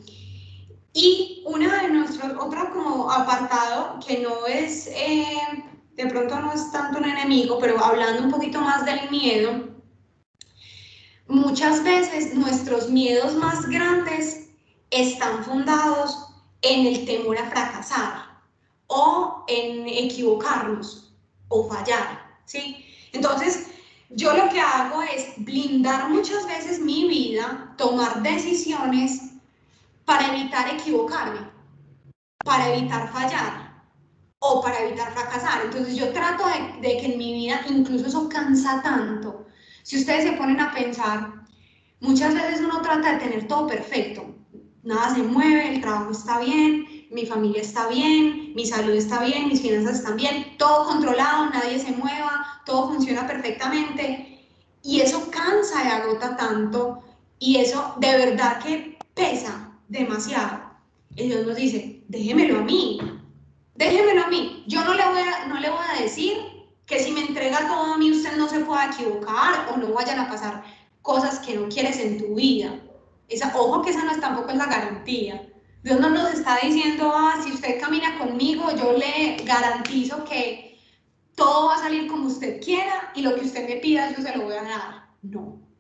Y 0.93 1.43
una 1.45 1.83
de 1.83 1.89
nuestros, 1.89 2.33
otro 2.39 2.71
como 2.73 3.11
apartado 3.11 3.99
que 4.05 4.19
no 4.19 4.45
es, 4.45 4.87
eh, 4.87 5.25
de 5.95 6.07
pronto 6.07 6.39
no 6.39 6.51
es 6.51 6.71
tanto 6.71 6.99
un 6.99 7.05
enemigo, 7.05 7.57
pero 7.59 7.83
hablando 7.83 8.23
un 8.23 8.31
poquito 8.31 8.59
más 8.59 8.85
del 8.85 9.09
miedo, 9.09 9.71
Muchas 11.31 11.81
veces 11.85 12.33
nuestros 12.33 12.89
miedos 12.89 13.35
más 13.35 13.65
grandes 13.69 14.49
están 14.89 15.45
fundados 15.45 16.27
en 16.61 16.85
el 16.85 17.05
temor 17.05 17.37
a 17.37 17.49
fracasar 17.49 18.25
o 18.87 19.45
en 19.47 19.87
equivocarnos 19.87 21.13
o 21.47 21.69
fallar, 21.69 22.21
¿sí? 22.43 22.85
Entonces, 23.13 23.67
yo 24.09 24.35
lo 24.35 24.49
que 24.49 24.59
hago 24.59 25.01
es 25.03 25.27
blindar 25.37 26.09
muchas 26.09 26.45
veces 26.45 26.79
mi 26.79 27.07
vida, 27.07 27.75
tomar 27.77 28.21
decisiones 28.21 29.30
para 30.05 30.27
evitar 30.27 30.67
equivocarme, 30.73 31.39
para 32.43 32.73
evitar 32.73 33.11
fallar 33.11 33.71
o 34.39 34.61
para 34.61 34.81
evitar 34.81 35.13
fracasar. 35.13 35.65
Entonces 35.65 35.95
yo 35.95 36.11
trato 36.11 36.45
de, 36.81 36.97
que 36.97 37.13
en 37.13 37.17
mi 37.17 37.33
vida, 37.33 37.61
incluso 37.69 38.07
eso 38.07 38.29
cansa 38.29 38.81
tanto, 38.81 39.45
si 39.83 39.97
ustedes 39.97 40.23
se 40.23 40.33
ponen 40.33 40.59
a 40.59 40.73
pensar, 40.73 41.43
muchas 41.99 42.33
veces 42.33 42.61
uno 42.61 42.81
trata 42.81 43.13
de 43.13 43.19
tener 43.19 43.47
todo 43.47 43.67
perfecto. 43.67 44.35
Nada 44.83 45.13
se 45.13 45.21
mueve, 45.21 45.75
el 45.75 45.81
trabajo 45.81 46.11
está 46.11 46.39
bien, 46.39 46.85
mi 47.11 47.25
familia 47.25 47.61
está 47.61 47.87
bien, 47.87 48.53
mi 48.55 48.65
salud 48.65 48.95
está 48.95 49.23
bien, 49.23 49.47
mis 49.47 49.61
finanzas 49.61 49.99
están 49.99 50.17
bien, 50.17 50.57
todo 50.57 50.85
controlado, 50.85 51.49
nadie 51.51 51.77
se 51.77 51.91
mueva, 51.91 52.61
todo 52.65 52.89
funciona 52.89 53.27
perfectamente. 53.27 54.47
Y 54.83 55.01
eso 55.01 55.29
cansa 55.29 55.83
y 55.83 55.87
agota 55.87 56.35
tanto 56.35 57.03
y 57.37 57.57
eso 57.57 57.95
de 57.97 58.17
verdad 58.17 58.59
que 58.63 58.99
pesa 59.13 59.70
demasiado. 59.91 60.71
Y 61.15 61.27
Dios 61.27 61.45
nos 61.45 61.55
dice, 61.57 62.03
déjemelo 62.07 62.59
a 62.59 62.63
mí, 62.63 62.99
déjemelo 63.75 64.23
a 64.23 64.27
mí. 64.27 64.63
Yo 64.67 64.83
no 64.83 64.93
le 64.93 65.05
voy 65.05 65.19
a, 65.21 65.47
no 65.47 65.59
le 65.59 65.69
voy 65.69 65.85
a 65.89 66.01
decir 66.01 66.37
que 66.85 66.99
si 66.99 67.11
me 67.11 67.21
entrega 67.21 67.67
todo 67.67 67.93
a 67.93 67.97
mí 67.97 68.11
usted 68.11 68.35
no 68.37 68.47
se 68.47 68.61
pueda 68.61 68.87
equivocar 68.87 69.67
o 69.71 69.77
no 69.77 69.93
vayan 69.93 70.19
a 70.19 70.29
pasar 70.29 70.63
cosas 71.01 71.39
que 71.39 71.55
no 71.55 71.67
quieres 71.67 71.99
en 71.99 72.17
tu 72.17 72.35
vida. 72.35 72.79
Esa, 73.27 73.53
ojo 73.55 73.81
que 73.81 73.91
esa 73.91 74.03
no 74.03 74.11
es, 74.11 74.19
tampoco 74.19 74.49
es 74.49 74.57
la 74.57 74.65
garantía. 74.65 75.47
Dios 75.83 75.99
no 75.99 76.09
nos 76.09 76.33
está 76.33 76.59
diciendo, 76.63 77.11
ah, 77.13 77.41
si 77.43 77.51
usted 77.51 77.79
camina 77.79 78.17
conmigo, 78.17 78.65
yo 78.75 78.93
le 78.93 79.37
garantizo 79.43 80.23
que 80.25 80.79
todo 81.35 81.67
va 81.67 81.75
a 81.75 81.79
salir 81.79 82.07
como 82.07 82.27
usted 82.27 82.61
quiera 82.61 83.11
y 83.15 83.21
lo 83.21 83.35
que 83.35 83.41
usted 83.41 83.67
me 83.67 83.77
pida 83.77 84.13
yo 84.15 84.21
se 84.23 84.37
lo 84.37 84.43
voy 84.43 84.55
a 84.55 84.63
dar. 84.63 85.09
No. 85.21 85.70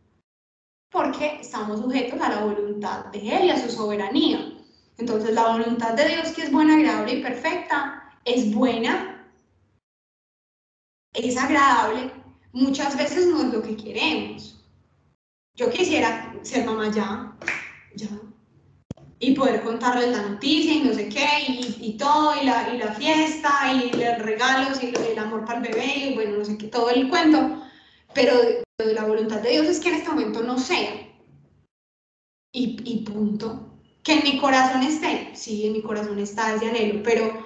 Porque 0.91 1.39
estamos 1.39 1.79
sujetos 1.79 2.19
a 2.21 2.29
la 2.29 2.43
voluntad 2.43 3.05
de 3.05 3.19
Él 3.19 3.45
y 3.45 3.49
a 3.49 3.61
su 3.61 3.69
soberanía. 3.69 4.53
Entonces 4.97 5.33
la 5.33 5.53
voluntad 5.53 5.93
de 5.93 6.09
Dios 6.09 6.29
que 6.29 6.43
es 6.43 6.51
buena, 6.51 6.75
agradable 6.75 7.13
y 7.13 7.23
perfecta, 7.23 8.03
es 8.25 8.53
buena, 8.53 9.25
es 11.13 11.37
agradable, 11.37 12.11
muchas 12.53 12.95
veces 12.97 13.27
no 13.27 13.41
es 13.41 13.53
lo 13.53 13.61
que 13.61 13.75
queremos. 13.75 14.63
Yo 15.55 15.69
quisiera 15.69 16.33
ser 16.43 16.65
mamá 16.65 16.89
ya, 16.89 17.35
ya, 17.95 18.07
y 19.19 19.33
poder 19.33 19.61
contarles 19.63 20.09
la 20.09 20.23
noticia 20.23 20.73
y 20.73 20.83
no 20.83 20.93
sé 20.93 21.09
qué, 21.09 21.27
y, 21.47 21.93
todo, 21.97 22.33
y 22.41 22.45
la, 22.45 22.73
y 22.73 22.77
la, 22.77 22.93
fiesta, 22.93 23.51
y 23.73 23.91
los 23.91 24.19
regalos, 24.19 24.81
y 24.81 24.93
el 25.11 25.19
amor 25.19 25.45
para 25.45 25.59
el 25.59 25.67
bebé, 25.67 25.95
y 25.97 26.13
bueno, 26.15 26.37
no 26.37 26.45
sé 26.45 26.57
qué, 26.57 26.67
todo 26.67 26.89
el 26.89 27.09
cuento, 27.09 27.61
pero 28.13 28.33
la 28.77 29.05
voluntad 29.05 29.41
de 29.41 29.51
Dios 29.51 29.67
es 29.67 29.79
que 29.79 29.89
en 29.89 29.95
este 29.95 30.09
momento 30.09 30.41
no 30.43 30.57
sea. 30.57 31.07
Y, 32.53 32.77
y 32.83 33.03
punto. 33.03 33.67
Que 34.03 34.13
en 34.13 34.23
mi 34.23 34.39
corazón 34.39 34.81
esté, 34.83 35.31
sí, 35.35 35.67
en 35.67 35.73
mi 35.73 35.81
corazón 35.81 36.17
está 36.19 36.55
ese 36.55 36.69
anhelo, 36.69 37.03
pero 37.03 37.43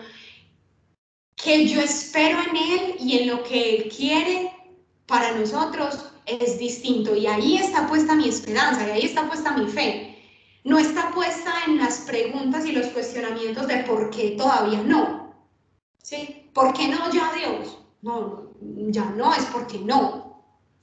que 1.35 1.67
yo 1.67 1.81
espero 1.81 2.39
en 2.49 2.55
Él 2.55 2.95
y 2.99 3.17
en 3.19 3.27
lo 3.27 3.43
que 3.43 3.75
Él 3.75 3.93
quiere 3.95 4.51
para 5.05 5.33
nosotros 5.33 6.11
es 6.25 6.57
distinto. 6.57 7.15
Y 7.15 7.27
ahí 7.27 7.57
está 7.57 7.87
puesta 7.87 8.15
mi 8.15 8.27
esperanza, 8.29 8.87
y 8.87 8.91
ahí 8.91 9.05
está 9.05 9.27
puesta 9.27 9.51
mi 9.51 9.67
fe. 9.67 10.17
No 10.63 10.79
está 10.79 11.11
puesta 11.11 11.51
en 11.67 11.77
las 11.77 11.99
preguntas 11.99 12.65
y 12.65 12.71
los 12.71 12.87
cuestionamientos 12.87 13.67
de 13.67 13.83
por 13.83 14.09
qué 14.09 14.31
todavía 14.31 14.81
no. 14.81 15.35
¿Sí? 16.01 16.49
¿Por 16.53 16.73
qué 16.73 16.87
no 16.87 17.11
ya 17.11 17.31
Dios? 17.33 17.77
No, 18.01 18.51
ya 18.61 19.05
no, 19.11 19.33
es 19.33 19.45
porque 19.45 19.77
no. 19.79 20.34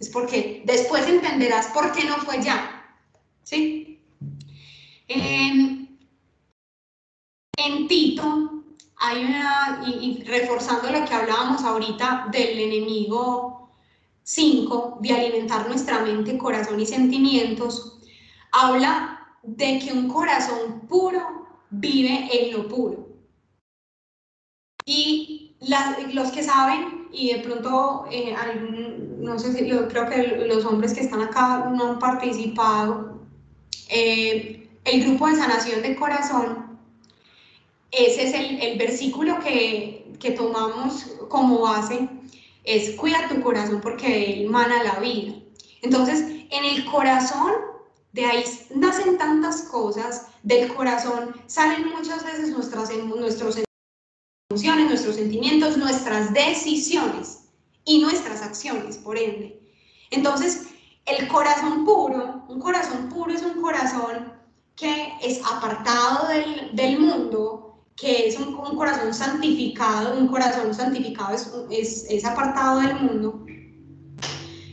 Es 0.02 0.08
porque 0.08 0.64
después 0.66 1.06
entenderás 1.06 1.68
por 1.68 1.92
qué 1.92 2.02
no 2.04 2.16
fue 2.16 2.42
ya. 2.42 2.92
¿Sí? 3.44 4.00
en 7.56 7.86
Tito 7.86 8.64
hay 8.96 9.24
una, 9.24 9.84
y, 9.86 10.24
reforzando 10.24 10.90
lo 10.90 11.04
que 11.04 11.14
hablábamos 11.14 11.62
ahorita 11.62 12.28
del 12.32 12.58
enemigo 12.58 13.70
5, 14.24 14.98
de 15.00 15.12
alimentar 15.12 15.68
nuestra 15.68 16.00
mente, 16.00 16.36
corazón 16.36 16.80
y 16.80 16.86
sentimientos, 16.86 18.00
habla 18.50 19.36
de 19.44 19.78
que 19.78 19.92
un 19.92 20.08
corazón 20.08 20.80
puro 20.88 21.46
vive 21.70 22.28
en 22.32 22.52
lo 22.54 22.66
puro. 22.68 23.06
Y 24.84 25.54
los 26.12 26.32
que 26.32 26.42
saben, 26.42 27.08
y 27.12 27.34
de 27.34 27.40
pronto, 27.40 28.06
eh, 28.10 28.34
no 29.22 29.38
sé 29.38 29.52
si 29.52 29.68
yo 29.68 29.88
creo 29.88 30.08
que 30.08 30.46
los 30.48 30.64
hombres 30.64 30.92
que 30.94 31.00
están 31.00 31.22
acá 31.22 31.70
no 31.74 31.92
han 31.92 31.98
participado, 31.98 33.20
eh, 33.88 34.68
el 34.84 35.04
grupo 35.04 35.28
de 35.28 35.36
sanación 35.36 35.80
de 35.80 35.94
corazón 35.96 36.78
ese 37.92 38.24
es 38.24 38.34
el, 38.34 38.78
versículo 38.78 39.38
que, 39.38 40.12
que, 40.18 40.30
tomamos 40.30 41.08
como 41.28 41.60
base, 41.60 42.08
es 42.64 42.96
cuida 42.96 43.28
tu 43.28 43.40
corazón 43.42 43.80
porque 43.82 44.08
de 44.08 44.32
él 44.32 44.50
mana 44.50 44.82
la 44.82 44.98
vida. 44.98 45.34
Entonces, 45.82 46.20
en 46.50 46.64
el 46.64 46.84
corazón 46.86 47.52
De 48.12 48.26
ahí 48.26 48.44
nacen 48.74 49.16
tantas 49.16 49.62
cosas, 49.62 50.26
del 50.42 50.68
corazón 50.74 51.34
salen 51.46 51.88
muchas 51.96 52.22
veces 52.24 52.50
nuestras, 52.50 52.90
nuestros 52.94 53.62
emociones, 54.50 54.88
nuestros 54.88 55.16
sentimientos, 55.16 55.78
nuestras 55.78 56.34
decisiones 56.34 57.41
y 57.84 58.00
nuestras 58.00 58.42
acciones, 58.42 58.98
por 58.98 59.18
ende. 59.18 59.60
Entonces, 60.10 60.68
el 61.06 61.26
corazón 61.28 61.84
puro, 61.84 62.44
un 62.48 62.60
corazón 62.60 63.08
puro 63.08 63.32
es 63.32 63.42
un 63.42 63.60
corazón 63.60 64.32
que 64.76 65.12
es 65.22 65.40
apartado 65.44 66.28
del, 66.28 66.74
del 66.74 67.00
mundo, 67.00 67.84
que 67.96 68.28
es 68.28 68.38
un, 68.38 68.54
corazón 68.54 69.12
santificado, 69.12 70.16
un 70.16 70.28
corazón 70.28 70.74
santificado 70.74 71.34
es, 71.34 71.52
es, 71.70 72.06
es 72.08 72.24
apartado 72.24 72.80
del 72.80 72.94
mundo, 73.00 73.44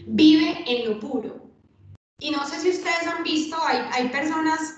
vive 0.07 0.63
en 0.67 0.89
lo 0.89 0.99
puro. 0.99 1.49
Y 2.19 2.31
no 2.31 2.45
sé 2.45 2.59
si 2.59 2.69
ustedes 2.69 3.07
han 3.07 3.23
visto, 3.23 3.57
hay, 3.65 3.79
hay 3.91 4.09
personas 4.09 4.75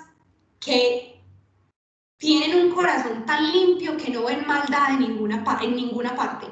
que 0.59 1.23
tienen 2.17 2.65
un 2.65 2.71
corazón 2.71 3.25
tan 3.25 3.51
limpio 3.51 3.97
que 3.97 4.11
no 4.11 4.25
ven 4.25 4.45
maldad 4.45 4.91
en 4.91 4.99
ninguna, 4.99 5.43
en 5.61 5.75
ninguna 5.75 6.15
parte. 6.15 6.47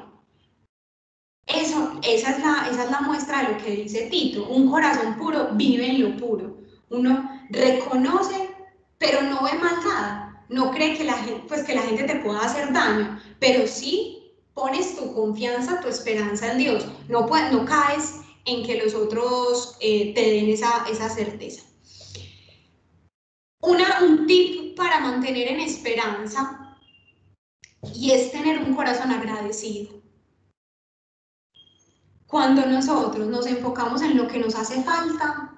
Eso, 1.54 1.98
esa, 2.02 2.30
es 2.30 2.38
la, 2.38 2.68
esa 2.70 2.84
es 2.84 2.90
la 2.90 3.00
muestra 3.00 3.42
de 3.42 3.52
lo 3.52 3.64
que 3.64 3.70
dice 3.72 4.08
Tito. 4.10 4.46
Un 4.48 4.70
corazón 4.70 5.16
puro 5.16 5.50
vive 5.52 5.86
en 5.86 6.02
lo 6.02 6.16
puro. 6.16 6.58
Uno 6.90 7.28
reconoce, 7.50 8.50
pero 8.98 9.22
no 9.22 9.42
ve 9.42 9.54
maldad. 9.54 10.30
No 10.48 10.70
cree 10.70 10.96
que 10.96 11.04
la 11.04 11.14
gente, 11.14 11.44
pues 11.48 11.62
que 11.62 11.74
la 11.74 11.82
gente 11.82 12.04
te 12.04 12.16
pueda 12.16 12.40
hacer 12.40 12.72
daño, 12.72 13.20
pero 13.38 13.66
sí 13.66 14.34
pones 14.54 14.96
tu 14.96 15.14
confianza, 15.14 15.80
tu 15.80 15.88
esperanza 15.88 16.52
en 16.52 16.58
Dios. 16.58 16.86
No, 17.08 17.26
puedes, 17.26 17.52
no 17.52 17.64
caes 17.64 18.20
en 18.44 18.64
que 18.64 18.82
los 18.82 18.94
otros 18.94 19.76
eh, 19.80 20.12
te 20.14 20.30
den 20.30 20.48
esa, 20.48 20.86
esa 20.90 21.08
certeza. 21.08 21.62
Una, 23.62 24.02
un 24.02 24.26
tip 24.26 24.76
para 24.76 25.00
mantener 25.00 25.48
en 25.48 25.60
esperanza 25.60 26.76
y 27.94 28.12
es 28.12 28.32
tener 28.32 28.58
un 28.58 28.74
corazón 28.74 29.10
agradecido. 29.10 30.00
Cuando 32.30 32.64
nosotros 32.64 33.26
nos 33.26 33.44
enfocamos 33.46 34.02
en 34.02 34.16
lo 34.16 34.28
que 34.28 34.38
nos 34.38 34.54
hace 34.54 34.80
falta, 34.84 35.50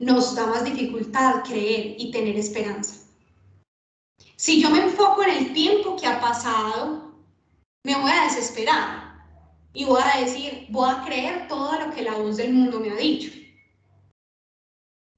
nos 0.00 0.34
da 0.34 0.46
más 0.46 0.64
dificultad 0.64 1.44
creer 1.44 1.94
y 1.96 2.10
tener 2.10 2.34
esperanza. 2.34 3.06
Si 4.34 4.60
yo 4.60 4.68
me 4.70 4.80
enfoco 4.80 5.22
en 5.22 5.30
el 5.30 5.52
tiempo 5.52 5.94
que 5.94 6.08
ha 6.08 6.20
pasado, 6.20 7.14
me 7.84 7.94
voy 7.94 8.10
a 8.10 8.24
desesperar 8.24 9.22
y 9.74 9.84
voy 9.84 10.02
a 10.02 10.20
decir, 10.22 10.66
voy 10.70 10.90
a 10.90 11.04
creer 11.04 11.46
todo 11.46 11.78
lo 11.78 11.94
que 11.94 12.02
la 12.02 12.16
voz 12.16 12.36
del 12.36 12.52
mundo 12.52 12.80
me 12.80 12.90
ha 12.90 12.96
dicho. 12.96 13.30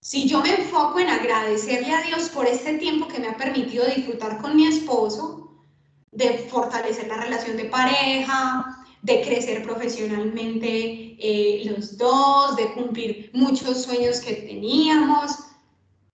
Si 0.02 0.28
yo 0.28 0.42
me 0.42 0.54
enfoco 0.54 1.00
en 1.00 1.08
agradecerle 1.08 1.94
a 1.94 2.02
Dios 2.02 2.28
por 2.28 2.46
este 2.46 2.76
tiempo 2.76 3.08
que 3.08 3.20
me 3.20 3.28
ha 3.28 3.38
permitido 3.38 3.86
disfrutar 3.86 4.36
con 4.42 4.54
mi 4.54 4.66
esposo, 4.66 5.64
de 6.12 6.46
fortalecer 6.50 7.08
la 7.08 7.16
relación 7.16 7.56
de 7.56 7.64
pareja, 7.64 8.77
de 9.02 9.22
crecer 9.22 9.62
profesionalmente 9.62 11.16
eh, 11.18 11.62
los 11.64 11.96
dos, 11.96 12.56
de 12.56 12.72
cumplir 12.72 13.30
muchos 13.34 13.82
sueños 13.82 14.20
que 14.20 14.34
teníamos. 14.34 15.32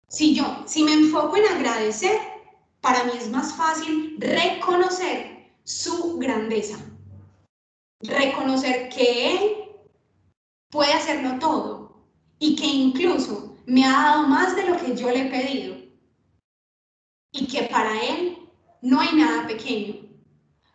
Si 0.08 0.34
yo, 0.34 0.62
si 0.66 0.84
me 0.84 0.92
enfoco 0.92 1.36
en 1.36 1.46
agradecer, 1.46 2.18
para 2.80 3.04
mí 3.04 3.12
es 3.16 3.30
más 3.30 3.54
fácil 3.54 4.16
reconocer 4.18 5.48
su 5.64 6.18
grandeza 6.18 6.78
reconocer 8.04 8.88
que 8.90 9.34
Él 9.34 9.50
puede 10.70 10.92
hacerlo 10.92 11.38
todo 11.38 12.06
y 12.38 12.56
que 12.56 12.66
incluso 12.66 13.56
me 13.66 13.84
ha 13.84 13.92
dado 13.92 14.28
más 14.28 14.54
de 14.56 14.68
lo 14.68 14.76
que 14.76 14.94
yo 14.94 15.10
le 15.10 15.22
he 15.22 15.30
pedido 15.30 15.76
y 17.32 17.46
que 17.46 17.64
para 17.64 18.00
Él 18.02 18.38
no 18.82 19.00
hay 19.00 19.14
nada 19.14 19.46
pequeño. 19.46 19.94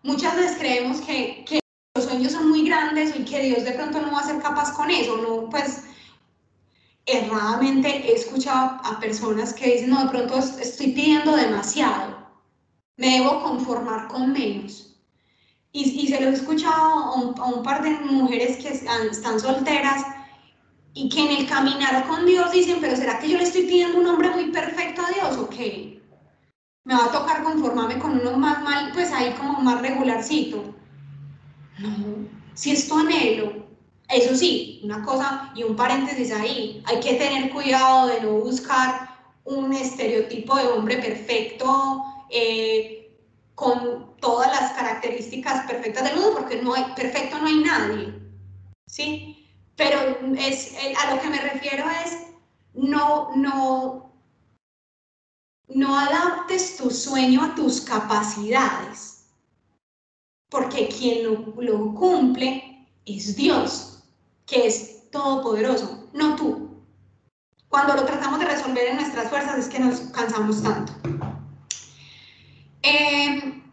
Muchas 0.04 0.36
veces 0.36 0.58
creemos 0.58 1.02
que, 1.02 1.46
que 1.46 1.60
sueños 2.20 2.34
son 2.34 2.50
muy 2.50 2.68
grandes 2.68 3.16
y 3.16 3.24
que 3.24 3.42
Dios 3.42 3.64
de 3.64 3.72
pronto 3.72 4.02
no 4.02 4.12
va 4.12 4.20
a 4.20 4.26
ser 4.26 4.42
capaz 4.42 4.74
con 4.74 4.92
eso, 4.92 5.18
no, 5.18 5.50
pues 5.50 5.84
erradamente 7.06 7.88
he 7.88 8.14
escuchado 8.14 8.78
a 8.84 9.00
personas 9.00 9.54
que 9.54 9.72
dicen, 9.74 9.90
no, 9.90 10.04
de 10.04 10.10
pronto 10.10 10.38
estoy 10.38 10.92
pidiendo 10.92 11.36
demasiado, 11.36 12.18
me 12.98 13.20
debo 13.20 13.42
conformar 13.42 14.10
con 14.10 14.34
menos. 14.34 14.86
Y, 15.72 16.08
se 16.08 16.20
lo 16.20 16.30
he 16.30 16.34
escuchado 16.34 16.74
a 16.74 17.46
un, 17.46 17.64
par 17.64 17.84
de 17.84 17.92
mujeres 17.92 18.58
que 18.58 18.70
están, 18.70 19.40
solteras 19.40 20.04
y 20.96 21.08
que 21.08 21.22
en 21.22 21.38
el 21.38 21.48
caminar 21.48 22.06
con 22.08 22.26
Dios 22.26 22.52
dicen, 22.52 22.80
pero 22.82 22.98
¿será 22.98 23.20
que 23.20 23.30
yo 23.30 23.38
le 23.38 23.44
estoy 23.44 23.62
pidiendo 23.62 24.00
un 24.00 24.08
hombre 24.08 24.32
muy 24.32 24.52
perfecto 24.52 25.04
a 25.04 25.12
Dios 25.12 25.38
o 25.38 25.48
qué? 25.48 26.02
Me 26.84 26.96
va 26.96 27.06
a 27.06 27.12
tocar 27.12 27.44
conformarme 27.44 28.00
con 28.00 28.20
uno 28.20 28.36
más 28.38 28.64
mal, 28.64 28.92
pues 28.94 29.12
ahí 29.14 29.32
como 29.40 29.62
más 29.62 29.82
regularcito. 29.82 30.80
No, 31.82 32.28
si 32.54 32.72
es 32.72 32.88
tu 32.88 32.98
anhelo, 32.98 33.66
eso 34.10 34.36
sí, 34.36 34.82
una 34.84 35.04
cosa 35.04 35.52
y 35.56 35.64
un 35.64 35.76
paréntesis 35.76 36.32
ahí, 36.32 36.84
hay 36.86 37.00
que 37.00 37.14
tener 37.16 37.52
cuidado 37.52 38.08
de 38.08 38.22
no 38.22 38.32
buscar 38.34 39.10
un 39.46 39.72
estereotipo 39.74 40.58
de 40.58 40.68
hombre 40.68 40.98
perfecto, 40.98 42.04
eh, 42.30 43.00
con 43.56 44.16
todas 44.22 44.48
las 44.50 44.72
características 44.72 45.66
perfectas 45.66 46.04
del 46.06 46.16
mundo, 46.16 46.36
porque 46.36 46.62
no 46.62 46.74
hay, 46.74 46.86
perfecto 46.96 47.38
no 47.40 47.48
hay 47.48 47.60
nadie, 47.60 48.14
¿sí? 48.88 49.46
Pero 49.76 50.00
es, 50.38 50.74
eh, 50.74 50.94
a 51.02 51.14
lo 51.14 51.22
que 51.22 51.30
me 51.30 51.42
refiero 51.42 51.86
es, 52.06 52.28
no, 52.74 53.36
no, 53.36 54.14
no 55.68 56.00
adaptes 56.00 56.78
tu 56.78 56.90
sueño 56.90 57.44
a 57.44 57.56
tus 57.56 57.82
capacidades, 57.82 59.19
porque 60.50 60.88
quien 60.88 61.24
lo, 61.24 61.94
cumple 61.94 62.88
es 63.06 63.36
Dios, 63.36 64.04
que 64.46 64.68
es 64.68 65.10
todopoderoso, 65.12 66.10
no 66.14 66.36
tú. 66.36 66.84
Cuando 67.68 67.96
lo 67.96 68.06
tratamos 68.06 68.40
de 68.40 68.46
resolver 68.46 68.88
en 68.88 68.96
nuestras 68.98 69.30
fuerzas 69.30 69.60
es 69.60 69.68
que 69.68 69.80
nos 69.80 70.00
cansamos 70.12 70.64
tanto. 70.64 70.94
Em, 72.82 73.64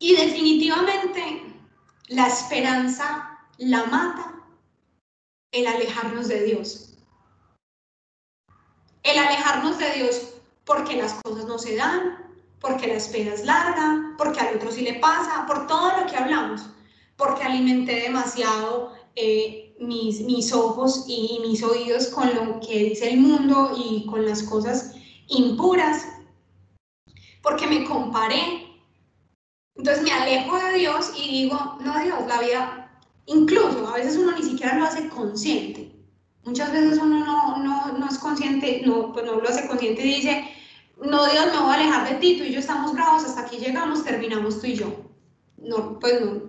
y 0.00 0.16
definitivamente 0.16 1.54
la 2.08 2.26
esperanza 2.26 3.38
la 3.58 3.84
mata 3.86 4.34
el 5.52 5.66
alejarnos 5.66 6.28
de 6.28 6.44
Dios. 6.44 6.94
El 9.02 9.18
alejarnos 9.18 9.78
de 9.78 9.92
Dios 9.92 10.34
porque 10.64 10.96
las 10.96 11.14
cosas 11.22 11.46
no 11.46 11.58
se 11.58 11.76
dan, 11.76 12.27
porque 12.60 12.86
la 12.86 12.94
espera 12.94 13.34
es 13.34 13.44
larga, 13.44 14.14
porque 14.18 14.40
al 14.40 14.56
otro 14.56 14.70
sí 14.70 14.82
le 14.82 14.94
pasa, 14.94 15.46
por 15.46 15.66
todo 15.66 16.00
lo 16.00 16.06
que 16.06 16.16
hablamos, 16.16 16.62
porque 17.16 17.44
alimenté 17.44 18.02
demasiado 18.02 18.92
eh, 19.16 19.76
mis, 19.80 20.20
mis 20.22 20.52
ojos 20.52 21.04
y 21.06 21.38
mis 21.42 21.62
oídos 21.62 22.08
con 22.08 22.34
lo 22.34 22.60
que 22.60 22.84
dice 22.84 23.10
el 23.10 23.20
mundo 23.20 23.72
y 23.76 24.06
con 24.06 24.26
las 24.26 24.42
cosas 24.42 24.94
impuras 25.28 26.06
porque 27.42 27.66
me 27.66 27.84
comparé. 27.84 28.66
Entonces 29.76 30.02
me 30.02 30.12
alejo 30.12 30.58
de 30.58 30.78
Dios 30.78 31.12
y 31.16 31.42
digo, 31.42 31.78
no 31.80 31.98
Dios, 32.00 32.18
la 32.26 32.40
vida, 32.40 33.00
incluso 33.26 33.86
a 33.88 33.94
veces 33.94 34.16
uno 34.16 34.32
ni 34.32 34.42
siquiera 34.42 34.76
lo 34.76 34.84
hace 34.84 35.08
consciente. 35.08 35.92
Muchas 36.44 36.72
veces 36.72 36.98
uno 37.00 37.24
no, 37.24 37.58
no, 37.58 37.98
no 37.98 38.08
es 38.08 38.18
consciente, 38.18 38.82
no, 38.84 39.12
pues 39.12 39.24
no 39.24 39.36
lo 39.36 39.48
hace 39.48 39.68
consciente 39.68 40.04
y 40.04 40.14
dice, 40.16 40.44
no 41.00 41.26
Dios, 41.26 41.46
me 41.46 41.60
voy 41.60 41.70
a 41.70 41.74
alejar 41.74 42.08
de 42.08 42.14
ti, 42.16 42.38
tú 42.38 42.44
y 42.44 42.52
yo 42.52 42.60
estamos 42.60 42.92
bravos, 42.92 43.24
hasta 43.24 43.42
aquí 43.42 43.58
llegamos, 43.58 44.04
terminamos 44.04 44.60
tú 44.60 44.66
y 44.66 44.74
yo. 44.74 44.86
No, 45.56 45.98
pues 45.98 46.20
no, 46.20 46.42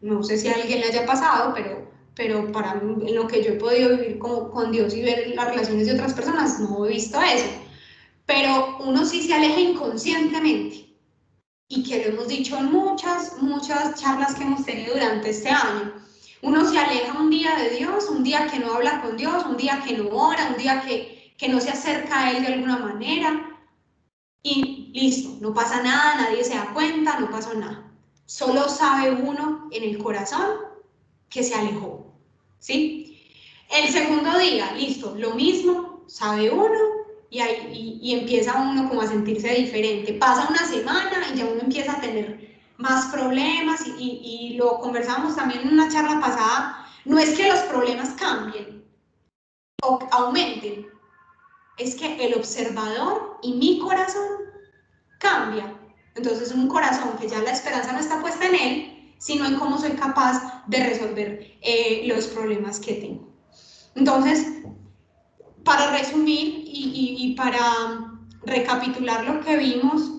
no 0.00 0.22
sé 0.22 0.38
si 0.38 0.48
a 0.48 0.54
alguien 0.54 0.80
le 0.80 0.86
haya 0.86 1.06
pasado, 1.06 1.52
pero, 1.54 1.90
pero 2.14 2.50
para 2.52 2.72
en 2.80 3.14
lo 3.14 3.26
que 3.26 3.42
yo 3.42 3.52
he 3.52 3.56
podido 3.56 3.96
vivir 3.96 4.18
con, 4.18 4.50
con 4.50 4.70
Dios 4.72 4.94
y 4.94 5.02
ver 5.02 5.32
las 5.34 5.48
relaciones 5.48 5.86
de 5.86 5.94
otras 5.94 6.14
personas, 6.14 6.60
no 6.60 6.86
he 6.86 6.90
visto 6.90 7.20
eso 7.20 7.64
pero 8.26 8.78
uno 8.80 9.04
sí 9.04 9.22
se 9.22 9.34
aleja 9.34 9.60
inconscientemente. 9.60 10.96
Y 11.68 11.82
que 11.82 12.04
lo 12.04 12.10
hemos 12.10 12.28
dicho 12.28 12.56
en 12.56 12.70
muchas, 12.72 13.40
muchas 13.40 14.00
charlas 14.00 14.34
que 14.34 14.44
hemos 14.44 14.64
tenido 14.64 14.94
durante 14.94 15.30
este 15.30 15.48
año. 15.48 15.92
Uno 16.42 16.70
se 16.70 16.78
aleja 16.78 17.18
un 17.18 17.30
día 17.30 17.56
de 17.56 17.70
Dios, 17.70 18.08
un 18.08 18.22
día 18.22 18.46
que 18.48 18.58
no 18.58 18.74
habla 18.74 19.02
con 19.02 19.16
Dios, 19.16 19.44
un 19.46 19.56
día 19.56 19.82
que 19.86 19.96
no 19.96 20.08
ora, 20.10 20.50
un 20.50 20.62
día 20.62 20.82
que, 20.82 21.34
que 21.38 21.48
no 21.48 21.60
se 21.60 21.70
acerca 21.70 22.20
a 22.20 22.30
Él 22.32 22.42
de 22.42 22.52
alguna 22.52 22.78
manera. 22.78 23.53
Y 24.46 24.90
listo, 24.92 25.38
no 25.40 25.54
pasa 25.54 25.82
nada, 25.82 26.16
nadie 26.16 26.44
se 26.44 26.54
da 26.54 26.70
cuenta, 26.74 27.18
no 27.18 27.30
pasó 27.30 27.54
nada. 27.54 27.90
Solo 28.26 28.68
sabe 28.68 29.10
uno 29.10 29.68
en 29.72 29.82
el 29.82 29.96
corazón 29.98 30.58
que 31.30 31.42
se 31.42 31.54
alejó. 31.54 32.12
¿Sí? 32.58 33.18
El 33.70 33.90
segundo 33.90 34.38
día, 34.38 34.72
listo, 34.72 35.14
lo 35.16 35.34
mismo, 35.34 36.04
sabe 36.08 36.50
uno 36.50 36.78
y, 37.30 38.12
empieza 38.12 38.60
uno 38.60 38.86
como 38.86 39.00
a 39.00 39.06
sentirse 39.06 39.48
diferente. 39.48 40.12
Pasa 40.12 40.46
una 40.50 40.66
semana 40.66 41.26
y 41.32 41.38
ya 41.38 41.46
uno 41.46 41.62
empieza 41.62 41.92
a 41.92 42.00
tener 42.02 42.60
más 42.76 43.06
problemas 43.06 43.82
y, 43.98 44.56
lo 44.58 44.78
conversamos 44.78 45.36
también 45.36 45.62
en 45.62 45.72
una 45.72 45.88
charla 45.88 46.20
pasada, 46.20 46.86
no 47.06 47.18
es 47.18 47.30
que 47.30 47.48
los 47.48 47.60
problemas 47.60 48.10
cambien 48.10 48.84
o 49.82 49.98
aumenten, 50.12 50.86
es 51.78 51.94
que 51.96 52.24
el 52.24 52.34
observador 52.34 53.33
y 53.44 53.52
mi 53.52 53.78
corazón 53.78 54.28
cambia. 55.18 55.76
Entonces 56.14 56.52
un 56.52 56.68
corazón 56.68 57.16
que 57.20 57.28
ya 57.28 57.40
la 57.40 57.52
esperanza 57.52 57.92
no 57.92 57.98
está 57.98 58.20
puesta 58.20 58.46
en 58.46 58.54
él, 58.54 59.14
sino 59.18 59.46
en 59.46 59.56
cómo 59.56 59.78
soy 59.78 59.92
capaz 59.92 60.64
de 60.66 60.84
resolver 60.84 61.58
eh, 61.60 62.04
los 62.06 62.26
problemas 62.28 62.80
que 62.80 62.94
tengo. 62.94 63.28
Entonces, 63.94 64.46
para 65.62 65.96
resumir 65.96 66.64
y 66.66 67.34
para 67.36 68.14
recapitular 68.46 69.24
lo 69.24 69.40
que 69.40 69.56
vimos, 69.56 70.14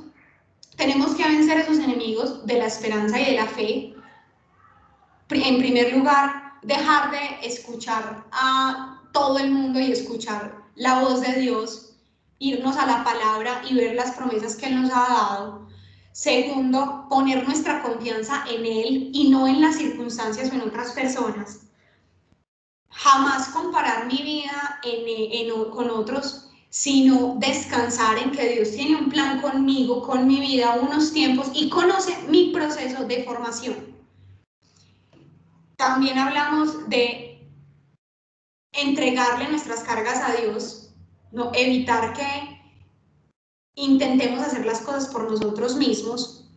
tenemos 0.75 1.15
que 1.15 1.23
vencer 1.23 1.59
esos 1.59 1.79
enemigos 1.79 2.45
de 2.45 2.57
la 2.57 2.65
esperanza 2.65 3.19
y 3.19 3.25
de 3.25 3.31
la 3.33 3.45
fe. 3.45 3.95
En 5.29 5.57
primer 5.59 5.93
lugar, 5.95 6.53
dejar 6.63 7.11
de 7.11 7.47
escuchar 7.47 8.25
a 8.31 9.01
todo 9.13 9.39
el 9.39 9.51
mundo 9.51 9.79
y 9.79 9.91
escuchar 9.91 10.63
la 10.75 10.99
voz 10.99 11.21
de 11.21 11.39
Dios, 11.39 11.84
irnos 12.39 12.77
a 12.77 12.85
la 12.85 13.03
palabra 13.03 13.61
y 13.69 13.75
ver 13.75 13.95
las 13.95 14.11
promesas 14.11 14.55
que 14.55 14.67
Él 14.67 14.81
nos 14.81 14.91
ha 14.91 15.07
dado. 15.07 15.67
Segundo, 16.11 17.07
poner 17.09 17.45
nuestra 17.45 17.81
confianza 17.81 18.43
en 18.49 18.65
Él 18.65 19.09
y 19.13 19.29
no 19.29 19.47
en 19.47 19.61
las 19.61 19.75
circunstancias 19.75 20.49
o 20.51 20.55
en 20.55 20.61
otras 20.61 20.91
personas. 20.91 21.61
Jamás 22.89 23.49
comparar 23.49 24.07
mi 24.07 24.21
vida 24.21 24.79
con 25.71 25.89
otros, 25.89 26.49
sino 26.69 27.35
descansar 27.39 28.17
en 28.17 28.31
que 28.31 28.49
Dios 28.49 28.71
tiene 28.71 28.95
un 28.97 29.09
plan 29.09 29.41
conmigo, 29.41 30.01
con 30.01 30.27
mi 30.27 30.39
vida, 30.39 30.77
unos 30.81 31.13
tiempos 31.13 31.49
y 31.53 31.69
conoce 31.69 32.17
mi 32.29 32.51
proceso 32.51 33.05
de 33.05 33.23
formación. 33.23 33.95
También 35.77 36.17
hablamos 36.17 36.89
de 36.89 37.49
entregarle 38.71 39.49
nuestras 39.49 39.81
cargas 39.83 40.21
a 40.21 40.33
Dios, 40.41 40.84
no 41.35 41.51
evitar 41.53 42.13
que 42.13 42.61
intentemos 43.75 44.39
hacer 44.39 44.65
las 44.65 44.79
cosas 44.79 45.07
por 45.09 45.29
nosotros 45.29 45.75
mismos, 45.75 46.49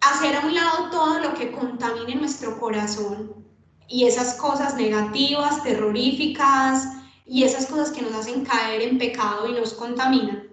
hacer 0.00 0.36
a 0.36 0.46
un 0.46 0.54
lado 0.54 0.90
todo 0.90 1.18
lo 1.18 1.34
que 1.34 1.50
contamine 1.50 2.14
nuestro 2.14 2.60
corazón 2.60 3.46
y 3.88 4.04
esas 4.04 4.34
cosas 4.34 4.76
negativas, 4.76 5.62
terroríficas 5.62 6.88
y 7.24 7.44
esas 7.44 7.66
cosas 7.66 7.90
que 7.90 8.02
nos 8.02 8.14
hacen 8.14 8.44
caer 8.44 8.82
en 8.82 8.98
pecado 8.98 9.48
y 9.48 9.52
nos 9.52 9.72
contaminan. 9.72 10.48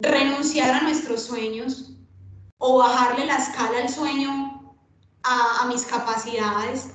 Renunciar 0.00 0.74
a 0.74 0.82
nuestros 0.82 1.22
sueños 1.22 1.92
o 2.58 2.78
bajarle 2.78 3.26
la 3.26 3.36
escala 3.36 3.78
al 3.78 3.88
sueño 3.88 4.74
a, 5.22 5.66
mis 5.68 5.84
capacidades. 5.84 6.90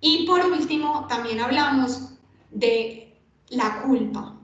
Y 0.00 0.26
por 0.26 0.44
último, 0.44 1.06
también 1.08 1.40
hablamos 1.40 2.10
de 2.50 3.03
la 3.54 3.82
culpa. 3.82 4.36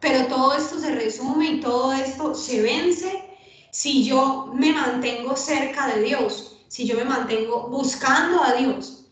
Pero 0.00 0.26
todo 0.26 0.54
esto 0.54 0.78
se 0.78 0.94
resume 0.94 1.46
y 1.46 1.60
todo 1.60 1.92
esto 1.92 2.34
se 2.34 2.60
vence 2.62 3.24
si 3.70 4.04
yo 4.04 4.52
me 4.54 4.72
mantengo 4.72 5.36
cerca 5.36 5.86
de 5.88 6.02
Dios, 6.02 6.64
si 6.68 6.86
yo 6.86 6.96
me 6.96 7.04
mantengo 7.04 7.68
buscando 7.68 8.42
a 8.42 8.52
Dios. 8.52 9.06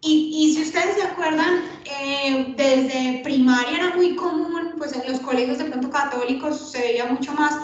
Y, 0.00 0.32
y 0.34 0.54
si 0.54 0.62
ustedes 0.62 0.96
se 0.96 1.02
acuerdan, 1.02 1.62
eh, 1.84 2.54
desde 2.56 3.20
primaria 3.22 3.76
era 3.76 3.96
muy 3.96 4.16
común, 4.16 4.74
pues 4.78 4.94
en 4.94 5.10
los 5.10 5.20
colegios 5.20 5.58
de 5.58 5.66
pronto 5.66 5.90
católicos 5.90 6.70
se 6.70 6.80
veía 6.80 7.06
mucho 7.06 7.34
más, 7.34 7.54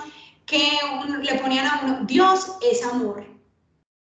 que 0.45 0.79
le 1.23 1.35
ponían 1.41 1.67
a 1.67 1.81
uno, 1.83 2.05
Dios 2.07 2.57
es 2.63 2.85
amor. 2.85 3.25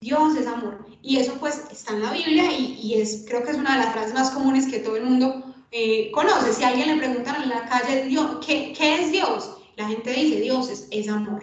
Dios 0.01 0.37
es 0.37 0.47
amor. 0.47 0.87
Y 1.03 1.17
eso 1.17 1.35
pues 1.41 1.65
está 1.71 1.95
en 1.95 2.03
la 2.03 2.13
Biblia 2.13 2.53
y, 2.53 2.95
es, 3.01 3.25
creo 3.27 3.43
que 3.43 3.51
es 3.51 3.57
una 3.57 3.73
de 3.73 3.85
las 3.85 3.93
frases 3.93 4.15
más 4.15 4.31
comunes 4.31 4.67
que 4.67 4.79
todo 4.79 4.97
el 4.97 5.05
mundo 5.05 5.46
eh, 5.77 6.11
conoce. 6.13 6.53
Si 6.53 6.65
alguien 6.65 6.89
le 6.89 6.97
preguntan 6.97 7.43
en 7.43 7.49
la 7.51 7.67
calle, 7.67 8.05
Dios, 8.05 8.39
¿qué, 8.45 8.73
¿qué, 8.77 9.03
es 9.03 9.13
Dios? 9.13 9.57
La 9.77 9.89
gente 9.89 10.13
dice, 10.13 10.41
Dios 10.41 10.71
es, 10.71 10.89
es 10.91 11.09
amor. 11.09 11.43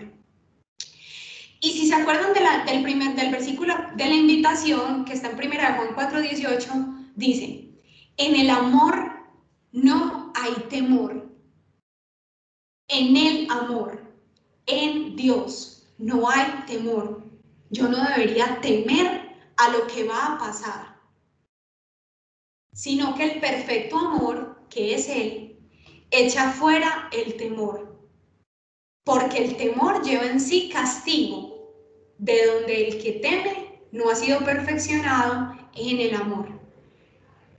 Y 1.61 1.71
si 1.71 1.87
se 1.87 1.95
acuerdan 1.95 2.33
de 2.33 2.71
del, 2.71 2.83
primer, 2.83 3.15
del 3.15 3.31
versículo 3.31 3.73
de 3.95 4.05
la 4.05 4.15
invitación 4.15 5.05
que 5.05 5.13
está 5.13 5.29
en 5.29 5.37
1 5.37 5.53
Juan 5.95 5.95
4:18, 5.95 7.11
dice, 7.15 7.69
en 8.17 8.35
el 8.35 8.49
amor 8.49 9.11
no 9.71 10.33
hay 10.35 10.53
temor. 10.69 11.29
En 12.89 13.15
el 13.15 13.49
amor, 13.49 14.01
en 14.65 15.15
Dios, 15.15 15.87
no 15.97 16.29
hay 16.29 16.65
temor 16.67 17.23
yo 17.73 17.89
no 17.89 17.97
debería 18.07 18.61
temer 18.61 19.35
a 19.57 19.69
lo 19.69 19.87
que 19.87 20.03
va 20.03 20.27
a 20.27 20.37
pasar, 20.37 20.92
sino 22.73 23.15
que 23.15 23.23
el 23.23 23.39
perfecto 23.39 23.97
amor, 23.97 24.65
que 24.69 24.95
es 24.95 25.07
Él, 25.07 25.59
echa 26.11 26.51
fuera 26.51 27.09
el 27.11 27.37
temor, 27.37 27.97
porque 29.03 29.45
el 29.45 29.57
temor 29.57 30.03
lleva 30.03 30.25
en 30.25 30.39
sí 30.39 30.69
castigo, 30.71 31.53
de 32.17 32.45
donde 32.45 32.87
el 32.87 33.03
que 33.03 33.13
teme 33.13 33.79
no 33.91 34.09
ha 34.09 34.15
sido 34.15 34.39
perfeccionado 34.43 35.55
en 35.75 35.99
el 35.99 36.15
amor. 36.15 36.47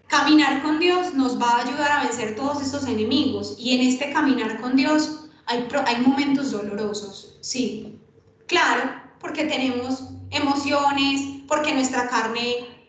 Caminar 0.07 0.63
con 0.63 0.79
Dios 0.79 1.15
nos 1.15 1.41
va 1.41 1.51
a 1.51 1.63
ayudar 1.63 1.91
a 1.91 2.05
vencer 2.05 2.37
todos 2.37 2.63
estos 2.63 2.87
enemigos 2.87 3.57
y 3.59 3.75
en 3.75 3.89
este 3.89 4.13
caminar 4.13 4.61
con 4.61 4.77
Dios 4.77 5.29
hay, 5.47 5.67
hay 5.87 6.01
momentos 6.01 6.53
dolorosos, 6.53 7.39
sí, 7.41 7.99
claro, 8.47 8.91
porque 9.21 9.45
tenemos 9.45 10.05
emociones, 10.31 11.43
porque 11.47 11.75
nuestra 11.75 12.09
carne 12.09 12.89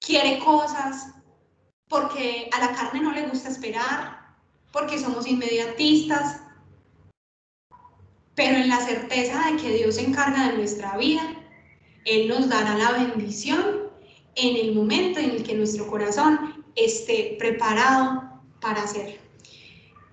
quiere 0.00 0.38
cosas, 0.38 1.13
porque 1.88 2.48
a 2.52 2.60
la 2.60 2.74
carne 2.74 3.00
no 3.00 3.12
le 3.12 3.28
gusta 3.28 3.48
esperar, 3.48 4.34
porque 4.72 4.98
somos 4.98 5.26
inmediatistas, 5.26 6.40
pero 8.34 8.56
en 8.56 8.68
la 8.68 8.80
certeza 8.80 9.50
de 9.50 9.56
que 9.56 9.74
Dios 9.74 9.94
se 9.96 10.06
encarga 10.06 10.48
de 10.48 10.56
nuestra 10.56 10.96
vida, 10.96 11.22
Él 12.04 12.28
nos 12.28 12.48
dará 12.48 12.76
la 12.76 12.92
bendición 12.92 13.84
en 14.34 14.56
el 14.56 14.74
momento 14.74 15.20
en 15.20 15.30
el 15.30 15.42
que 15.44 15.54
nuestro 15.54 15.86
corazón 15.86 16.64
esté 16.74 17.36
preparado 17.38 18.42
para 18.60 18.82
hacerlo. 18.82 19.20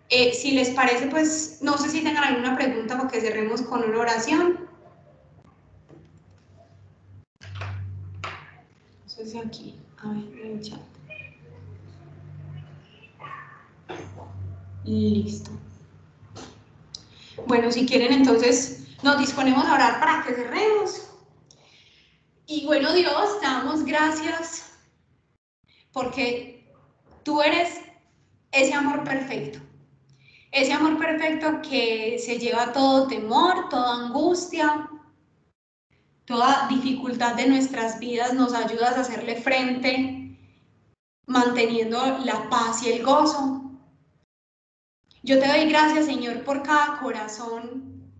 Eh, 0.10 0.34
si 0.34 0.52
les 0.52 0.70
parece, 0.72 1.08
pues 1.08 1.60
no 1.62 1.78
sé 1.78 1.90
si 1.90 2.02
tengan 2.02 2.26
alguna 2.26 2.56
pregunta 2.56 2.98
porque 2.98 3.22
cerremos 3.22 3.62
con 3.62 3.84
una 3.84 4.00
oración. 4.00 4.72
aquí, 9.40 9.76
a 9.98 10.10
ver, 10.10 10.40
en 10.40 10.58
el 10.58 10.62
chat. 10.62 10.80
Listo. 14.84 15.52
Bueno, 17.48 17.72
si 17.72 17.86
quieren, 17.86 18.14
entonces 18.14 18.88
nos 19.04 19.20
disponemos 19.20 19.66
a 19.66 19.76
orar 19.76 20.00
para 20.00 20.24
que 20.24 20.34
cerremos. 20.34 21.08
Y 22.46 22.66
bueno, 22.66 22.92
Dios, 22.94 23.42
damos 23.42 23.84
gracias 23.86 24.74
porque 25.94 26.70
tú 27.24 27.42
eres 27.42 27.80
ese 28.52 28.74
amor 28.74 29.04
perfecto. 29.04 29.60
Ese 30.52 30.74
amor 30.74 30.98
perfecto 30.98 31.62
que 31.62 32.20
se 32.20 32.38
lleva 32.38 32.74
todo 32.74 33.08
temor, 33.08 33.70
toda 33.70 34.06
angustia, 34.06 34.90
toda 36.26 36.68
dificultad 36.68 37.36
de 37.36 37.48
nuestras 37.48 38.00
vidas 38.00 38.34
nos 38.34 38.54
ayudas 38.54 38.98
a 38.98 39.02
hacerle 39.02 39.36
frente, 39.38 40.38
manteniendo 41.26 42.20
la 42.26 42.50
paz 42.50 42.84
y 42.84 42.92
el 42.92 43.04
gozo. 43.04 43.61
Yo 45.24 45.40
te 45.40 45.48
doy 45.48 45.70
gracias, 45.70 46.06
Señor, 46.06 46.44
por 46.44 46.64
cada 46.64 47.00
corazón 47.00 48.12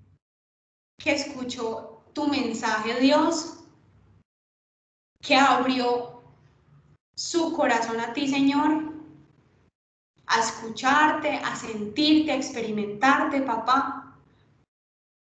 que 1.00 1.14
escuchó 1.14 2.04
tu 2.14 2.28
mensaje, 2.28 3.00
Dios, 3.00 3.64
que 5.20 5.36
abrió 5.36 6.22
su 7.16 7.54
corazón 7.54 8.00
a 8.00 8.14
ti, 8.14 8.28
Señor, 8.28 8.94
a 10.28 10.40
escucharte, 10.40 11.38
a 11.38 11.56
sentirte, 11.56 12.32
a 12.32 12.36
experimentarte, 12.36 13.42
papá. 13.42 14.16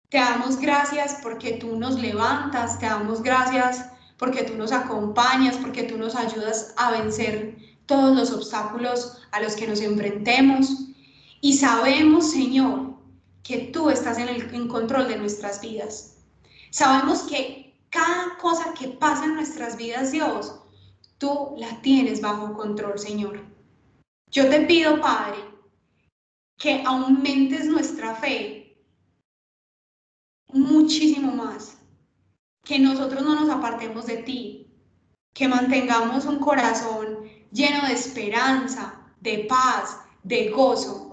Te 0.08 0.18
damos 0.18 0.58
gracias 0.58 1.18
porque 1.22 1.54
tú 1.54 1.76
nos 1.76 2.00
levantas, 2.00 2.78
te 2.78 2.86
damos 2.86 3.22
gracias 3.22 3.90
porque 4.16 4.44
tú 4.44 4.56
nos 4.56 4.72
acompañas, 4.72 5.56
porque 5.56 5.82
tú 5.82 5.98
nos 5.98 6.16
ayudas 6.16 6.72
a 6.78 6.90
vencer 6.90 7.56
todos 7.84 8.16
los 8.16 8.32
obstáculos 8.32 9.20
a 9.30 9.40
los 9.40 9.54
que 9.56 9.66
nos 9.66 9.80
enfrentemos. 9.82 10.85
Y 11.46 11.52
sabemos, 11.52 12.32
Señor, 12.32 12.96
que 13.44 13.70
tú 13.72 13.88
estás 13.88 14.18
en 14.18 14.28
el 14.28 14.66
control 14.66 15.06
de 15.06 15.16
nuestras 15.16 15.60
vidas. 15.60 16.18
Sabemos 16.72 17.20
que 17.20 17.78
cada 17.88 18.36
cosa 18.38 18.74
que 18.74 18.88
pasa 18.88 19.26
en 19.26 19.36
nuestras 19.36 19.76
vidas, 19.76 20.10
Dios, 20.10 20.60
tú 21.18 21.54
la 21.56 21.80
tienes 21.82 22.20
bajo 22.20 22.52
control, 22.52 22.98
Señor. 22.98 23.44
Yo 24.28 24.50
te 24.50 24.62
pido, 24.62 25.00
Padre, 25.00 25.38
que 26.58 26.82
aumentes 26.84 27.66
nuestra 27.66 28.16
fe 28.16 28.84
muchísimo 30.48 31.30
más. 31.30 31.78
Que 32.64 32.80
nosotros 32.80 33.22
no 33.22 33.36
nos 33.36 33.50
apartemos 33.50 34.06
de 34.06 34.16
ti, 34.16 34.74
que 35.32 35.46
mantengamos 35.46 36.24
un 36.24 36.40
corazón 36.40 37.20
lleno 37.52 37.86
de 37.86 37.92
esperanza, 37.92 39.00
de 39.20 39.46
paz, 39.48 40.00
de 40.24 40.50
gozo, 40.50 41.05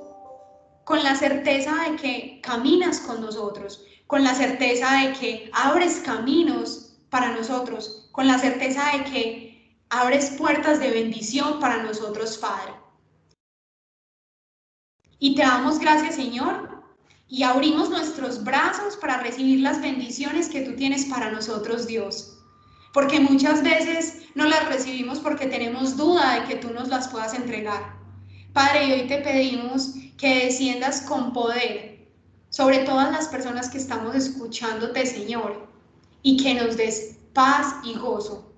con 0.83 1.03
la 1.03 1.15
certeza 1.15 1.75
de 1.89 1.95
que 1.95 2.41
caminas 2.41 2.99
con 2.99 3.21
nosotros, 3.21 3.85
con 4.07 4.23
la 4.23 4.35
certeza 4.35 4.91
de 5.01 5.13
que 5.13 5.49
abres 5.53 6.01
caminos 6.05 6.97
para 7.09 7.35
nosotros, 7.35 8.09
con 8.11 8.27
la 8.27 8.37
certeza 8.37 8.91
de 8.91 9.03
que 9.05 9.77
abres 9.89 10.31
puertas 10.31 10.79
de 10.79 10.91
bendición 10.91 11.59
para 11.59 11.83
nosotros, 11.83 12.37
Padre. 12.37 12.73
Y 15.19 15.35
te 15.35 15.43
damos 15.43 15.79
gracias, 15.79 16.15
Señor, 16.15 16.83
y 17.27 17.43
abrimos 17.43 17.89
nuestros 17.89 18.43
brazos 18.43 18.97
para 18.97 19.17
recibir 19.17 19.61
las 19.61 19.81
bendiciones 19.81 20.49
que 20.49 20.61
tú 20.61 20.75
tienes 20.75 21.05
para 21.05 21.31
nosotros, 21.31 21.87
Dios. 21.87 22.37
Porque 22.93 23.19
muchas 23.19 23.63
veces 23.63 24.23
no 24.35 24.45
las 24.45 24.67
recibimos 24.67 25.19
porque 25.19 25.47
tenemos 25.47 25.97
duda 25.97 26.39
de 26.39 26.47
que 26.47 26.55
tú 26.57 26.71
nos 26.71 26.89
las 26.89 27.07
puedas 27.07 27.33
entregar. 27.33 27.95
Padre, 28.51 28.85
y 28.85 28.91
hoy 28.91 29.07
te 29.07 29.19
pedimos 29.19 29.95
que 30.17 30.45
desciendas 30.45 31.01
con 31.01 31.33
poder 31.33 32.07
sobre 32.49 32.79
todas 32.79 33.11
las 33.11 33.27
personas 33.27 33.69
que 33.69 33.79
estamos 33.79 34.15
escuchándote, 34.15 35.05
Señor, 35.05 35.67
y 36.21 36.37
que 36.37 36.53
nos 36.53 36.77
des 36.77 37.17
paz 37.33 37.75
y 37.83 37.95
gozo. 37.95 38.53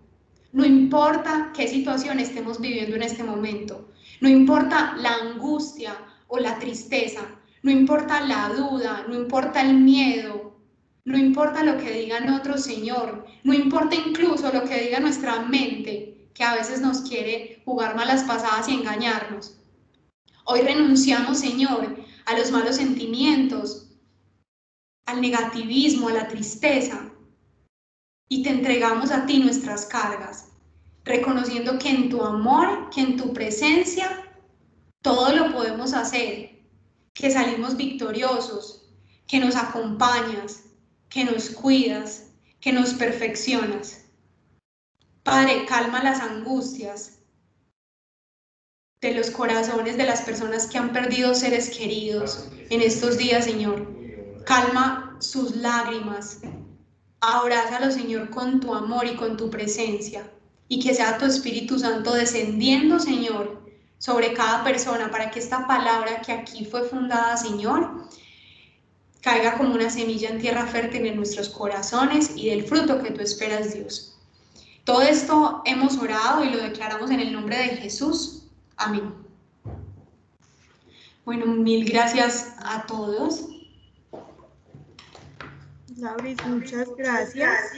No 0.52 0.66
importa 0.66 1.52
qué 1.56 1.68
situación 1.68 2.20
estemos 2.20 2.60
viviendo 2.60 2.96
en 2.96 3.04
este 3.04 3.24
momento, 3.24 3.90
no 4.22 4.30
importa 4.30 4.96
la 4.98 5.14
angustia 5.16 5.98
o 6.28 6.40
la 6.40 6.60
tristeza, 6.60 7.22
no 7.64 7.72
importa 7.72 8.22
la 8.22 8.50
duda, 8.50 9.06
no 9.08 9.16
importa 9.16 9.62
el 9.62 9.76
miedo, 9.76 10.58
no 11.04 11.18
importa 11.18 11.64
lo 11.64 11.78
que 11.78 11.92
digan 11.92 12.34
otros, 12.34 12.64
Señor, 12.64 13.26
no 13.44 13.54
importa 13.54 13.96
incluso 13.96 14.52
lo 14.52 14.64
que 14.64 14.82
diga 14.82 15.00
nuestra 15.00 15.42
mente, 15.42 16.30
que 16.34 16.44
a 16.44 16.56
veces 16.56 16.82
nos 16.82 17.02
quiere 17.02 17.62
jugar 17.64 17.96
malas 17.96 18.24
pasadas 18.24 18.68
y 18.68 18.74
engañarnos. 18.74 19.60
Hoy 20.48 20.62
renunciamos, 20.62 21.40
Señor, 21.40 21.98
a 22.26 22.38
los 22.38 22.52
malos 22.52 22.76
sentimientos, 22.76 23.90
al 25.08 25.20
negativismo, 25.20 26.10
a 26.10 26.14
la 26.14 26.28
tristeza, 26.28 27.12
y 28.30 28.44
te 28.44 28.50
entregamos 28.50 29.10
a 29.10 29.26
ti 29.26 29.40
nuestras 29.40 29.88
cargas, 29.88 30.50
reconociendo 31.04 31.80
que 31.80 31.90
en 31.90 32.10
tu 32.10 32.24
amor, 32.24 32.92
que 32.92 33.02
en 33.02 33.18
tu 33.18 33.34
presencia, 33.34 34.24
todo 35.02 35.36
lo 35.36 35.52
podemos 35.52 35.94
hacer, 35.94 36.64
que 37.16 37.32
salimos 37.32 37.76
victoriosos, 37.76 38.94
que 39.28 39.40
nos 39.40 39.56
acompañas, 39.56 40.64
que 41.10 41.24
nos 41.24 41.50
cuidas, 41.50 42.30
que 42.60 42.72
nos 42.72 42.94
perfeccionas. 42.94 44.06
Padre, 45.24 45.66
calma 45.66 46.04
las 46.04 46.20
angustias, 46.20 47.15
de 49.02 49.14
los 49.14 49.30
corazones 49.30 49.98
de 49.98 50.06
las 50.06 50.22
personas 50.22 50.68
que 50.68 50.78
han 50.78 50.92
perdido 50.92 51.36
seres 51.36 51.70
queridos 51.70 52.48
en 52.70 52.82
estos 52.82 53.18
días, 53.18 53.46
Señor. 53.46 53.88
Calma 54.46 55.16
sus 55.20 55.56
lágrimas. 55.56 56.40
Abrázalo, 57.20 57.92
Señor, 57.92 58.30
con 58.30 58.60
tu 58.60 58.74
amor 58.74 59.06
y 59.06 59.16
con 59.16 59.38
tu 59.38 59.50
presencia. 59.50 60.30
Y 60.68 60.80
que 60.80 60.94
sea 60.94 61.18
tu 61.18 61.26
Espíritu 61.26 61.78
Santo 61.78 62.14
descendiendo, 62.14 63.00
Señor, 63.00 63.66
sobre 63.98 64.34
cada 64.34 64.64
persona 64.64 65.12
para 65.12 65.32
que 65.32 65.40
esta 65.40 65.68
palabra 65.68 66.22
que 66.22 66.32
aquí 66.32 66.66
fue 66.66 66.84
fundada, 66.84 67.38
Señor, 67.38 68.08
caiga 69.22 69.58
como 69.58 69.74
una 69.74 69.90
semilla 69.90 70.30
en 70.30 70.40
tierra 70.40 70.66
fértil 70.68 71.06
en 71.06 71.16
nuestros 71.16 71.50
corazones 71.50 72.32
y 72.36 72.50
del 72.50 72.64
fruto 72.64 73.02
que 73.02 73.12
tú 73.12 73.22
esperas, 73.22 73.74
Dios. 73.74 74.16
Todo 74.84 75.02
esto 75.02 75.64
hemos 75.66 75.98
orado 75.98 76.44
y 76.44 76.52
lo 76.52 76.62
declaramos 76.62 77.10
en 77.10 77.20
el 77.20 77.34
nombre 77.34 77.58
de 77.58 77.70
Jesús. 77.78 78.45
Amén. 78.78 79.14
Bueno, 81.26 81.48
mil 81.48 81.90
gracias 81.90 82.56
a 82.60 82.86
todos. 82.86 83.50
Lauris, 85.98 86.46
muchas 86.46 86.88
gracias. 86.98 87.74